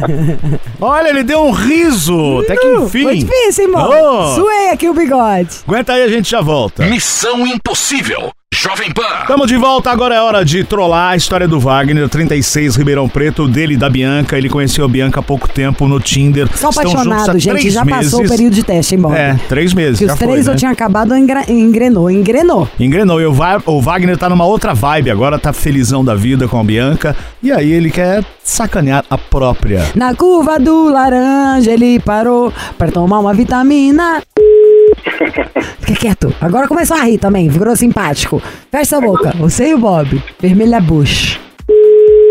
Olha, 0.80 1.10
ele 1.10 1.22
deu 1.22 1.42
um 1.44 1.50
riso. 1.50 2.40
Até 2.40 2.56
que 2.56 2.66
enfim. 2.66 3.02
Foi 3.02 3.16
difícil, 3.18 3.64
irmão. 3.64 3.90
Oh. 3.90 4.34
Suei 4.36 4.70
aqui 4.70 4.88
o 4.88 4.94
bigode. 4.94 5.50
Aguenta 5.68 5.92
aí, 5.92 6.02
a 6.02 6.08
gente 6.08 6.30
já 6.30 6.40
volta. 6.40 6.84
Missão 6.86 7.46
Impossível. 7.46 8.30
Jovem 8.52 8.92
Pan. 8.92 9.02
Estamos 9.22 9.46
de 9.46 9.56
volta, 9.56 9.90
agora 9.90 10.14
é 10.16 10.20
hora 10.20 10.44
de 10.44 10.64
trollar 10.64 11.12
a 11.12 11.16
história 11.16 11.46
do 11.48 11.58
Wagner, 11.58 12.08
36, 12.08 12.76
Ribeirão 12.76 13.08
Preto, 13.08 13.46
dele 13.48 13.74
e 13.74 13.76
da 13.76 13.88
Bianca. 13.88 14.36
Ele 14.36 14.50
conheceu 14.50 14.84
a 14.84 14.88
Bianca 14.88 15.20
há 15.20 15.22
pouco 15.22 15.48
tempo 15.48 15.86
no 15.86 15.98
Tinder. 16.00 16.46
Só 16.58 16.68
apaixonado, 16.68 17.38
gente. 17.38 17.56
três 17.58 17.72
Já 17.72 17.86
passou 17.86 18.18
o 18.18 18.22
meses. 18.22 18.36
período 18.36 18.54
de 18.54 18.62
teste, 18.64 18.96
embora. 18.96 19.18
É, 19.18 19.40
três 19.48 19.72
meses. 19.72 19.98
Que 20.00 20.06
já 20.06 20.12
os 20.14 20.18
foi, 20.18 20.28
três 20.28 20.46
né? 20.46 20.52
eu 20.52 20.56
tinha 20.56 20.70
acabado, 20.72 21.16
engra- 21.16 21.44
engrenou. 21.50 22.10
Engrenou. 22.10 22.68
Engrenou. 22.78 23.20
E 23.20 23.26
o, 23.26 23.32
Va- 23.32 23.62
o 23.66 23.80
Wagner 23.80 24.16
tá 24.16 24.28
numa 24.28 24.44
outra 24.46 24.72
vibe 24.74 25.10
agora, 25.10 25.38
tá 25.38 25.52
felizão 25.52 26.04
da 26.04 26.14
vida 26.14 26.46
com 26.48 26.58
a 26.58 26.64
Bianca. 26.64 27.16
E 27.42 27.50
aí 27.52 27.70
ele 27.72 27.90
quer 27.90 28.24
sacanear 28.42 29.04
a 29.10 29.16
própria. 29.18 29.84
Na 29.94 30.14
curva 30.14 30.58
do 30.58 30.88
laranja, 30.90 31.70
ele 31.70 31.98
parou 32.00 32.52
pra 32.78 32.90
tomar 32.90 33.18
uma 33.18 33.34
vitamina. 33.34 34.22
Fica 35.80 35.94
quieto. 36.00 36.34
Agora 36.40 36.68
começou 36.68 36.96
a 36.96 37.02
rir 37.04 37.18
também, 37.18 37.48
virou 37.48 37.74
simpático. 37.76 38.42
Fecha 38.70 38.96
a 38.98 39.00
boca. 39.00 39.32
Você 39.38 39.68
e 39.70 39.74
o 39.74 39.78
Bob. 39.78 40.22
Vermelha 40.40 40.78
a 40.78 40.80
bucha. 40.80 41.38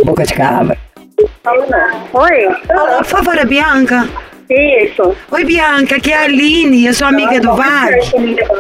Boca 0.06 0.24
de 0.24 0.34
cabra. 0.34 0.78
Oi? 2.14 2.48
Olá, 2.70 2.98
por 2.98 3.06
favor, 3.06 3.38
é 3.38 3.46
Bianca. 3.46 4.08
Isso. 4.50 5.16
Oi, 5.30 5.46
Bianca, 5.46 5.98
aqui 5.98 6.12
é 6.12 6.18
a 6.18 6.24
Aline, 6.24 6.88
eu 6.88 6.94
sou 6.94 7.06
amiga 7.06 7.40
do 7.40 7.56
Vag. 7.56 8.00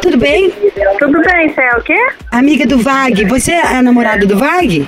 Tudo 0.03 0.17
bem? 0.17 0.51
Tudo 0.99 1.19
bem, 1.23 1.49
você 1.49 1.61
é 1.61 1.75
o 1.75 1.81
quê? 1.81 2.07
Amiga 2.31 2.67
do 2.67 2.77
Vag. 2.77 3.25
Você 3.25 3.53
é 3.53 3.77
a 3.77 3.81
namorada 3.81 4.23
do 4.23 4.37
Vag? 4.37 4.87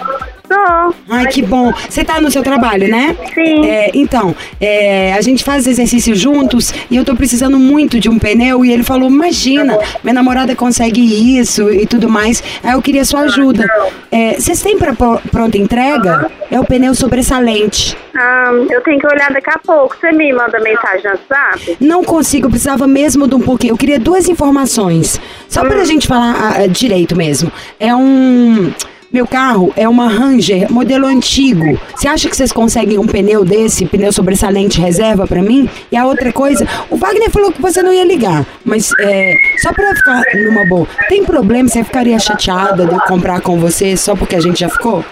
Sou. 0.51 0.95
Ai, 1.09 1.27
que 1.27 1.41
bom. 1.41 1.71
Você 1.89 2.03
tá 2.03 2.19
no 2.19 2.29
seu 2.31 2.43
trabalho, 2.43 2.87
né? 2.89 3.15
Sim. 3.33 3.65
É, 3.65 3.91
então, 3.93 4.35
é, 4.59 5.13
a 5.13 5.21
gente 5.21 5.43
faz 5.43 5.65
exercício 5.67 6.15
juntos 6.15 6.73
e 6.89 6.95
eu 6.97 7.05
tô 7.05 7.15
precisando 7.15 7.57
muito 7.57 7.99
de 7.99 8.09
um 8.09 8.17
pneu. 8.19 8.65
E 8.65 8.71
ele 8.71 8.83
falou: 8.83 9.09
Imagina, 9.09 9.77
minha 10.03 10.13
namorada 10.13 10.55
consegue 10.55 11.01
isso 11.39 11.71
e 11.71 11.85
tudo 11.85 12.09
mais. 12.09 12.43
Aí 12.63 12.73
eu 12.73 12.81
queria 12.81 13.05
sua 13.05 13.21
ajuda. 13.21 13.65
É, 14.11 14.33
Vocês 14.33 14.61
têm 14.61 14.77
pra 14.77 14.93
pro- 14.93 15.21
pronta 15.31 15.57
entrega? 15.57 16.29
É 16.49 16.59
o 16.59 16.65
pneu 16.65 16.93
sobressalente. 16.93 17.95
Ah, 18.13 18.51
eu 18.69 18.81
tenho 18.81 18.99
que 18.99 19.07
olhar 19.07 19.31
daqui 19.31 19.49
a 19.49 19.57
pouco. 19.59 19.95
Você 19.99 20.11
me 20.11 20.33
manda 20.33 20.59
mensagem 20.59 21.03
no 21.05 21.11
WhatsApp? 21.11 21.77
Não 21.79 22.03
consigo, 22.03 22.47
eu 22.47 22.49
precisava 22.49 22.85
mesmo 22.85 23.25
de 23.27 23.35
um 23.35 23.39
pouquinho. 23.39 23.71
Eu 23.71 23.77
queria 23.77 23.97
duas 23.99 24.27
informações. 24.27 25.19
Só 25.47 25.61
pra 25.63 25.83
gente 25.85 26.07
falar 26.07 26.35
ah, 26.37 26.53
ah, 26.63 26.67
direito 26.67 27.15
mesmo. 27.15 27.49
É 27.79 27.95
um. 27.95 28.71
Meu 29.11 29.27
carro 29.27 29.73
é 29.75 29.89
uma 29.89 30.07
Ranger, 30.07 30.71
modelo 30.71 31.05
antigo. 31.05 31.77
Você 31.93 32.07
acha 32.07 32.29
que 32.29 32.35
vocês 32.35 32.49
conseguem 32.53 32.97
um 32.97 33.05
pneu 33.05 33.43
desse, 33.43 33.85
pneu 33.85 34.09
sobressalente 34.13 34.79
reserva 34.79 35.27
pra 35.27 35.43
mim? 35.43 35.69
E 35.91 35.97
a 35.97 36.05
outra 36.05 36.31
coisa, 36.31 36.65
o 36.89 36.95
Wagner 36.95 37.29
falou 37.29 37.51
que 37.51 37.61
você 37.61 37.83
não 37.83 37.91
ia 37.91 38.05
ligar, 38.05 38.45
mas 38.63 38.89
é, 39.01 39.35
só 39.61 39.73
pra 39.73 39.93
ficar 39.93 40.21
numa 40.33 40.65
boa, 40.65 40.87
tem 41.09 41.25
problema? 41.25 41.67
Você 41.67 41.83
ficaria 41.83 42.17
chateada 42.19 42.85
de 42.85 42.93
eu 42.93 43.01
comprar 43.01 43.41
com 43.41 43.59
você 43.59 43.97
só 43.97 44.15
porque 44.15 44.37
a 44.37 44.39
gente 44.39 44.61
já 44.61 44.69
ficou? 44.69 45.03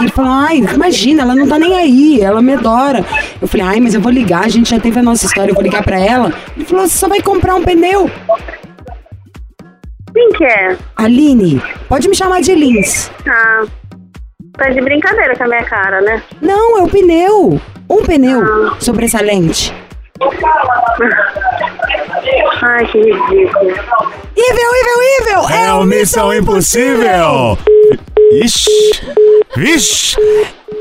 Ele 0.00 0.10
falou, 0.10 0.32
ai, 0.32 0.58
imagina, 0.58 1.22
ela 1.22 1.36
não 1.36 1.46
tá 1.46 1.56
nem 1.56 1.76
aí, 1.76 2.20
ela 2.20 2.42
me 2.42 2.54
adora. 2.54 3.04
Eu 3.40 3.46
falei, 3.46 3.66
ai, 3.66 3.80
mas 3.80 3.94
eu 3.94 4.00
vou 4.00 4.10
ligar, 4.10 4.44
a 4.44 4.48
gente 4.48 4.70
já 4.70 4.80
teve 4.80 4.98
a 4.98 5.02
nossa 5.02 5.26
história, 5.26 5.52
eu 5.52 5.54
vou 5.54 5.62
ligar 5.62 5.84
pra 5.84 6.00
ela. 6.00 6.32
Ele 6.56 6.64
falou, 6.64 6.88
você 6.88 6.98
só 6.98 7.06
vai 7.06 7.20
comprar 7.20 7.54
um 7.54 7.62
pneu. 7.62 8.10
Quem 10.14 10.30
que 10.30 10.44
é? 10.44 10.76
Aline, 10.96 11.60
pode 11.88 12.08
me 12.08 12.14
chamar 12.14 12.40
de 12.40 12.54
Lins. 12.54 13.10
Ah, 13.28 13.64
tá 14.56 14.68
de 14.70 14.80
brincadeira 14.80 15.36
com 15.36 15.42
a 15.42 15.48
minha 15.48 15.64
cara, 15.64 16.00
né? 16.00 16.22
Não, 16.40 16.78
é 16.78 16.82
o 16.82 16.88
pneu. 16.88 17.60
Um 17.90 18.02
pneu 18.04 18.40
sobressalente. 18.80 19.74
Ai, 22.62 22.86
que 22.86 22.98
ridículo. 22.98 23.70
Ível, 24.36 24.70
ível, 24.80 25.02
ível! 25.20 25.48
É 25.50 25.72
o 25.74 25.84
Missão 25.84 26.32
Impossível! 26.32 27.58
Ixi! 28.32 28.70
Vixe! 29.56 30.16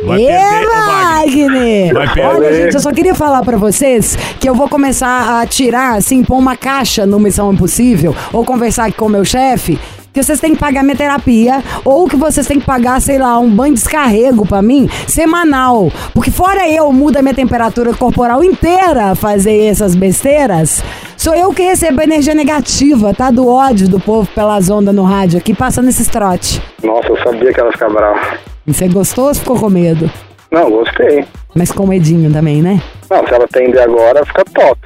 Vai 0.06 0.18
perder 0.18 0.68
o 0.68 0.86
Wagner. 1.26 1.94
Vai. 1.94 2.26
Olha, 2.26 2.54
gente, 2.54 2.76
eu 2.76 2.80
só 2.80 2.92
queria 2.92 3.16
falar 3.16 3.44
pra 3.44 3.58
vocês 3.58 4.18
que 4.40 4.48
eu 4.48 4.56
vou 4.56 4.68
começar 4.68 5.42
a 5.42 5.46
tirar, 5.46 5.96
assim, 5.96 6.24
pôr 6.24 6.38
uma 6.38 6.56
caixa 6.56 7.06
no 7.06 7.20
Missão 7.20 7.54
Impossível, 7.54 8.16
ou 8.32 8.44
conversar 8.46 8.86
aqui 8.86 8.98
com 8.98 9.06
o 9.06 9.10
meu 9.10 9.26
chefe, 9.26 9.80
que 10.12 10.22
vocês 10.22 10.40
têm 10.40 10.54
que 10.54 10.60
pagar 10.60 10.84
minha 10.84 10.96
terapia, 10.96 11.64
ou 11.84 12.08
que 12.08 12.16
vocês 12.16 12.46
têm 12.46 12.60
que 12.60 12.66
pagar, 12.66 13.02
sei 13.02 13.18
lá, 13.18 13.40
um 13.40 13.50
banho 13.50 13.74
de 13.74 13.80
descarrego 13.80 14.46
pra 14.46 14.62
mim, 14.62 14.88
semanal. 15.08 15.92
Porque 16.14 16.30
fora 16.30 16.70
eu 16.70 16.92
muda 16.92 17.22
minha 17.22 17.34
temperatura 17.34 17.94
corporal 17.94 18.44
inteira 18.44 19.12
a 19.12 19.16
fazer 19.16 19.64
essas 19.66 19.96
besteiras, 19.96 20.84
sou 21.18 21.34
eu 21.34 21.52
que 21.54 21.64
recebo 21.64 22.02
a 22.02 22.04
energia 22.04 22.36
negativa, 22.36 23.14
tá? 23.14 23.32
Do 23.32 23.48
ódio 23.48 23.88
do 23.88 24.00
povo 24.00 24.28
pelas 24.36 24.70
ondas 24.70 24.94
no 24.94 25.04
rádio 25.04 25.40
aqui, 25.40 25.54
passando 25.54 25.90
esses 25.90 26.08
trote. 26.08 26.62
Nossa, 26.84 27.08
eu 27.08 27.18
sabia 27.24 27.52
que 27.52 27.60
ela 27.60 27.72
ficava 27.72 27.94
brava. 27.94 28.38
E 28.68 28.74
você 28.74 28.88
gostou 28.88 29.30
ou 29.30 29.34
ficou 29.34 29.60
com 29.60 29.70
medo? 29.70 30.10
Não, 30.54 30.70
gostei. 30.70 31.26
Mas 31.56 31.72
com 31.72 31.88
medinho 31.88 32.32
também, 32.32 32.62
né? 32.62 32.80
Não, 33.10 33.28
se 33.28 33.34
ela 33.34 33.46
atender 33.46 33.80
agora, 33.80 34.24
fica 34.24 34.46
top. 34.54 34.80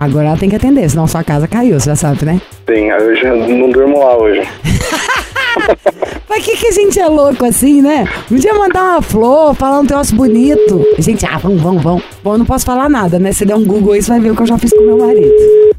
Agora 0.00 0.26
ela 0.26 0.36
tem 0.36 0.50
que 0.50 0.56
atender, 0.56 0.90
senão 0.90 1.06
sua 1.06 1.22
casa 1.22 1.46
caiu, 1.46 1.78
você 1.78 1.90
já 1.90 1.96
sabe, 1.96 2.24
né? 2.24 2.40
Sim, 2.68 2.92
hoje 2.92 3.24
eu 3.24 3.36
não 3.36 3.70
durmo 3.70 4.00
lá 4.00 4.16
hoje. 4.16 4.42
Mas 6.28 6.44
que 6.44 6.56
que 6.56 6.66
a 6.66 6.72
gente 6.72 6.98
é 6.98 7.06
louco 7.06 7.44
assim, 7.44 7.80
né? 7.80 8.04
Um 8.32 8.34
dia 8.34 8.52
mandar 8.52 8.82
uma 8.82 9.02
flor, 9.02 9.54
falar 9.54 9.78
um 9.78 9.86
troço 9.86 10.16
bonito. 10.16 10.84
A 10.98 11.00
gente, 11.00 11.24
ah, 11.24 11.38
vamos, 11.38 11.62
vamos, 11.62 11.82
vamos. 11.82 12.02
Bom, 12.24 12.34
eu 12.34 12.38
não 12.38 12.46
posso 12.46 12.66
falar 12.66 12.88
nada, 12.88 13.20
né? 13.20 13.30
Se 13.32 13.44
der 13.44 13.54
um 13.54 13.64
Google 13.64 13.92
aí, 13.92 14.02
você 14.02 14.10
vai 14.10 14.20
ver 14.20 14.30
o 14.32 14.34
que 14.34 14.42
eu 14.42 14.46
já 14.46 14.58
fiz 14.58 14.72
com 14.72 14.82
meu 14.82 14.98
marido. 14.98 15.30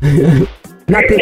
Na 0.88 1.00
te- 1.02 1.17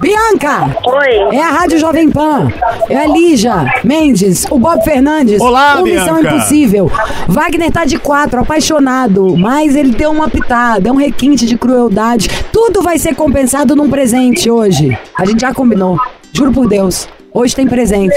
Bianca! 0.00 0.76
Oi. 0.84 1.36
É 1.36 1.40
a 1.42 1.50
Rádio 1.50 1.78
Jovem 1.78 2.10
Pan. 2.10 2.48
É 2.90 2.96
a 2.96 3.06
Lígia 3.06 3.72
Mendes, 3.84 4.44
o 4.50 4.58
Bob 4.58 4.82
Fernandes. 4.84 5.40
Olá, 5.40 5.76
o 5.80 5.84
Missão 5.84 6.20
Bianca. 6.20 6.36
Impossível. 6.36 6.90
Wagner 7.28 7.70
tá 7.72 7.84
de 7.84 7.98
quatro, 7.98 8.40
apaixonado, 8.40 9.36
mas 9.36 9.74
ele 9.76 9.92
deu 9.92 10.10
uma 10.10 10.28
pitada, 10.28 10.80
deu 10.80 10.92
um 10.92 10.96
requinte 10.96 11.46
de 11.46 11.56
crueldade. 11.56 12.28
Tudo 12.52 12.82
vai 12.82 12.98
ser 12.98 13.14
compensado 13.14 13.74
num 13.76 13.88
presente 13.88 14.50
hoje. 14.50 14.96
A 15.18 15.24
gente 15.24 15.40
já 15.40 15.54
combinou. 15.54 15.96
Juro 16.32 16.52
por 16.52 16.68
Deus. 16.68 17.08
Hoje 17.38 17.54
tem 17.54 17.66
presente. 17.68 18.14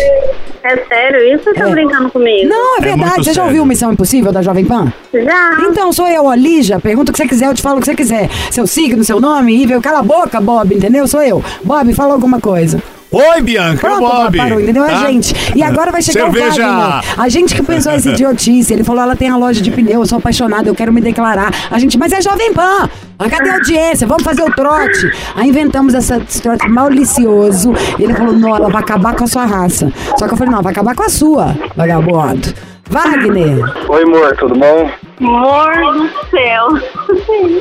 É 0.63 0.77
sério 0.87 1.19
isso 1.35 1.49
ou 1.49 1.53
você 1.53 1.59
tá 1.59 1.67
É. 1.67 1.71
brincando 1.71 2.09
comigo? 2.09 2.47
Não, 2.47 2.75
é 2.75 2.77
É 2.77 2.81
verdade. 2.81 3.09
muito 3.15 3.23
Você 3.25 3.33
já 3.33 3.43
ouviu 3.43 3.65
Missão 3.65 3.91
Impossível 3.91 4.31
da 4.31 4.41
Jovem 4.41 4.63
Pan? 4.63 4.93
Já. 5.13 5.57
Então, 5.69 5.91
sou 5.91 6.07
eu, 6.07 6.29
a 6.29 6.37
Lígia. 6.37 6.79
Pergunta 6.79 7.11
o 7.11 7.13
que 7.13 7.17
você 7.21 7.27
quiser, 7.27 7.47
eu 7.47 7.53
te 7.53 7.61
falo 7.61 7.77
o 7.77 7.79
que 7.81 7.85
você 7.87 7.95
quiser. 7.95 8.29
Seu 8.49 8.65
signo, 8.65 9.03
seu 9.03 9.19
nome, 9.19 9.61
Ivel, 9.61 9.81
cala 9.81 9.99
a 9.99 10.03
boca, 10.03 10.39
Bob, 10.39 10.73
entendeu? 10.73 11.05
Sou 11.05 11.21
eu. 11.21 11.43
Bob, 11.61 11.93
fala 11.93 12.13
alguma 12.13 12.39
coisa. 12.39 12.81
Oi, 13.11 13.41
Bianca, 13.41 13.87
é 13.87 13.91
o 13.91 13.97
Pronto, 13.97 14.11
Bob. 14.23 14.37
parou, 14.37 14.59
entendeu? 14.61 14.85
É 14.85 14.89
tá? 14.91 14.99
a 15.01 15.07
gente. 15.11 15.33
E 15.57 15.63
agora 15.63 15.91
vai 15.91 15.99
chegar 16.01 16.25
Cerveja. 16.31 16.67
o 16.67 16.77
Wagner. 16.79 17.03
A 17.19 17.27
gente 17.27 17.55
que 17.55 17.63
pensou 17.63 17.91
essa 17.91 18.09
idiotice. 18.09 18.71
Ele 18.71 18.83
falou, 18.83 19.01
ela 19.01 19.15
tem 19.15 19.27
a 19.29 19.35
loja 19.35 19.61
de 19.61 19.71
pneu, 19.71 20.01
eu 20.01 20.05
sou 20.05 20.19
apaixonada, 20.19 20.69
eu 20.69 20.75
quero 20.75 20.93
me 20.93 21.01
declarar. 21.01 21.51
A 21.71 21.79
gente, 21.79 21.97
mas 21.97 22.11
é 22.11 22.21
Jovem 22.21 22.53
Pan. 22.53 22.87
Ah, 23.17 23.27
Cadê 23.27 23.49
a 23.49 23.53
audiência? 23.55 24.05
Vamos 24.05 24.21
fazer 24.23 24.43
o 24.43 24.51
trote. 24.53 25.11
Aí 25.35 25.49
inventamos 25.49 25.95
essa- 25.95 26.17
esse 26.17 26.39
trote 26.39 26.67
malicioso. 26.69 27.73
E 27.97 28.03
ele 28.03 28.13
falou, 28.13 28.33
não, 28.33 28.55
ela 28.55 28.69
vai 28.69 28.81
acabar 28.81 29.15
com 29.15 29.23
a 29.23 29.27
sua 29.27 29.45
raça. 29.45 29.91
Só 30.15 30.27
que 30.27 30.33
eu 30.33 30.37
falei, 30.37 30.53
não, 30.53 30.61
vai 30.61 30.71
acabar 30.71 30.93
com 30.95 31.03
a 31.03 31.09
sua, 31.09 31.55
vagabundo. 31.75 32.53
Wagner, 32.91 33.59
Oi, 33.87 34.03
amor, 34.03 34.35
tudo 34.37 34.55
bom? 34.55 34.89
Amor 35.19 35.93
do 35.93 36.09
céu. 36.31 36.67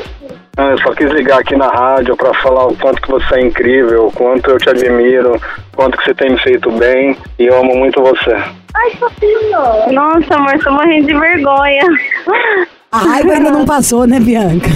Ah, 0.58 0.70
Eu 0.72 0.78
só 0.78 0.92
quis 0.92 1.08
ligar 1.12 1.38
aqui 1.38 1.54
na 1.56 1.68
rádio 1.68 2.16
pra 2.16 2.34
falar 2.34 2.66
o 2.66 2.76
quanto 2.76 3.00
que 3.00 3.08
você 3.10 3.36
é 3.36 3.40
incrível, 3.42 4.06
o 4.08 4.12
quanto 4.12 4.50
eu 4.50 4.58
te 4.58 4.68
admiro, 4.68 5.36
o 5.36 5.76
quanto 5.76 5.96
que 5.96 6.04
você 6.04 6.14
tem 6.14 6.30
me 6.30 6.38
feito 6.40 6.68
bem 6.72 7.16
e 7.38 7.46
eu 7.46 7.56
amo 7.60 7.76
muito 7.76 8.02
você. 8.02 8.32
Ai, 8.74 8.90
fofinho. 8.98 9.92
Nossa, 9.92 10.34
amor, 10.34 10.58
tô 10.58 10.72
morrendo 10.72 11.06
de 11.06 11.14
vergonha. 11.18 11.84
A 12.90 12.98
raiva 13.00 13.32
ainda 13.34 13.50
não 13.50 13.66
passou, 13.66 14.06
né, 14.06 14.18
Bianca? 14.18 14.70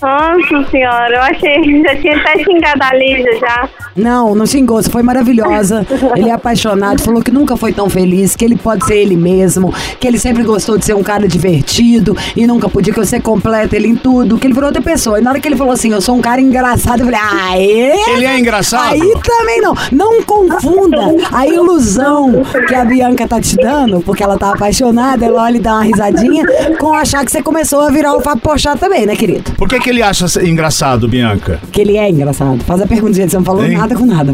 Nossa 0.00 0.70
senhora, 0.70 1.16
eu 1.16 1.22
achei. 1.22 1.82
Já 1.82 1.96
tinha 1.96 2.16
até 2.16 2.44
xingado 2.44 2.80
a 2.80 2.94
Lígia 2.94 3.40
já. 3.40 3.68
Não, 3.96 4.36
não 4.36 4.46
xingou, 4.46 4.80
você 4.80 4.88
foi 4.88 5.02
maravilhosa. 5.02 5.84
Ele 6.14 6.28
é 6.28 6.32
apaixonado, 6.32 7.02
falou 7.02 7.22
que 7.22 7.32
nunca 7.32 7.56
foi 7.56 7.72
tão 7.72 7.90
feliz, 7.90 8.36
que 8.36 8.44
ele 8.44 8.56
pode 8.56 8.84
ser 8.86 8.98
ele 8.98 9.16
mesmo, 9.16 9.74
que 9.98 10.06
ele 10.06 10.18
sempre 10.18 10.44
gostou 10.44 10.78
de 10.78 10.84
ser 10.84 10.94
um 10.94 11.02
cara 11.02 11.26
divertido 11.26 12.16
e 12.36 12.46
nunca 12.46 12.68
podia 12.68 12.92
que 12.92 13.00
você 13.00 13.18
completa 13.18 13.74
ele 13.74 13.88
em 13.88 13.96
tudo, 13.96 14.38
que 14.38 14.46
ele 14.46 14.54
virou 14.54 14.68
outra 14.68 14.82
pessoa. 14.82 15.18
E 15.18 15.22
na 15.22 15.30
hora 15.30 15.40
que 15.40 15.48
ele 15.48 15.56
falou 15.56 15.72
assim, 15.72 15.90
eu 15.90 16.00
sou 16.00 16.14
um 16.14 16.20
cara 16.20 16.40
engraçado, 16.40 17.00
eu 17.00 17.06
falei, 17.06 17.20
ah, 17.20 17.58
é? 17.58 18.12
Ele 18.12 18.26
é 18.26 18.38
engraçado? 18.38 18.92
Aí 18.92 19.14
também 19.24 19.60
não. 19.60 19.74
Não 19.90 20.22
confunda 20.22 21.00
a 21.32 21.46
ilusão 21.46 22.44
que 22.68 22.74
a 22.74 22.84
Bianca 22.84 23.26
tá 23.26 23.40
te 23.40 23.56
dando, 23.56 24.00
porque 24.02 24.22
ela 24.22 24.38
tá 24.38 24.52
apaixonada, 24.52 25.24
ela 25.24 25.42
olha 25.42 25.56
e 25.56 25.60
dá 25.60 25.72
uma 25.72 25.82
risadinha, 25.82 26.44
com 26.78 26.92
achar 26.92 27.24
que 27.24 27.32
você 27.32 27.42
começou 27.42 27.55
a 27.62 27.90
virar 27.90 28.14
o 28.14 28.20
Fábio 28.20 28.42
Porchat 28.42 28.78
também, 28.78 29.06
né, 29.06 29.14
querido? 29.16 29.52
Por 29.52 29.68
que, 29.68 29.78
que 29.80 29.90
ele 29.90 30.02
acha 30.02 30.26
engraçado, 30.44 31.08
Bianca? 31.08 31.60
Que 31.72 31.80
ele 31.80 31.96
é 31.96 32.08
engraçado. 32.10 32.62
Faz 32.64 32.80
a 32.80 32.86
pergunta, 32.86 33.12
gente, 33.14 33.30
você 33.30 33.36
não 33.36 33.44
falou 33.44 33.64
Hein? 33.64 33.76
nada 33.76 33.94
com 33.94 34.06
nada. 34.06 34.32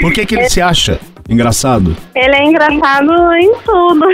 Por 0.00 0.12
que, 0.12 0.24
que 0.26 0.34
ele 0.34 0.48
se 0.48 0.60
acha 0.60 0.98
engraçado? 1.28 1.96
Ele 2.14 2.34
é 2.34 2.44
engraçado 2.44 3.12
em 3.34 3.52
tudo. 3.64 4.06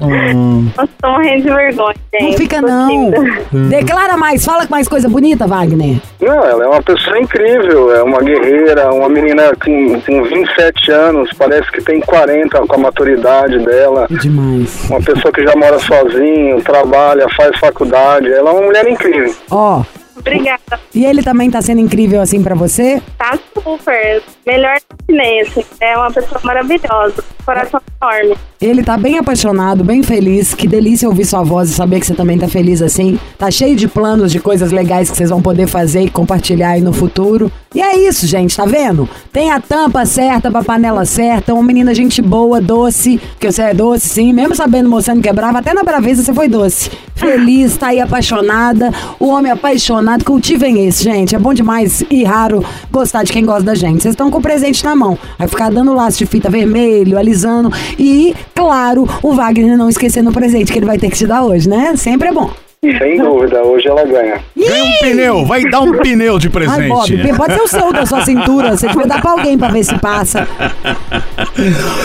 Hum. 0.00 0.68
Tô 1.00 1.10
morrendo 1.10 1.42
de 1.42 1.48
vergonha, 1.54 1.94
gente. 2.12 2.30
Não 2.30 2.32
fica 2.38 2.60
Tô 2.60 2.66
não. 2.66 2.88
tímida. 2.88 3.68
Declara 3.68 4.16
mais, 4.16 4.44
fala 4.44 4.66
com 4.66 4.74
mais 4.74 4.88
coisa 4.88 5.08
bonita, 5.08 5.46
Wagner. 5.46 6.00
Não, 6.20 6.44
ela 6.44 6.64
é 6.64 6.68
uma 6.68 6.82
pessoa 6.82 7.18
incrível, 7.18 7.94
é 7.94 8.02
uma 8.02 8.20
guerreira, 8.20 8.92
uma 8.92 9.08
menina 9.08 9.52
com, 9.64 10.00
com 10.00 10.22
27 10.24 10.90
anos, 10.90 11.30
parece 11.38 11.70
que 11.72 11.82
tem 11.82 12.00
40 12.00 12.58
com 12.66 12.74
a 12.74 12.78
maturidade 12.78 13.58
dela. 13.60 14.06
Demais. 14.10 14.88
Uma 14.90 15.00
pessoa 15.00 15.32
que 15.32 15.42
já 15.44 15.54
mora 15.56 15.78
sozinho, 15.78 16.60
trabalha, 16.62 17.26
faz 17.36 17.56
faculdade. 17.58 18.30
Ela 18.32 18.50
é 18.50 18.52
uma 18.52 18.62
mulher 18.62 18.86
incrível. 18.88 19.34
Ó, 19.50 19.82
Obrigada. 20.26 20.80
e 20.94 21.04
ele 21.04 21.22
também 21.22 21.50
tá 21.50 21.62
sendo 21.62 21.80
incrível 21.80 22.20
assim 22.20 22.42
pra 22.42 22.54
você? 22.54 23.00
Tá 23.16 23.38
super. 23.54 24.22
Melhor 24.46 24.76
que 25.06 25.12
nesse. 25.12 25.64
É 25.80 25.96
uma 25.96 26.10
pessoa 26.10 26.40
maravilhosa. 26.42 27.22
Coração 27.44 27.80
enorme. 28.02 28.36
Ele 28.60 28.82
tá 28.82 28.96
bem 28.96 29.18
apaixonado, 29.18 29.84
bem 29.84 30.02
feliz. 30.02 30.52
Que 30.52 30.66
delícia 30.66 31.08
ouvir 31.08 31.24
sua 31.24 31.42
voz 31.44 31.70
e 31.70 31.74
saber 31.74 32.00
que 32.00 32.06
você 32.06 32.14
também 32.14 32.36
tá 32.38 32.48
feliz 32.48 32.82
assim. 32.82 33.20
Tá 33.38 33.50
cheio 33.50 33.76
de 33.76 33.86
planos, 33.86 34.32
de 34.32 34.40
coisas 34.40 34.72
legais 34.72 35.10
que 35.10 35.16
vocês 35.16 35.30
vão 35.30 35.40
poder 35.40 35.68
fazer 35.68 36.00
e 36.02 36.10
compartilhar 36.10 36.70
aí 36.70 36.80
no 36.80 36.92
futuro. 36.92 37.50
E 37.72 37.80
é 37.80 37.96
isso, 38.08 38.26
gente, 38.26 38.56
tá 38.56 38.64
vendo? 38.64 39.08
Tem 39.32 39.52
a 39.52 39.60
tampa 39.60 40.04
certa 40.06 40.50
pra 40.50 40.64
panela 40.64 41.04
certa. 41.04 41.54
Uma 41.54 41.62
menina 41.62 41.94
gente 41.94 42.20
boa, 42.20 42.60
doce. 42.60 43.18
Porque 43.32 43.52
você 43.52 43.62
é 43.62 43.74
doce, 43.74 44.08
sim. 44.08 44.32
Mesmo 44.32 44.54
sabendo 44.56 44.88
mostrando 44.88 45.22
que 45.22 45.28
é 45.28 45.32
brava, 45.32 45.58
até 45.58 45.72
na 45.72 45.84
braveza 45.84 46.22
você 46.24 46.34
foi 46.34 46.48
doce. 46.48 46.90
Feliz, 47.14 47.76
tá 47.76 47.88
aí 47.88 48.00
apaixonada. 48.00 48.90
O 49.20 49.28
homem 49.28 49.52
apaixonado. 49.52 50.15
Cultivem 50.24 50.86
esse, 50.86 51.04
gente. 51.04 51.34
É 51.34 51.38
bom 51.38 51.54
demais 51.54 52.02
e 52.10 52.24
raro 52.24 52.64
gostar 52.90 53.22
de 53.22 53.32
quem 53.32 53.44
gosta 53.44 53.62
da 53.62 53.74
gente. 53.74 54.02
Vocês 54.02 54.12
estão 54.12 54.30
com 54.30 54.38
o 54.38 54.42
presente 54.42 54.84
na 54.84 54.94
mão. 54.94 55.18
Vai 55.38 55.48
ficar 55.48 55.70
dando 55.70 55.94
laço 55.94 56.18
de 56.18 56.26
fita 56.26 56.50
vermelho, 56.50 57.18
alisando. 57.18 57.70
E, 57.98 58.34
claro, 58.54 59.08
o 59.22 59.32
Wagner 59.32 59.76
não 59.76 59.88
esquecendo 59.88 60.30
o 60.30 60.32
presente 60.32 60.72
que 60.72 60.78
ele 60.78 60.86
vai 60.86 60.98
ter 60.98 61.10
que 61.10 61.16
te 61.16 61.26
dar 61.26 61.44
hoje, 61.44 61.68
né? 61.68 61.94
Sempre 61.96 62.28
é 62.28 62.32
bom. 62.32 62.65
Sem 62.82 63.18
dúvida, 63.18 63.62
hoje 63.62 63.88
ela 63.88 64.04
ganha. 64.04 64.40
Ganha 64.56 64.84
um 64.84 64.98
pneu, 65.00 65.44
vai 65.44 65.62
dar 65.64 65.80
um 65.80 65.98
pneu 65.98 66.38
de 66.38 66.46
Ai, 66.46 66.52
presente. 66.52 66.88
Bob, 66.88 67.36
pode 67.36 67.54
ser 67.54 67.62
o 67.62 67.68
seu 67.68 67.92
da 67.92 68.06
sua 68.06 68.24
cintura. 68.24 68.76
Você 68.76 68.86
devia 68.88 69.06
dar 69.06 69.20
pra 69.20 69.32
alguém 69.32 69.58
pra 69.58 69.68
ver 69.68 69.82
se 69.82 69.98
passa. 69.98 70.46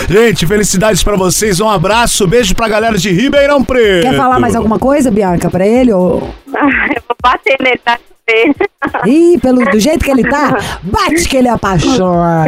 Gente, 0.08 0.46
felicidades 0.46 1.02
pra 1.02 1.16
vocês, 1.16 1.60
um 1.60 1.68
abraço, 1.68 2.26
beijo 2.26 2.54
pra 2.54 2.68
galera 2.68 2.98
de 2.98 3.10
Ribeirão 3.10 3.62
Preto. 3.62 4.02
Quer 4.02 4.16
falar 4.16 4.38
mais 4.40 4.56
alguma 4.56 4.78
coisa, 4.78 5.10
Bianca, 5.10 5.48
pra 5.50 5.66
ele? 5.66 5.92
Ou... 5.92 6.22
Ah, 6.54 6.88
eu 6.94 7.02
vou 7.06 7.16
bater 7.22 7.56
nele, 7.60 7.80
tá? 7.84 7.98
Ih, 9.06 9.38
pelo, 9.40 9.64
do 9.70 9.78
jeito 9.78 10.04
que 10.04 10.10
ele 10.10 10.22
tá, 10.22 10.56
bate 10.82 11.28
que 11.28 11.36
ele 11.36 11.48
apaixona. 11.48 12.44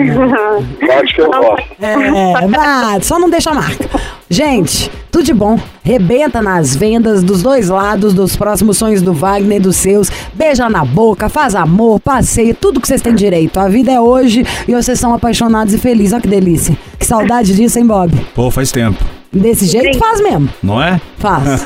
Bate 0.86 1.14
que 1.14 1.20
eu 1.20 1.30
gosto. 1.30 1.66
É, 1.80 2.48
bate, 2.48 3.06
só 3.06 3.18
não 3.18 3.28
deixa 3.28 3.50
a 3.50 3.54
marca. 3.54 3.88
Gente, 4.28 4.90
tudo 5.10 5.24
de 5.24 5.34
bom. 5.34 5.58
Rebenta 5.82 6.40
nas 6.42 6.74
vendas 6.74 7.22
dos 7.22 7.42
dois 7.42 7.68
lados 7.68 8.14
dos 8.14 8.36
próximos 8.36 8.78
sonhos 8.78 9.02
do 9.02 9.12
Wagner 9.12 9.58
e 9.58 9.60
dos 9.60 9.76
seus. 9.76 10.10
Beija 10.32 10.68
na 10.68 10.84
boca, 10.84 11.28
faz 11.28 11.54
amor, 11.54 12.00
passeia, 12.00 12.54
tudo 12.54 12.80
que 12.80 12.88
vocês 12.88 13.02
têm 13.02 13.14
direito. 13.14 13.58
A 13.60 13.68
vida 13.68 13.92
é 13.92 14.00
hoje 14.00 14.44
e 14.66 14.74
vocês 14.74 14.98
são 14.98 15.14
apaixonados 15.14 15.74
e 15.74 15.78
felizes. 15.78 16.12
Olha 16.14 16.22
que 16.22 16.28
delícia. 16.28 16.76
Que 16.98 17.06
saudade 17.06 17.54
disso, 17.54 17.78
hein, 17.78 17.86
Bob? 17.86 18.12
Pô, 18.34 18.50
faz 18.50 18.72
tempo, 18.72 19.04
Desse 19.34 19.66
jeito 19.66 19.98
faz 19.98 20.20
mesmo. 20.20 20.48
não 20.62 20.80
é? 20.82 21.00
Faz. 21.18 21.64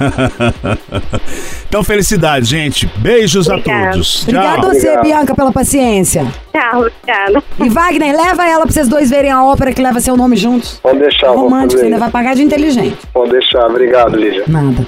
então, 1.68 1.84
felicidades, 1.84 2.48
gente. 2.48 2.86
Beijos 2.96 3.46
Obrigada. 3.48 3.88
a 3.88 3.92
todos. 3.92 4.22
Obrigado 4.22 4.60
Tchau. 4.60 4.70
a 4.70 4.74
você. 4.74 5.00
Bianca, 5.02 5.34
pela 5.34 5.52
paciência. 5.52 6.26
Tchau, 6.52 6.80
obrigada. 6.80 7.42
E 7.62 7.68
Wagner, 7.68 8.16
leva 8.16 8.46
ela 8.48 8.64
pra 8.64 8.72
vocês 8.72 8.88
dois 8.88 9.10
verem 9.10 9.30
a 9.30 9.44
ópera 9.44 9.72
que 9.72 9.82
leva 9.82 10.00
seu 10.00 10.16
nome 10.16 10.36
juntos. 10.36 10.80
Pode 10.82 10.98
deixar, 10.98 11.30
Romântico, 11.30 11.80
você 11.80 11.86
ainda 11.86 11.98
vai 11.98 12.10
pagar 12.10 12.34
de 12.34 12.42
inteligente. 12.42 12.96
Pode 13.12 13.32
deixar, 13.32 13.66
obrigado, 13.66 14.16
Lígia. 14.16 14.44
Nada. 14.48 14.86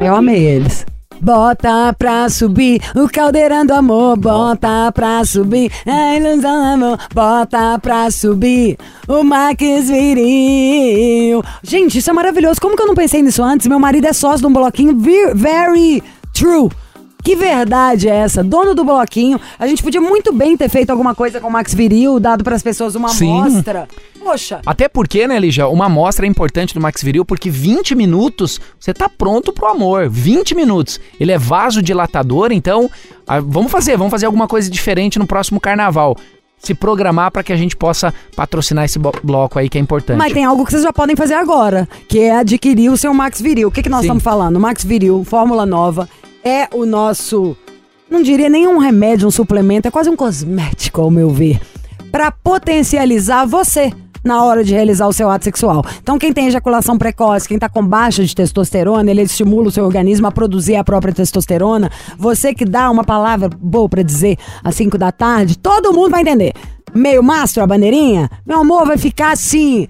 Eu 0.00 0.14
amei 0.14 0.42
eles. 0.42 0.86
Bota 1.20 1.94
pra 1.98 2.28
subir 2.28 2.80
o 2.94 3.08
caldeirão 3.08 3.64
do 3.64 3.74
amor, 3.74 4.16
bota 4.16 4.90
pra 4.92 5.24
subir 5.24 5.70
a 5.86 6.16
ilusão 6.16 6.62
do 6.78 6.84
amor, 6.84 6.98
bota 7.14 7.78
pra 7.78 8.10
subir 8.10 8.78
o 9.08 9.22
Max 9.22 9.88
Viril. 9.88 11.42
Gente, 11.62 11.98
isso 11.98 12.10
é 12.10 12.12
maravilhoso. 12.12 12.60
Como 12.60 12.76
que 12.76 12.82
eu 12.82 12.86
não 12.86 12.94
pensei 12.94 13.22
nisso 13.22 13.42
antes? 13.42 13.66
Meu 13.66 13.78
marido 13.78 14.06
é 14.06 14.12
sócio 14.12 14.40
de 14.40 14.46
um 14.46 14.52
bloquinho 14.52 14.96
very 15.34 16.02
true. 16.32 16.70
Que 17.26 17.34
verdade 17.34 18.08
é 18.08 18.14
essa? 18.14 18.44
Dono 18.44 18.72
do 18.72 18.84
bloquinho. 18.84 19.40
A 19.58 19.66
gente 19.66 19.82
podia 19.82 20.00
muito 20.00 20.32
bem 20.32 20.56
ter 20.56 20.68
feito 20.68 20.90
alguma 20.90 21.12
coisa 21.12 21.40
com 21.40 21.48
o 21.48 21.50
Max 21.50 21.74
Viril, 21.74 22.20
dado 22.20 22.44
pras 22.44 22.62
pessoas 22.62 22.94
uma 22.94 23.08
Sim. 23.08 23.40
amostra. 23.40 23.88
Poxa. 24.22 24.60
Até 24.64 24.86
porque, 24.88 25.26
né, 25.26 25.36
Lígia, 25.36 25.66
uma 25.66 25.86
amostra 25.86 26.24
é 26.24 26.28
importante 26.28 26.72
do 26.72 26.80
Max 26.80 27.02
Viril, 27.02 27.24
porque 27.24 27.50
20 27.50 27.96
minutos 27.96 28.60
você 28.78 28.94
tá 28.94 29.08
pronto 29.08 29.52
pro 29.52 29.66
amor. 29.66 30.08
20 30.08 30.54
minutos. 30.54 31.00
Ele 31.18 31.32
é 31.32 31.36
vasodilatador, 31.36 32.52
então 32.52 32.88
ah, 33.26 33.40
vamos 33.40 33.72
fazer, 33.72 33.96
vamos 33.96 34.12
fazer 34.12 34.26
alguma 34.26 34.46
coisa 34.46 34.70
diferente 34.70 35.18
no 35.18 35.26
próximo 35.26 35.58
carnaval. 35.58 36.16
Se 36.58 36.74
programar 36.74 37.32
para 37.32 37.42
que 37.42 37.52
a 37.52 37.56
gente 37.56 37.76
possa 37.76 38.14
patrocinar 38.36 38.84
esse 38.84 39.00
bloco 39.00 39.58
aí 39.58 39.68
que 39.68 39.78
é 39.78 39.80
importante. 39.80 40.16
Mas 40.16 40.32
tem 40.32 40.44
algo 40.44 40.64
que 40.64 40.70
vocês 40.70 40.84
já 40.84 40.92
podem 40.92 41.16
fazer 41.16 41.34
agora, 41.34 41.88
que 42.08 42.20
é 42.20 42.36
adquirir 42.36 42.88
o 42.88 42.96
seu 42.96 43.12
Max 43.12 43.40
Viril. 43.40 43.66
O 43.66 43.70
que, 43.72 43.82
que 43.82 43.88
nós 43.88 44.02
Sim. 44.02 44.06
estamos 44.06 44.22
falando? 44.22 44.60
Max 44.60 44.84
Viril, 44.84 45.24
fórmula 45.24 45.66
nova, 45.66 46.08
é 46.46 46.68
o 46.72 46.86
nosso, 46.86 47.56
não 48.08 48.22
diria 48.22 48.48
nem 48.48 48.68
um 48.68 48.78
remédio, 48.78 49.26
um 49.26 49.32
suplemento, 49.32 49.88
é 49.88 49.90
quase 49.90 50.08
um 50.08 50.14
cosmético, 50.14 51.00
ao 51.00 51.10
meu 51.10 51.28
ver, 51.28 51.60
para 52.12 52.30
potencializar 52.30 53.44
você 53.44 53.92
na 54.22 54.44
hora 54.44 54.62
de 54.62 54.72
realizar 54.72 55.08
o 55.08 55.12
seu 55.12 55.28
ato 55.28 55.44
sexual. 55.44 55.84
Então, 56.00 56.18
quem 56.18 56.32
tem 56.32 56.46
ejaculação 56.46 56.96
precoce, 56.96 57.48
quem 57.48 57.58
tá 57.58 57.68
com 57.68 57.84
baixa 57.84 58.24
de 58.24 58.34
testosterona, 58.34 59.10
ele 59.10 59.22
estimula 59.22 59.68
o 59.68 59.70
seu 59.72 59.84
organismo 59.84 60.28
a 60.28 60.32
produzir 60.32 60.76
a 60.76 60.84
própria 60.84 61.12
testosterona. 61.12 61.90
Você 62.16 62.54
que 62.54 62.64
dá 62.64 62.90
uma 62.90 63.02
palavra 63.02 63.48
boa 63.48 63.88
pra 63.88 64.02
dizer 64.02 64.38
às 64.62 64.76
5 64.76 64.96
da 64.96 65.10
tarde, 65.10 65.58
todo 65.58 65.92
mundo 65.92 66.10
vai 66.10 66.22
entender. 66.22 66.52
Meio 66.94 67.22
mastro 67.22 67.62
a 67.62 67.66
bandeirinha, 67.66 68.30
meu 68.46 68.60
amor, 68.60 68.86
vai 68.86 68.96
ficar 68.96 69.32
assim 69.32 69.88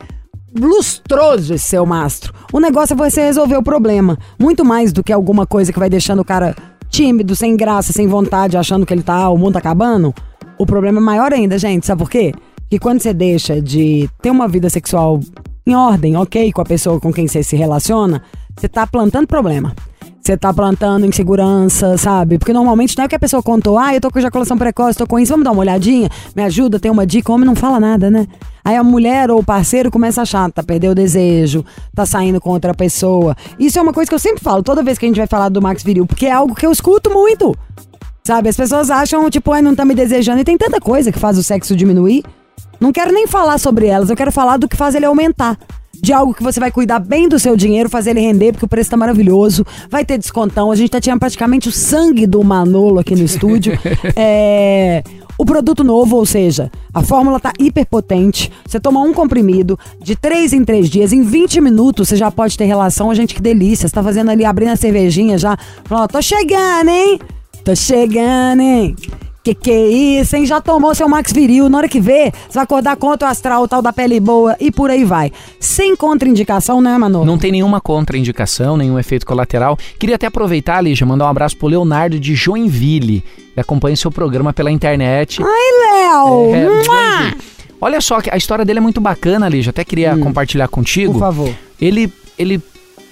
lustroso 0.58 1.54
esse 1.54 1.68
seu 1.68 1.84
mastro. 1.86 2.32
O 2.52 2.58
negócio 2.60 2.94
é 2.94 2.96
você 2.96 3.22
resolver 3.22 3.56
o 3.56 3.62
problema. 3.62 4.18
Muito 4.38 4.64
mais 4.64 4.92
do 4.92 5.02
que 5.02 5.12
alguma 5.12 5.46
coisa 5.46 5.72
que 5.72 5.78
vai 5.78 5.88
deixando 5.88 6.20
o 6.20 6.24
cara 6.24 6.54
tímido, 6.88 7.36
sem 7.36 7.56
graça, 7.56 7.92
sem 7.92 8.06
vontade, 8.06 8.56
achando 8.56 8.86
que 8.86 8.94
ele 8.94 9.02
tá, 9.02 9.28
o 9.28 9.36
mundo 9.38 9.54
tá 9.54 9.58
acabando. 9.58 10.14
O 10.58 10.64
problema 10.64 10.98
é 10.98 11.02
maior 11.02 11.32
ainda, 11.32 11.58
gente. 11.58 11.86
Sabe 11.86 12.00
por 12.00 12.10
quê? 12.10 12.32
Que 12.70 12.78
quando 12.78 13.00
você 13.00 13.12
deixa 13.12 13.60
de 13.60 14.08
ter 14.22 14.30
uma 14.30 14.48
vida 14.48 14.70
sexual 14.70 15.20
em 15.66 15.74
ordem, 15.74 16.16
ok, 16.16 16.52
com 16.52 16.60
a 16.60 16.64
pessoa 16.64 17.00
com 17.00 17.12
quem 17.12 17.26
você 17.26 17.42
se 17.42 17.56
relaciona, 17.56 18.22
você 18.56 18.68
tá 18.68 18.86
plantando 18.86 19.26
problema. 19.26 19.74
Você 20.26 20.36
tá 20.36 20.52
plantando 20.52 21.06
insegurança, 21.06 21.96
sabe? 21.96 22.36
Porque 22.36 22.52
normalmente 22.52 22.98
não 22.98 23.04
é 23.04 23.08
que 23.08 23.14
a 23.14 23.18
pessoa 23.18 23.40
contou, 23.40 23.78
ah, 23.78 23.94
eu 23.94 24.00
tô 24.00 24.10
com 24.10 24.18
ejaculação 24.18 24.58
precoce, 24.58 24.98
tô 24.98 25.06
com 25.06 25.20
isso, 25.20 25.30
vamos 25.30 25.44
dar 25.44 25.52
uma 25.52 25.60
olhadinha? 25.60 26.10
Me 26.34 26.42
ajuda, 26.42 26.80
tem 26.80 26.90
uma 26.90 27.06
dica, 27.06 27.30
o 27.30 27.34
homem 27.36 27.46
não 27.46 27.54
fala 27.54 27.78
nada, 27.78 28.10
né? 28.10 28.26
Aí 28.64 28.74
a 28.74 28.82
mulher 28.82 29.30
ou 29.30 29.38
o 29.38 29.44
parceiro 29.44 29.88
começa 29.88 30.20
a 30.20 30.24
achar, 30.24 30.50
tá 30.50 30.64
perdeu 30.64 30.90
o 30.90 30.94
desejo, 30.96 31.64
tá 31.94 32.04
saindo 32.04 32.40
com 32.40 32.50
outra 32.50 32.74
pessoa. 32.74 33.36
Isso 33.56 33.78
é 33.78 33.82
uma 33.82 33.92
coisa 33.92 34.08
que 34.08 34.16
eu 34.16 34.18
sempre 34.18 34.42
falo, 34.42 34.64
toda 34.64 34.82
vez 34.82 34.98
que 34.98 35.06
a 35.06 35.08
gente 35.08 35.18
vai 35.18 35.28
falar 35.28 35.48
do 35.48 35.62
Max 35.62 35.84
Viril, 35.84 36.06
porque 36.06 36.26
é 36.26 36.32
algo 36.32 36.56
que 36.56 36.66
eu 36.66 36.72
escuto 36.72 37.08
muito. 37.08 37.56
Sabe? 38.24 38.48
As 38.48 38.56
pessoas 38.56 38.90
acham, 38.90 39.30
tipo, 39.30 39.52
ai, 39.52 39.62
não 39.62 39.76
tá 39.76 39.84
me 39.84 39.94
desejando. 39.94 40.40
E 40.40 40.44
tem 40.44 40.58
tanta 40.58 40.80
coisa 40.80 41.12
que 41.12 41.20
faz 41.20 41.38
o 41.38 41.42
sexo 41.44 41.76
diminuir. 41.76 42.24
Não 42.80 42.90
quero 42.90 43.12
nem 43.12 43.28
falar 43.28 43.58
sobre 43.58 43.86
elas, 43.86 44.10
eu 44.10 44.16
quero 44.16 44.32
falar 44.32 44.56
do 44.56 44.66
que 44.66 44.76
faz 44.76 44.96
ele 44.96 45.06
aumentar. 45.06 45.56
De 46.06 46.12
algo 46.12 46.32
que 46.32 46.40
você 46.40 46.60
vai 46.60 46.70
cuidar 46.70 47.00
bem 47.00 47.28
do 47.28 47.36
seu 47.36 47.56
dinheiro, 47.56 47.90
fazer 47.90 48.10
ele 48.10 48.20
render, 48.20 48.52
porque 48.52 48.64
o 48.64 48.68
preço 48.68 48.88
tá 48.88 48.96
maravilhoso. 48.96 49.66
Vai 49.90 50.04
ter 50.04 50.16
descontão. 50.16 50.70
A 50.70 50.76
gente 50.76 50.88
tá 50.88 51.00
tirando 51.00 51.18
praticamente 51.18 51.68
o 51.68 51.72
sangue 51.72 52.28
do 52.28 52.44
Manolo 52.44 53.00
aqui 53.00 53.16
no 53.16 53.24
estúdio. 53.26 53.76
é. 54.14 55.02
O 55.36 55.44
produto 55.44 55.82
novo, 55.82 56.14
ou 56.14 56.24
seja, 56.24 56.70
a 56.94 57.02
fórmula 57.02 57.40
tá 57.40 57.52
hiperpotente. 57.58 58.52
Você 58.64 58.78
toma 58.78 59.00
um 59.00 59.12
comprimido 59.12 59.76
de 60.00 60.14
3 60.14 60.52
em 60.52 60.64
3 60.64 60.88
dias, 60.88 61.12
em 61.12 61.22
20 61.22 61.60
minutos 61.60 62.06
você 62.08 62.14
já 62.14 62.30
pode 62.30 62.56
ter 62.56 62.66
relação. 62.66 63.12
Gente, 63.12 63.34
que 63.34 63.42
delícia. 63.42 63.88
Você 63.88 63.92
tá 63.92 64.00
fazendo 64.00 64.30
ali, 64.30 64.44
abrindo 64.44 64.70
a 64.70 64.76
cervejinha 64.76 65.36
já. 65.36 65.58
Falando, 65.86 66.08
tô 66.08 66.22
chegando, 66.22 66.88
hein? 66.88 67.18
Tô 67.64 67.74
chegando, 67.74 68.60
hein? 68.60 68.94
Que 69.46 69.54
que 69.54 69.70
é 69.70 69.86
isso, 69.86 70.34
hein? 70.34 70.44
Já 70.44 70.60
tomou 70.60 70.92
seu 70.92 71.08
Max 71.08 71.32
Viril. 71.32 71.68
Na 71.68 71.78
hora 71.78 71.88
que 71.88 72.00
vê, 72.00 72.32
você 72.48 72.54
vai 72.54 72.64
acordar 72.64 72.96
contra 72.96 73.28
o 73.28 73.30
astral, 73.30 73.62
o 73.62 73.68
tal 73.68 73.80
da 73.80 73.92
pele 73.92 74.18
boa 74.18 74.56
e 74.58 74.72
por 74.72 74.90
aí 74.90 75.04
vai. 75.04 75.30
Sem 75.60 75.94
contraindicação, 75.94 76.80
né, 76.80 76.98
Manu? 76.98 77.24
Não 77.24 77.38
tem 77.38 77.52
nenhuma 77.52 77.80
contraindicação, 77.80 78.76
nenhum 78.76 78.98
efeito 78.98 79.24
colateral. 79.24 79.78
Queria 80.00 80.16
até 80.16 80.26
aproveitar, 80.26 80.80
Lígia, 80.80 81.06
mandar 81.06 81.26
um 81.26 81.28
abraço 81.28 81.56
pro 81.56 81.68
Leonardo 81.68 82.18
de 82.18 82.34
Joinville. 82.34 83.22
Ele 83.38 83.60
acompanha 83.60 83.94
o 83.94 83.96
seu 83.96 84.10
programa 84.10 84.52
pela 84.52 84.68
internet. 84.68 85.40
Ai, 85.40 86.08
Léo! 86.08 86.52
É! 86.52 86.82
Joinville. 86.82 87.40
Olha 87.80 88.00
só, 88.00 88.20
que 88.20 88.28
a 88.34 88.36
história 88.36 88.64
dele 88.64 88.80
é 88.80 88.82
muito 88.82 89.00
bacana, 89.00 89.48
Lígia. 89.48 89.70
Até 89.70 89.84
queria 89.84 90.16
compartilhar 90.16 90.66
contigo. 90.66 91.10
Hum. 91.10 91.12
Por 91.12 91.20
favor. 91.20 91.54
Ele, 91.80 92.12
ele 92.36 92.60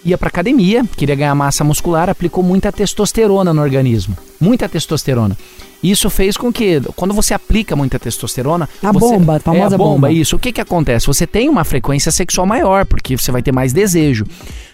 ia 0.05 0.19
pra 0.19 0.27
academia, 0.27 0.85
queria 0.97 1.15
ganhar 1.15 1.35
massa 1.37 1.63
muscular, 1.63 2.11
aplicou 2.11 2.43
muita 2.43 2.73
testosterona 2.73 3.55
no 3.55 3.63
organismo. 3.63 4.17
Muita 4.41 4.69
testosterona. 4.69 5.37
Isso 5.85 6.09
fez 6.09 6.37
com 6.37 6.51
que, 6.53 6.81
quando 6.97 7.13
você 7.13 7.35
aplica 7.35 7.77
muita 7.77 7.99
testosterona. 7.99 8.69
A 8.83 8.91
você- 8.91 9.01
bomba, 9.19 9.35
a 9.35 9.37
é, 9.37 9.39
famosa 9.41 9.75
a 9.75 9.79
bomba. 9.79 9.91
bomba. 10.09 10.13
Isso. 10.13 10.35
O 10.37 10.39
que 10.39 10.51
que 10.51 10.61
acontece? 10.61 11.07
Você 11.07 11.27
tem 11.27 11.49
uma 11.49 11.63
frequência 11.63 12.11
sexual 12.11 12.47
maior, 12.47 12.87
porque 12.87 13.17
você 13.17 13.31
vai 13.31 13.43
ter 13.43 13.53
mais 13.53 13.73
desejo. 13.73 14.25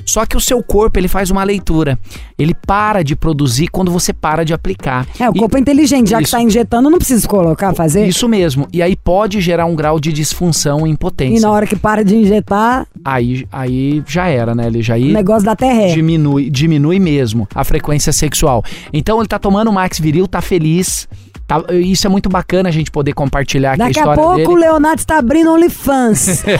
Só 0.07 0.25
que 0.25 0.37
o 0.37 0.41
seu 0.41 0.63
corpo, 0.63 0.99
ele 0.99 1.09
faz 1.09 1.31
uma 1.31 1.45
leitura. 1.45 1.99
Ele 2.39 2.55
para 2.55 3.03
de 3.03 3.15
produzir 3.15 3.69
quando 3.69 3.91
você 3.91 4.13
para 4.13 4.45
de 4.45 4.55
aplicar. 4.55 5.07
É, 5.19 5.29
o 5.29 5.33
E- 5.35 5.39
corpo 5.39 5.57
é 5.57 5.61
inteligente, 5.61 6.11
já 6.11 6.19
que 6.19 6.25
Isso. 6.25 6.33
tá 6.37 6.41
injetando, 6.43 6.89
não 6.89 6.99
precisa 6.99 7.27
colocar, 7.29 7.75
fazer. 7.75 8.07
Isso 8.07 8.29
mesmo. 8.29 8.67
E 8.73 8.81
aí 8.81 8.97
pode 8.97 9.41
gerar 9.41 9.67
um 9.67 9.75
grau 9.75 10.01
de 10.01 10.13
disfunção 10.13 10.87
e 10.87 10.91
E 10.91 10.93
impotência. 10.93 11.41
na 11.47 11.51
hora 11.53 11.67
que 11.67 11.77
para 11.77 12.03
de 12.05 12.17
injetar, 12.17 12.87
Aí, 13.05 13.47
aí 13.53 14.03
já 14.07 14.27
era, 14.29 14.55
né, 14.55 14.67
Ele 14.67 14.83
já 14.83 14.97
o 14.97 14.99
negócio 15.01 15.45
da 15.45 15.57
terra 15.57 15.83
é. 15.83 15.95
diminui, 15.95 16.49
diminui 16.51 16.99
mesmo 16.99 17.49
a 17.55 17.65
frequência 17.65 18.13
sexual. 18.13 18.63
Então 18.93 19.19
ele 19.19 19.29
tá 19.29 19.39
tomando 19.39 19.69
o 19.69 19.73
Max 19.73 19.99
Viril, 19.99 20.27
tá 20.29 20.41
feliz. 20.41 21.00
Yeah. 21.09 21.30
Tá- 21.51 21.75
isso 21.75 22.07
é 22.07 22.11
muito 22.11 22.29
bacana 22.29 22.69
a 22.69 22.73
gente 22.73 22.91
poder 22.91 23.13
compartilhar 23.13 23.71
aqui 23.73 23.79
Daqui 23.79 23.99
a 23.99 24.03
a 24.03 24.05
história 24.05 24.23
pouco 24.23 24.37
dele. 24.37 24.49
o 24.49 24.55
Leonardo 24.55 25.01
está 25.01 25.19
abrindo 25.19 25.53
OnlyFans. 25.53 26.45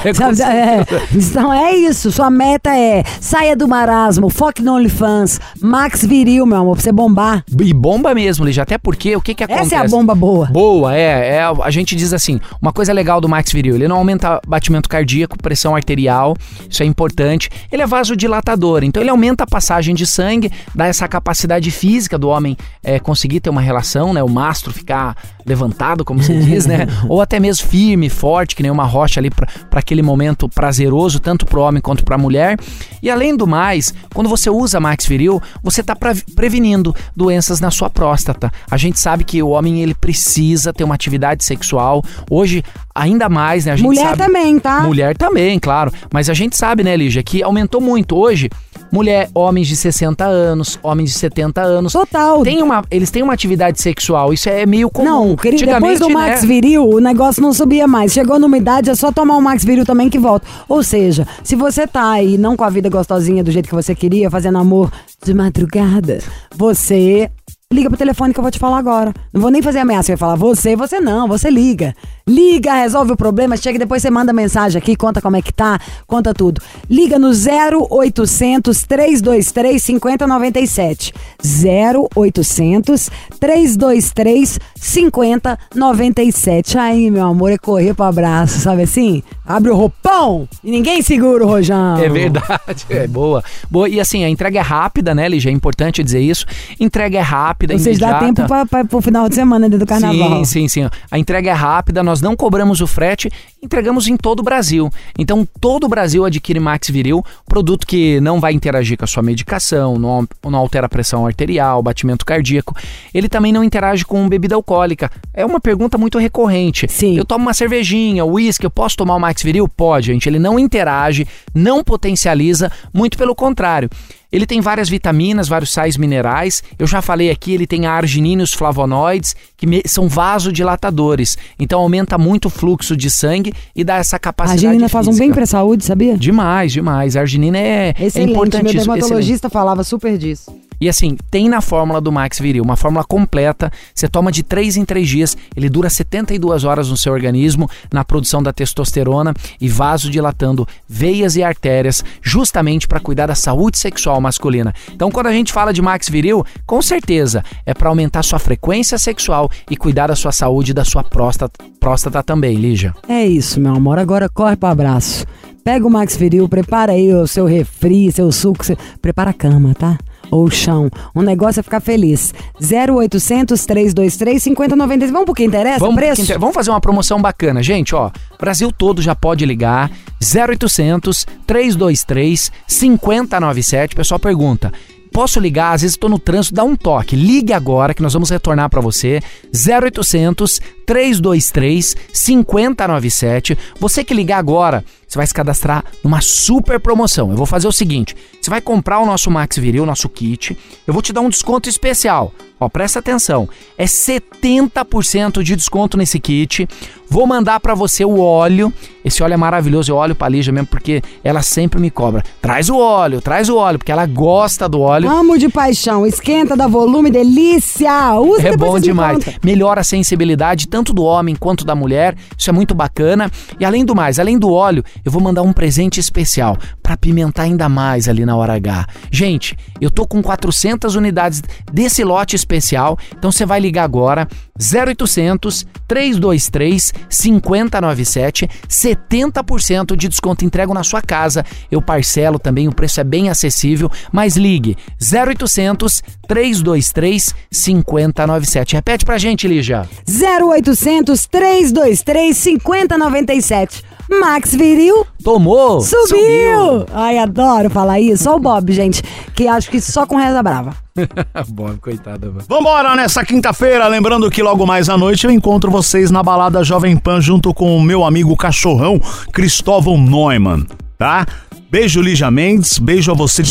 É. 0.51 0.85
Então 1.15 1.53
é 1.53 1.75
isso. 1.75 2.11
Sua 2.11 2.31
meta 2.31 2.77
é 2.77 3.03
saia 3.21 3.55
do 3.57 3.69
marasmo, 3.69 4.29
foque 4.29 4.63
no 4.63 4.75
OnlyFans, 4.75 5.41
Max 5.61 6.05
Viril, 6.05 6.47
meu 6.47 6.59
amor, 6.59 6.75
pra 6.75 6.83
você 6.83 6.93
bombar. 6.93 7.45
E 7.61 7.73
bomba 7.73 8.15
mesmo, 8.15 8.45
Lígia, 8.45 8.63
até 8.63 8.79
porque 8.79 9.15
o 9.17 9.21
que 9.21 9.35
que 9.35 9.45
acontece? 9.45 9.75
Essa 9.75 9.85
é 9.85 9.87
a 9.87 9.89
bomba 9.89 10.15
boa. 10.15 10.47
Boa, 10.47 10.95
é, 10.97 11.37
é. 11.37 11.43
A 11.63 11.71
gente 11.71 11.95
diz 11.95 12.13
assim, 12.13 12.41
uma 12.61 12.73
coisa 12.73 12.93
legal 12.93 13.21
do 13.21 13.29
Max 13.29 13.53
Viril, 13.53 13.75
ele 13.77 13.87
não 13.89 13.97
aumenta 13.97 14.41
batimento 14.47 14.89
cardíaco, 14.89 15.37
pressão 15.39 15.75
arterial, 15.77 16.37
isso 16.69 16.83
é 16.83 16.87
importante. 16.87 17.49
Ele 17.71 17.83
é 17.83 17.87
vasodilatador, 17.87 18.83
então 18.85 19.03
ele 19.03 19.11
aumenta 19.11 19.45
a 19.45 19.47
passagem 19.47 19.95
de 19.95 20.07
sangue, 20.07 20.51
dá 20.75 20.87
essa 20.87 21.07
capacidade 21.07 21.71
física 21.71 22.19
do 22.19 22.29
homem 22.29 22.57
é, 22.83 22.99
conseguir 22.99 23.41
ter 23.41 23.51
uma 23.51 23.61
relação, 23.61 24.13
né? 24.13 24.23
O 24.23 24.29
mastro 24.29 24.73
ficar 24.81 25.17
levantado, 25.47 26.05
como 26.05 26.23
se 26.23 26.35
diz, 26.39 26.67
né? 26.67 26.87
Ou 27.09 27.21
até 27.21 27.39
mesmo 27.41 27.67
firme, 27.69 28.09
forte, 28.09 28.55
que 28.57 28.63
nem 28.63 28.71
uma 28.71 28.85
rocha 28.85 29.21
ali 29.21 29.31
para 29.31 29.49
aquele 29.73 30.03
momento 30.03 30.49
prazeroso, 30.49 31.19
tanto 31.21 31.47
pro 31.47 31.61
homem 31.61 31.81
quanto 31.81 32.05
pra 32.05 32.17
mulher. 32.19 32.59
E 33.03 33.11
além 33.11 33.37
do 33.37 33.47
mais, 33.47 33.93
quando 34.15 34.29
você 34.29 34.51
usa 34.51 34.79
Max 34.81 35.07
Viril, 35.07 35.41
você 35.63 35.83
tá 35.83 35.95
pra- 35.97 36.15
prevenindo 36.35 36.95
doenças 37.17 37.61
na 37.61 37.71
sua 37.71 37.89
próstata. 37.91 38.53
A 38.71 38.77
gente 38.77 38.99
sabe 38.99 39.25
que 39.25 39.43
o 39.43 39.49
homem 39.49 39.83
ele 39.83 39.95
precisa 39.95 40.73
ter 40.73 40.85
uma 40.85 40.95
atividade 40.95 41.45
sexual. 41.45 42.03
Hoje, 42.31 42.63
ainda 42.95 43.29
mais, 43.29 43.65
né? 43.67 43.73
A 43.73 43.77
gente 43.77 43.87
Mulher 43.87 44.11
sabe- 44.11 44.19
também, 44.19 44.59
tá? 44.59 44.81
Mulher 44.83 45.17
também, 45.17 45.59
claro. 45.59 45.93
Mas 46.13 46.29
a 46.29 46.35
gente 46.35 46.57
sabe, 46.57 46.83
né, 46.85 46.97
Lígia, 46.97 47.23
que 47.23 47.43
aumentou 47.43 47.81
muito 47.81 48.17
hoje. 48.17 48.51
Mulher, 48.93 49.29
homens 49.33 49.69
de 49.69 49.77
60 49.77 50.25
anos, 50.25 50.77
homens 50.83 51.13
de 51.13 51.19
70 51.19 51.61
anos. 51.63 51.93
Total. 51.93 52.43
Tem 52.43 52.61
uma, 52.61 52.83
eles 52.91 53.09
têm 53.11 53.23
uma 53.23 53.33
atividade 53.33 53.81
sexual. 53.81 54.33
Isso 54.33 54.49
é 54.49 54.67
meio 54.67 54.91
comum. 54.91 55.07
Não, 55.07 55.30
depois 55.37 55.99
do 55.99 56.11
Max 56.11 56.43
né? 56.43 56.49
Viril, 56.49 56.89
o 56.89 57.01
negócio 57.01 57.43
não 57.43 57.53
subia 57.53 57.87
mais. 57.87 58.13
Chegou 58.13 58.39
numa 58.39 58.57
idade, 58.57 58.91
é 58.91 58.95
só 58.95 59.13
tomar 59.13 59.37
o 59.37 59.43
Max 59.43 59.65
Viril 59.65 59.85
também 59.85 60.09
que 60.09 60.19
volta. 60.19 60.47
Ou 60.69 60.83
seja, 60.83 61.27
se 61.43 61.57
você 61.57 61.87
tá 61.87 62.11
aí 62.11 62.39
não 62.39 62.57
com 62.57 62.65
a 62.65 62.71
vida 62.71 62.89
gostosinha 62.89 63.43
do 63.43 63.51
jeito 63.51 63.69
que 63.69 63.75
você 63.75 63.95
queria, 63.95 64.31
fazendo 64.31 64.59
amor 64.59 64.91
de 65.25 65.35
madrugada, 65.35 66.19
você 66.55 67.31
liga 67.73 67.89
pro 67.89 67.97
telefone 67.97 68.35
que 68.35 68.41
eu 68.41 68.43
vou 68.43 68.51
te 68.51 68.59
falar 68.59 68.79
agora. 68.79 69.15
Não 69.33 69.41
vou 69.41 69.51
nem 69.51 69.63
fazer 69.63 69.79
ameaça, 69.79 70.11
eu 70.11 70.17
vou 70.17 70.27
falar 70.27 70.35
você, 70.35 70.75
você 70.75 71.01
não, 71.01 71.29
você 71.29 71.49
liga. 71.49 71.95
Liga, 72.31 72.75
resolve 72.75 73.13
o 73.13 73.17
problema, 73.17 73.57
chega 73.57 73.75
e 73.75 73.79
depois 73.81 74.01
você 74.01 74.09
manda 74.09 74.33
mensagem 74.33 74.79
aqui, 74.79 74.95
conta 74.95 75.21
como 75.21 75.37
é 75.37 75.43
que 75.43 75.53
tá, 75.53 75.81
conta 76.07 76.33
tudo. 76.33 76.63
Liga 76.89 77.19
no 77.19 77.31
0800 77.31 78.85
323 78.85 79.83
5097. 79.83 81.13
0800 81.43 83.11
323 83.41 84.61
5097. 84.77 86.79
Aí, 86.79 87.11
meu 87.11 87.27
amor, 87.27 87.51
é 87.51 87.59
correr 87.59 87.95
pro 87.95 88.05
abraço, 88.05 88.61
sabe 88.61 88.83
assim? 88.83 89.25
Abre 89.45 89.71
o 89.71 89.75
roupão 89.75 90.49
e 90.63 90.71
ninguém 90.71 91.03
segura 91.03 91.45
o 91.45 91.49
rojão. 91.49 91.99
É 91.99 92.09
verdade, 92.09 92.87
é 92.91 93.09
boa. 93.09 93.43
Boa. 93.69 93.89
E 93.89 93.99
assim, 93.99 94.23
a 94.23 94.29
entrega 94.29 94.61
é 94.61 94.63
rápida, 94.63 95.17
né, 95.17 95.29
Lígia? 95.29 95.51
É 95.51 95.53
importante 95.53 96.05
dizer 96.05 96.21
isso. 96.21 96.47
Entrega 96.79 97.19
é 97.19 97.23
rápida, 97.23 97.75
Ou 97.75 97.81
seja, 97.81 97.99
dá 97.99 98.21
tempo 98.21 98.47
pra, 98.47 98.65
pra, 98.65 98.85
pro 98.85 99.01
final 99.01 99.29
de 99.29 99.35
semana 99.35 99.69
dentro 99.69 99.85
do 99.85 99.89
carnaval. 99.89 100.45
Sim, 100.45 100.69
sim, 100.69 100.71
sim. 100.85 100.89
A 101.11 101.19
entrega 101.19 101.51
é 101.51 101.55
rápida, 101.55 102.05
nós 102.05 102.20
não 102.21 102.37
cobramos 102.37 102.81
o 102.81 102.87
frete, 102.87 103.31
entregamos 103.63 104.09
em 104.09 104.17
todo 104.17 104.41
o 104.41 104.43
Brasil. 104.43 104.91
Então, 105.19 105.47
todo 105.61 105.85
o 105.85 105.89
Brasil 105.89 106.25
adquire 106.25 106.59
Max 106.59 106.89
Viril, 106.89 107.25
produto 107.47 107.87
que 107.87 108.21
não 108.21 108.41
vai 108.41 108.53
interagir 108.53 108.97
com 108.97 109.05
a 109.05 109.09
sua 109.09 109.23
medicação, 109.23 109.99
não, 109.99 110.27
não 110.45 110.59
altera 110.59 110.87
a 110.87 110.89
pressão 110.89 111.27
arterial, 111.27 111.83
batimento 111.83 112.25
cardíaco. 112.25 112.75
Ele 113.13 113.29
também 113.29 113.53
não 113.53 113.63
interage 113.63 114.05
com 114.05 114.29
bebida 114.29 114.55
alcoólica. 114.55 115.11
É 115.35 115.45
uma 115.45 115.61
pergunta 115.61 115.99
muito 115.99 116.19
recorrente. 116.19 116.87
Sim. 116.89 117.17
Eu 117.17 117.25
tomo 117.25 117.45
uma 117.45 117.55
cervejinha, 117.55 118.25
uísque, 118.25 118.65
eu 118.65 118.71
posso 118.71 118.97
tomar 118.97 119.17
o 119.17 119.21
Max 119.21 119.43
Viril? 119.43 119.69
Pode, 119.69 120.07
gente. 120.07 120.29
Ele 120.29 120.39
não 120.39 120.59
interage, 120.59 121.27
não 121.55 121.85
potencializa, 121.85 122.71
muito 122.93 123.19
pelo 123.19 123.35
contrário. 123.35 123.91
Ele 124.33 124.47
tem 124.47 124.61
várias 124.61 124.89
vitaminas, 124.89 125.49
vários 125.49 125.73
sais 125.73 125.97
minerais. 125.97 126.63
Eu 126.79 126.87
já 126.87 127.03
falei 127.03 127.31
aqui, 127.31 127.53
ele 127.53 127.67
tem 127.67 127.87
a 127.87 127.93
arginina 127.93 128.43
e 128.43 128.45
os 128.45 128.53
flavonoides, 128.53 129.35
que 129.57 129.67
são 129.87 130.09
vasodilatadores. 130.09 131.37
Então 131.59 131.81
aumenta 131.81 132.17
muito 132.17 132.47
o 132.47 132.51
fluxo 132.51 132.97
de 132.97 133.11
sangue 133.11 133.50
e 133.75 133.85
dá 133.85 133.97
essa 133.97 134.17
A 134.17 134.19
capacidade 134.19 134.67
arginina 134.67 134.89
faz 134.89 135.07
um 135.07 135.11
bem 135.11 135.19
física. 135.21 135.35
pra 135.35 135.47
saúde, 135.47 135.85
sabia? 135.85 136.17
Demais, 136.17 136.73
demais. 136.73 137.17
A 137.17 137.21
arginina 137.21 137.59
é, 137.59 137.89
é 137.89 137.91
Excelente, 137.91 138.15
meu 138.17 138.31
importantíssima. 138.31 138.81
excelente. 138.81 139.01
dermatologista 139.01 139.49
falava 139.51 139.85
super 139.85 140.17
disso. 140.19 140.53
E 140.81 140.89
assim, 140.89 141.17
tem 141.31 141.49
na 141.49 141.61
fórmula 141.61 142.01
do 142.01 142.11
Max 142.11 142.39
Viril, 142.39 142.63
uma 142.65 142.77
fórmula 142.77 143.05
completa. 143.05 143.71
Você 143.95 144.09
toma 144.09 144.33
de 144.33 144.43
3 144.43 144.77
em 144.79 144.85
3 144.85 145.07
dias, 145.09 145.37
ele 145.55 145.69
dura 145.69 145.91
72 145.91 146.65
horas 146.65 146.89
no 146.89 146.97
seu 146.97 147.13
organismo, 147.13 147.69
na 147.93 148.05
produção 148.05 148.43
da 148.43 148.53
testosterona 148.53 149.35
e 149.61 149.69
vasodilatando 149.69 150.67
veias 150.89 151.37
e 151.37 151.43
artérias, 151.43 152.03
justamente 152.23 152.89
para 152.89 153.01
cuidar 153.01 153.27
da 153.27 153.35
saúde 153.35 153.79
sexual 153.79 154.21
masculina. 154.21 154.73
Então, 154.93 155.11
quando 155.11 155.27
a 155.27 155.33
gente 155.33 155.53
fala 155.53 155.73
de 155.73 155.83
Max 155.83 156.09
Viril, 156.09 156.45
com 156.67 156.81
certeza 156.81 157.45
é 157.67 157.75
para 157.75 157.89
aumentar 157.89 158.23
sua 158.23 158.39
frequência 158.39 158.97
sexual 158.99 159.51
e 159.71 159.77
cuidar 159.77 160.07
da 160.07 160.17
sua 160.17 160.33
saúde 160.33 160.71
e 160.71 160.75
da 160.75 160.85
sua 160.85 161.05
próstata, 161.05 161.63
próstata 161.79 162.23
também, 162.23 162.57
Lígia. 162.57 162.95
É 163.09 163.27
isso, 163.27 163.61
meu 163.61 163.75
amor. 163.75 163.99
Agora 163.99 164.29
corre 164.29 164.57
pro 164.57 164.69
abraço. 164.69 165.27
Pega 165.63 165.87
o 165.87 165.91
Max 165.91 166.17
Viril, 166.17 166.49
prepara 166.49 166.93
aí 166.93 167.13
o 167.13 167.27
seu 167.27 167.45
refri, 167.45 168.11
seu 168.11 168.33
suco. 168.33 168.65
seu- 168.65 168.77
Prepara 169.03 169.31
a 169.31 169.35
cama, 169.35 169.75
tá? 169.75 169.99
Ou 170.31 170.45
o 170.45 170.51
chão. 170.51 170.89
O 171.15 171.23
negócio 171.23 171.61
é 171.61 171.63
ficar 171.63 171.81
feliz. 171.81 172.33
0800 172.61 173.67
323 173.67 174.43
5096. 174.43 175.11
Vamos 175.11 175.25
pro 175.27 175.35
que 175.35 175.45
interessa? 175.45 175.81
Vamos, 175.81 175.95
preço? 175.97 176.23
inter- 176.23 176.39
vamos 176.39 176.55
fazer 176.55 176.71
uma 176.71 176.81
promoção 176.81 177.21
bacana, 177.21 177.63
gente, 177.63 177.95
ó. 177.95 178.11
Brasil 178.39 178.71
todo 178.73 179.03
já 179.03 179.15
pode 179.15 179.45
ligar 179.45 179.91
0800 180.23 181.27
323 181.47 182.53
5097. 182.67 183.93
O 183.95 183.97
pessoal 183.97 184.19
pergunta: 184.21 184.73
Posso 185.13 185.41
ligar? 185.41 185.73
Às 185.75 185.83
vezes 185.83 185.95
estou 185.97 186.09
no 186.09 186.19
trânsito, 186.19 186.55
dá 186.55 186.63
um 186.65 186.77
toque. 186.77 187.17
Ligue 187.17 187.53
agora 187.53 187.93
que 187.93 188.03
nós 188.03 188.13
vamos 188.13 188.31
retornar 188.31 188.71
para 188.71 188.81
você. 188.81 189.21
0800 189.53 190.61
323 190.91 191.97
5097. 192.13 193.57
Você 193.79 194.03
que 194.03 194.13
ligar 194.13 194.39
agora, 194.39 194.85
você 195.07 195.17
vai 195.17 195.27
se 195.27 195.33
cadastrar 195.33 195.85
numa 196.03 196.21
super 196.21 196.81
promoção. 196.81 197.31
Eu 197.31 197.37
vou 197.37 197.47
fazer 197.47 197.69
o 197.69 197.73
seguinte: 197.73 198.17
você 198.41 198.51
vai 198.51 198.61
comprar 198.61 198.99
o 198.99 199.07
nosso 199.07 199.31
Max 199.31 199.57
Viril, 199.57 199.85
o 199.85 199.87
nosso 199.87 200.09
kit, 200.09 200.59
eu 200.85 200.93
vou 200.93 201.01
te 201.01 201.13
dar 201.13 201.21
um 201.21 201.29
desconto 201.29 201.69
especial. 201.69 202.33
Ó, 202.61 202.69
presta 202.69 202.99
atenção. 202.99 203.49
É 203.79 203.87
70% 203.87 205.43
de 205.43 205.57
desconto 205.57 205.97
nesse 205.97 206.21
kit. 206.21 206.69
Vou 207.09 207.27
mandar 207.27 207.59
pra 207.59 207.75
você 207.75 208.05
o 208.05 208.21
óleo. 208.21 208.73
Esse 209.03 209.23
óleo 209.23 209.33
é 209.33 209.37
maravilhoso, 209.37 209.91
eu 209.91 209.97
olho 209.97 210.15
pra 210.15 210.29
Lígia 210.29 210.53
mesmo 210.53 210.69
porque 210.69 211.03
ela 211.25 211.41
sempre 211.43 211.81
me 211.81 211.91
cobra. 211.91 212.23
Traz 212.41 212.69
o 212.69 212.77
óleo, 212.77 213.21
traz 213.23 213.49
o 213.49 213.57
óleo, 213.57 213.79
porque 213.79 213.91
ela 213.91 214.05
gosta 214.05 214.69
do 214.69 214.81
óleo. 214.81 215.11
Amo 215.11 215.39
de 215.39 215.49
paixão. 215.49 216.07
Esquenta, 216.07 216.55
dá 216.55 216.69
volume, 216.69 217.11
delícia. 217.11 218.15
Usa 218.21 218.49
É 218.49 218.57
bom 218.57 218.79
demais. 218.79 219.25
Melhora 219.43 219.81
a 219.81 219.85
sensibilidade 219.85 220.69
tanto 220.69 220.80
do 220.83 221.03
homem 221.03 221.37
quanto 221.37 221.65
da 221.65 221.75
mulher. 221.75 222.17
Isso 222.37 222.51
é 222.51 222.53
muito 222.53 222.75
bacana. 222.75 223.31
E 223.59 223.65
além 223.65 223.85
do 223.85 223.95
mais, 223.95 224.19
além 224.19 224.39
do 224.39 224.51
óleo, 224.51 224.85
eu 225.05 225.13
vou 225.13 225.23
mandar 225.23 225.43
um 225.43 225.53
presente 225.53 226.01
especial 226.01 226.57
para 226.83 226.97
pimentar 226.97 227.45
ainda 227.45 227.69
mais 227.69 228.09
ali 228.09 228.25
na 228.25 228.37
hora 228.37 228.55
H. 228.55 228.87
Gente, 229.11 229.57
eu 229.81 229.91
tô 229.91 230.07
com 230.07 230.23
400 230.23 230.97
unidades 230.97 231.43
desse 231.73 232.03
lote 232.03 232.35
especial, 232.35 232.99
então 233.17 233.31
você 233.31 233.47
vai 233.47 233.61
ligar 233.61 233.85
agora 233.85 234.27
0800 234.59 235.67
323 235.87 236.93
5097, 237.09 238.49
70% 238.69 239.97
de 239.97 240.09
desconto 240.09 240.45
entrego 240.45 240.73
na 240.73 240.85
sua 240.85 241.03
casa. 241.03 241.45
Eu 241.71 241.83
parcelo 241.83 242.39
também, 242.39 242.69
o 242.69 242.75
preço 242.75 243.01
é 243.01 243.05
bem 243.05 243.29
acessível, 243.29 243.91
mas 244.13 244.37
ligue 244.37 244.77
0800 245.01 246.03
323 246.29 247.35
5097. 247.51 248.75
Repete 248.77 249.05
pra 249.05 249.19
gente, 249.19 249.49
Lígia. 249.49 249.89
0800 250.09 250.70
323 250.77 252.37
5097. 252.37 253.85
Max 254.11 254.55
Viril 254.57 255.07
Tomou! 255.23 255.81
subiu. 255.81 256.85
Ai, 256.93 257.17
adoro 257.19 257.71
falar 257.71 258.01
isso. 258.01 258.25
Só 258.25 258.37
o 258.37 258.41
Bob, 258.41 258.73
gente, 258.73 259.03
que 259.35 259.47
acho 259.47 259.71
que 259.71 259.81
só 259.81 260.05
com 260.05 260.17
reza 260.17 260.43
brava. 260.43 260.75
Bob, 261.49 261.79
coitada. 261.79 262.27
mano. 262.27 262.43
Vambora 262.49 262.97
nessa 262.97 263.25
quinta-feira, 263.25 263.87
lembrando 263.87 264.29
que 264.29 264.43
logo 264.43 264.67
mais 264.67 264.89
à 264.89 264.99
noite 264.99 265.27
eu 265.27 265.31
encontro 265.31 265.71
vocês 265.71 266.11
na 266.11 266.23
balada 266.25 266.65
Jovem 266.65 266.97
Pan 266.97 267.21
junto 267.21 267.55
com 267.55 267.77
o 267.77 267.81
meu 267.81 268.05
amigo 268.05 268.37
cachorrão 268.37 269.01
Cristóvão 269.33 269.97
Neumann, 269.97 270.67
tá? 270.99 271.25
Beijo 271.71 272.01
Lígia 272.01 272.31
Mendes, 272.33 272.81
beijo 272.81 273.13
a 273.13 273.15
você 273.15 273.45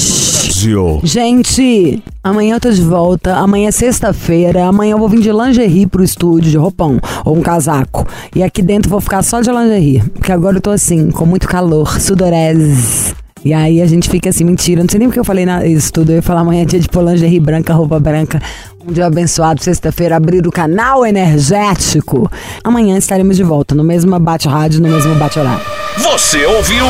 Brasil. 0.59 0.99
Gente, 1.03 2.03
amanhã 2.22 2.55
eu 2.55 2.59
tô 2.59 2.70
de 2.70 2.82
volta. 2.82 3.36
Amanhã 3.36 3.70
é 3.70 3.72
sexta-feira. 3.72 4.65
Amanhã 4.65 4.91
eu 4.91 4.97
vou 4.97 5.07
vir 5.07 5.22
de 5.22 5.32
lingerie 5.32 5.88
pro 5.88 6.03
estúdio, 6.03 6.51
de 6.51 6.57
roupão 6.57 6.99
ou 7.24 7.38
um 7.38 7.41
casaco. 7.41 8.05
E 8.36 8.43
aqui 8.43 8.61
dentro 8.61 8.89
vou 8.89 8.99
ficar 8.99 9.22
só 9.22 9.39
de 9.39 9.49
lingerie. 9.49 10.01
Porque 10.09 10.34
agora 10.34 10.57
eu 10.57 10.61
tô 10.61 10.72
assim, 10.72 11.11
com 11.11 11.26
muito 11.26 11.47
calor, 11.47 11.99
sudorese. 12.01 13.15
E 13.44 13.54
aí 13.54 13.82
a 13.82 13.86
gente 13.88 14.10
fica 14.10 14.30
assim, 14.30 14.44
mentira. 14.44 14.82
Não 14.82 14.90
sei 14.90 15.00
nem 15.00 15.08
porque 15.08 15.20
eu 15.20 15.24
falei 15.26 15.46
na- 15.46 15.66
isso 15.66 15.92
tudo. 15.94 16.12
Eu 16.12 16.18
ia 16.18 16.22
falar 16.22 16.42
amanhã 16.42 16.62
é 16.64 16.66
dia 16.66 16.80
de 16.80 16.88
pôr 16.90 17.04
lingerie 17.04 17.40
branca, 17.40 17.74
roupa 17.74 18.00
branca. 18.00 18.42
Um 18.86 18.92
dia 18.92 19.06
abençoado, 19.06 19.64
sexta-feira, 19.64 20.16
abrir 20.18 20.46
o 20.48 20.52
canal 20.52 21.06
energético. 21.06 22.30
Amanhã 22.64 22.98
estaremos 22.98 23.36
de 23.38 23.44
volta, 23.44 23.74
no 23.76 23.84
mesmo 23.84 24.18
bate-rádio, 24.20 24.82
no 24.82 24.90
mesmo 24.90 25.16
bate-horário. 25.16 25.62
Você 25.98 26.46
ouviu? 26.46 26.86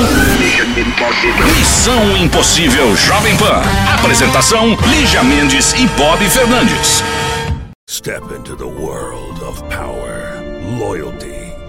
Missão 1.58 2.18
Impossível 2.18 2.96
Jovem 2.96 3.36
Pan. 3.38 3.62
Apresentação: 4.00 4.78
Lígia 4.90 5.24
Mendes 5.24 5.74
e 5.74 5.88
Bob 5.98 6.24
Fernandes. 6.30 7.04
Step 7.90 8.22
into 8.38 8.56
the 8.56 8.64
world 8.66 9.44
of 9.44 9.64
power, 9.64 10.44
loyalty, 10.80 11.29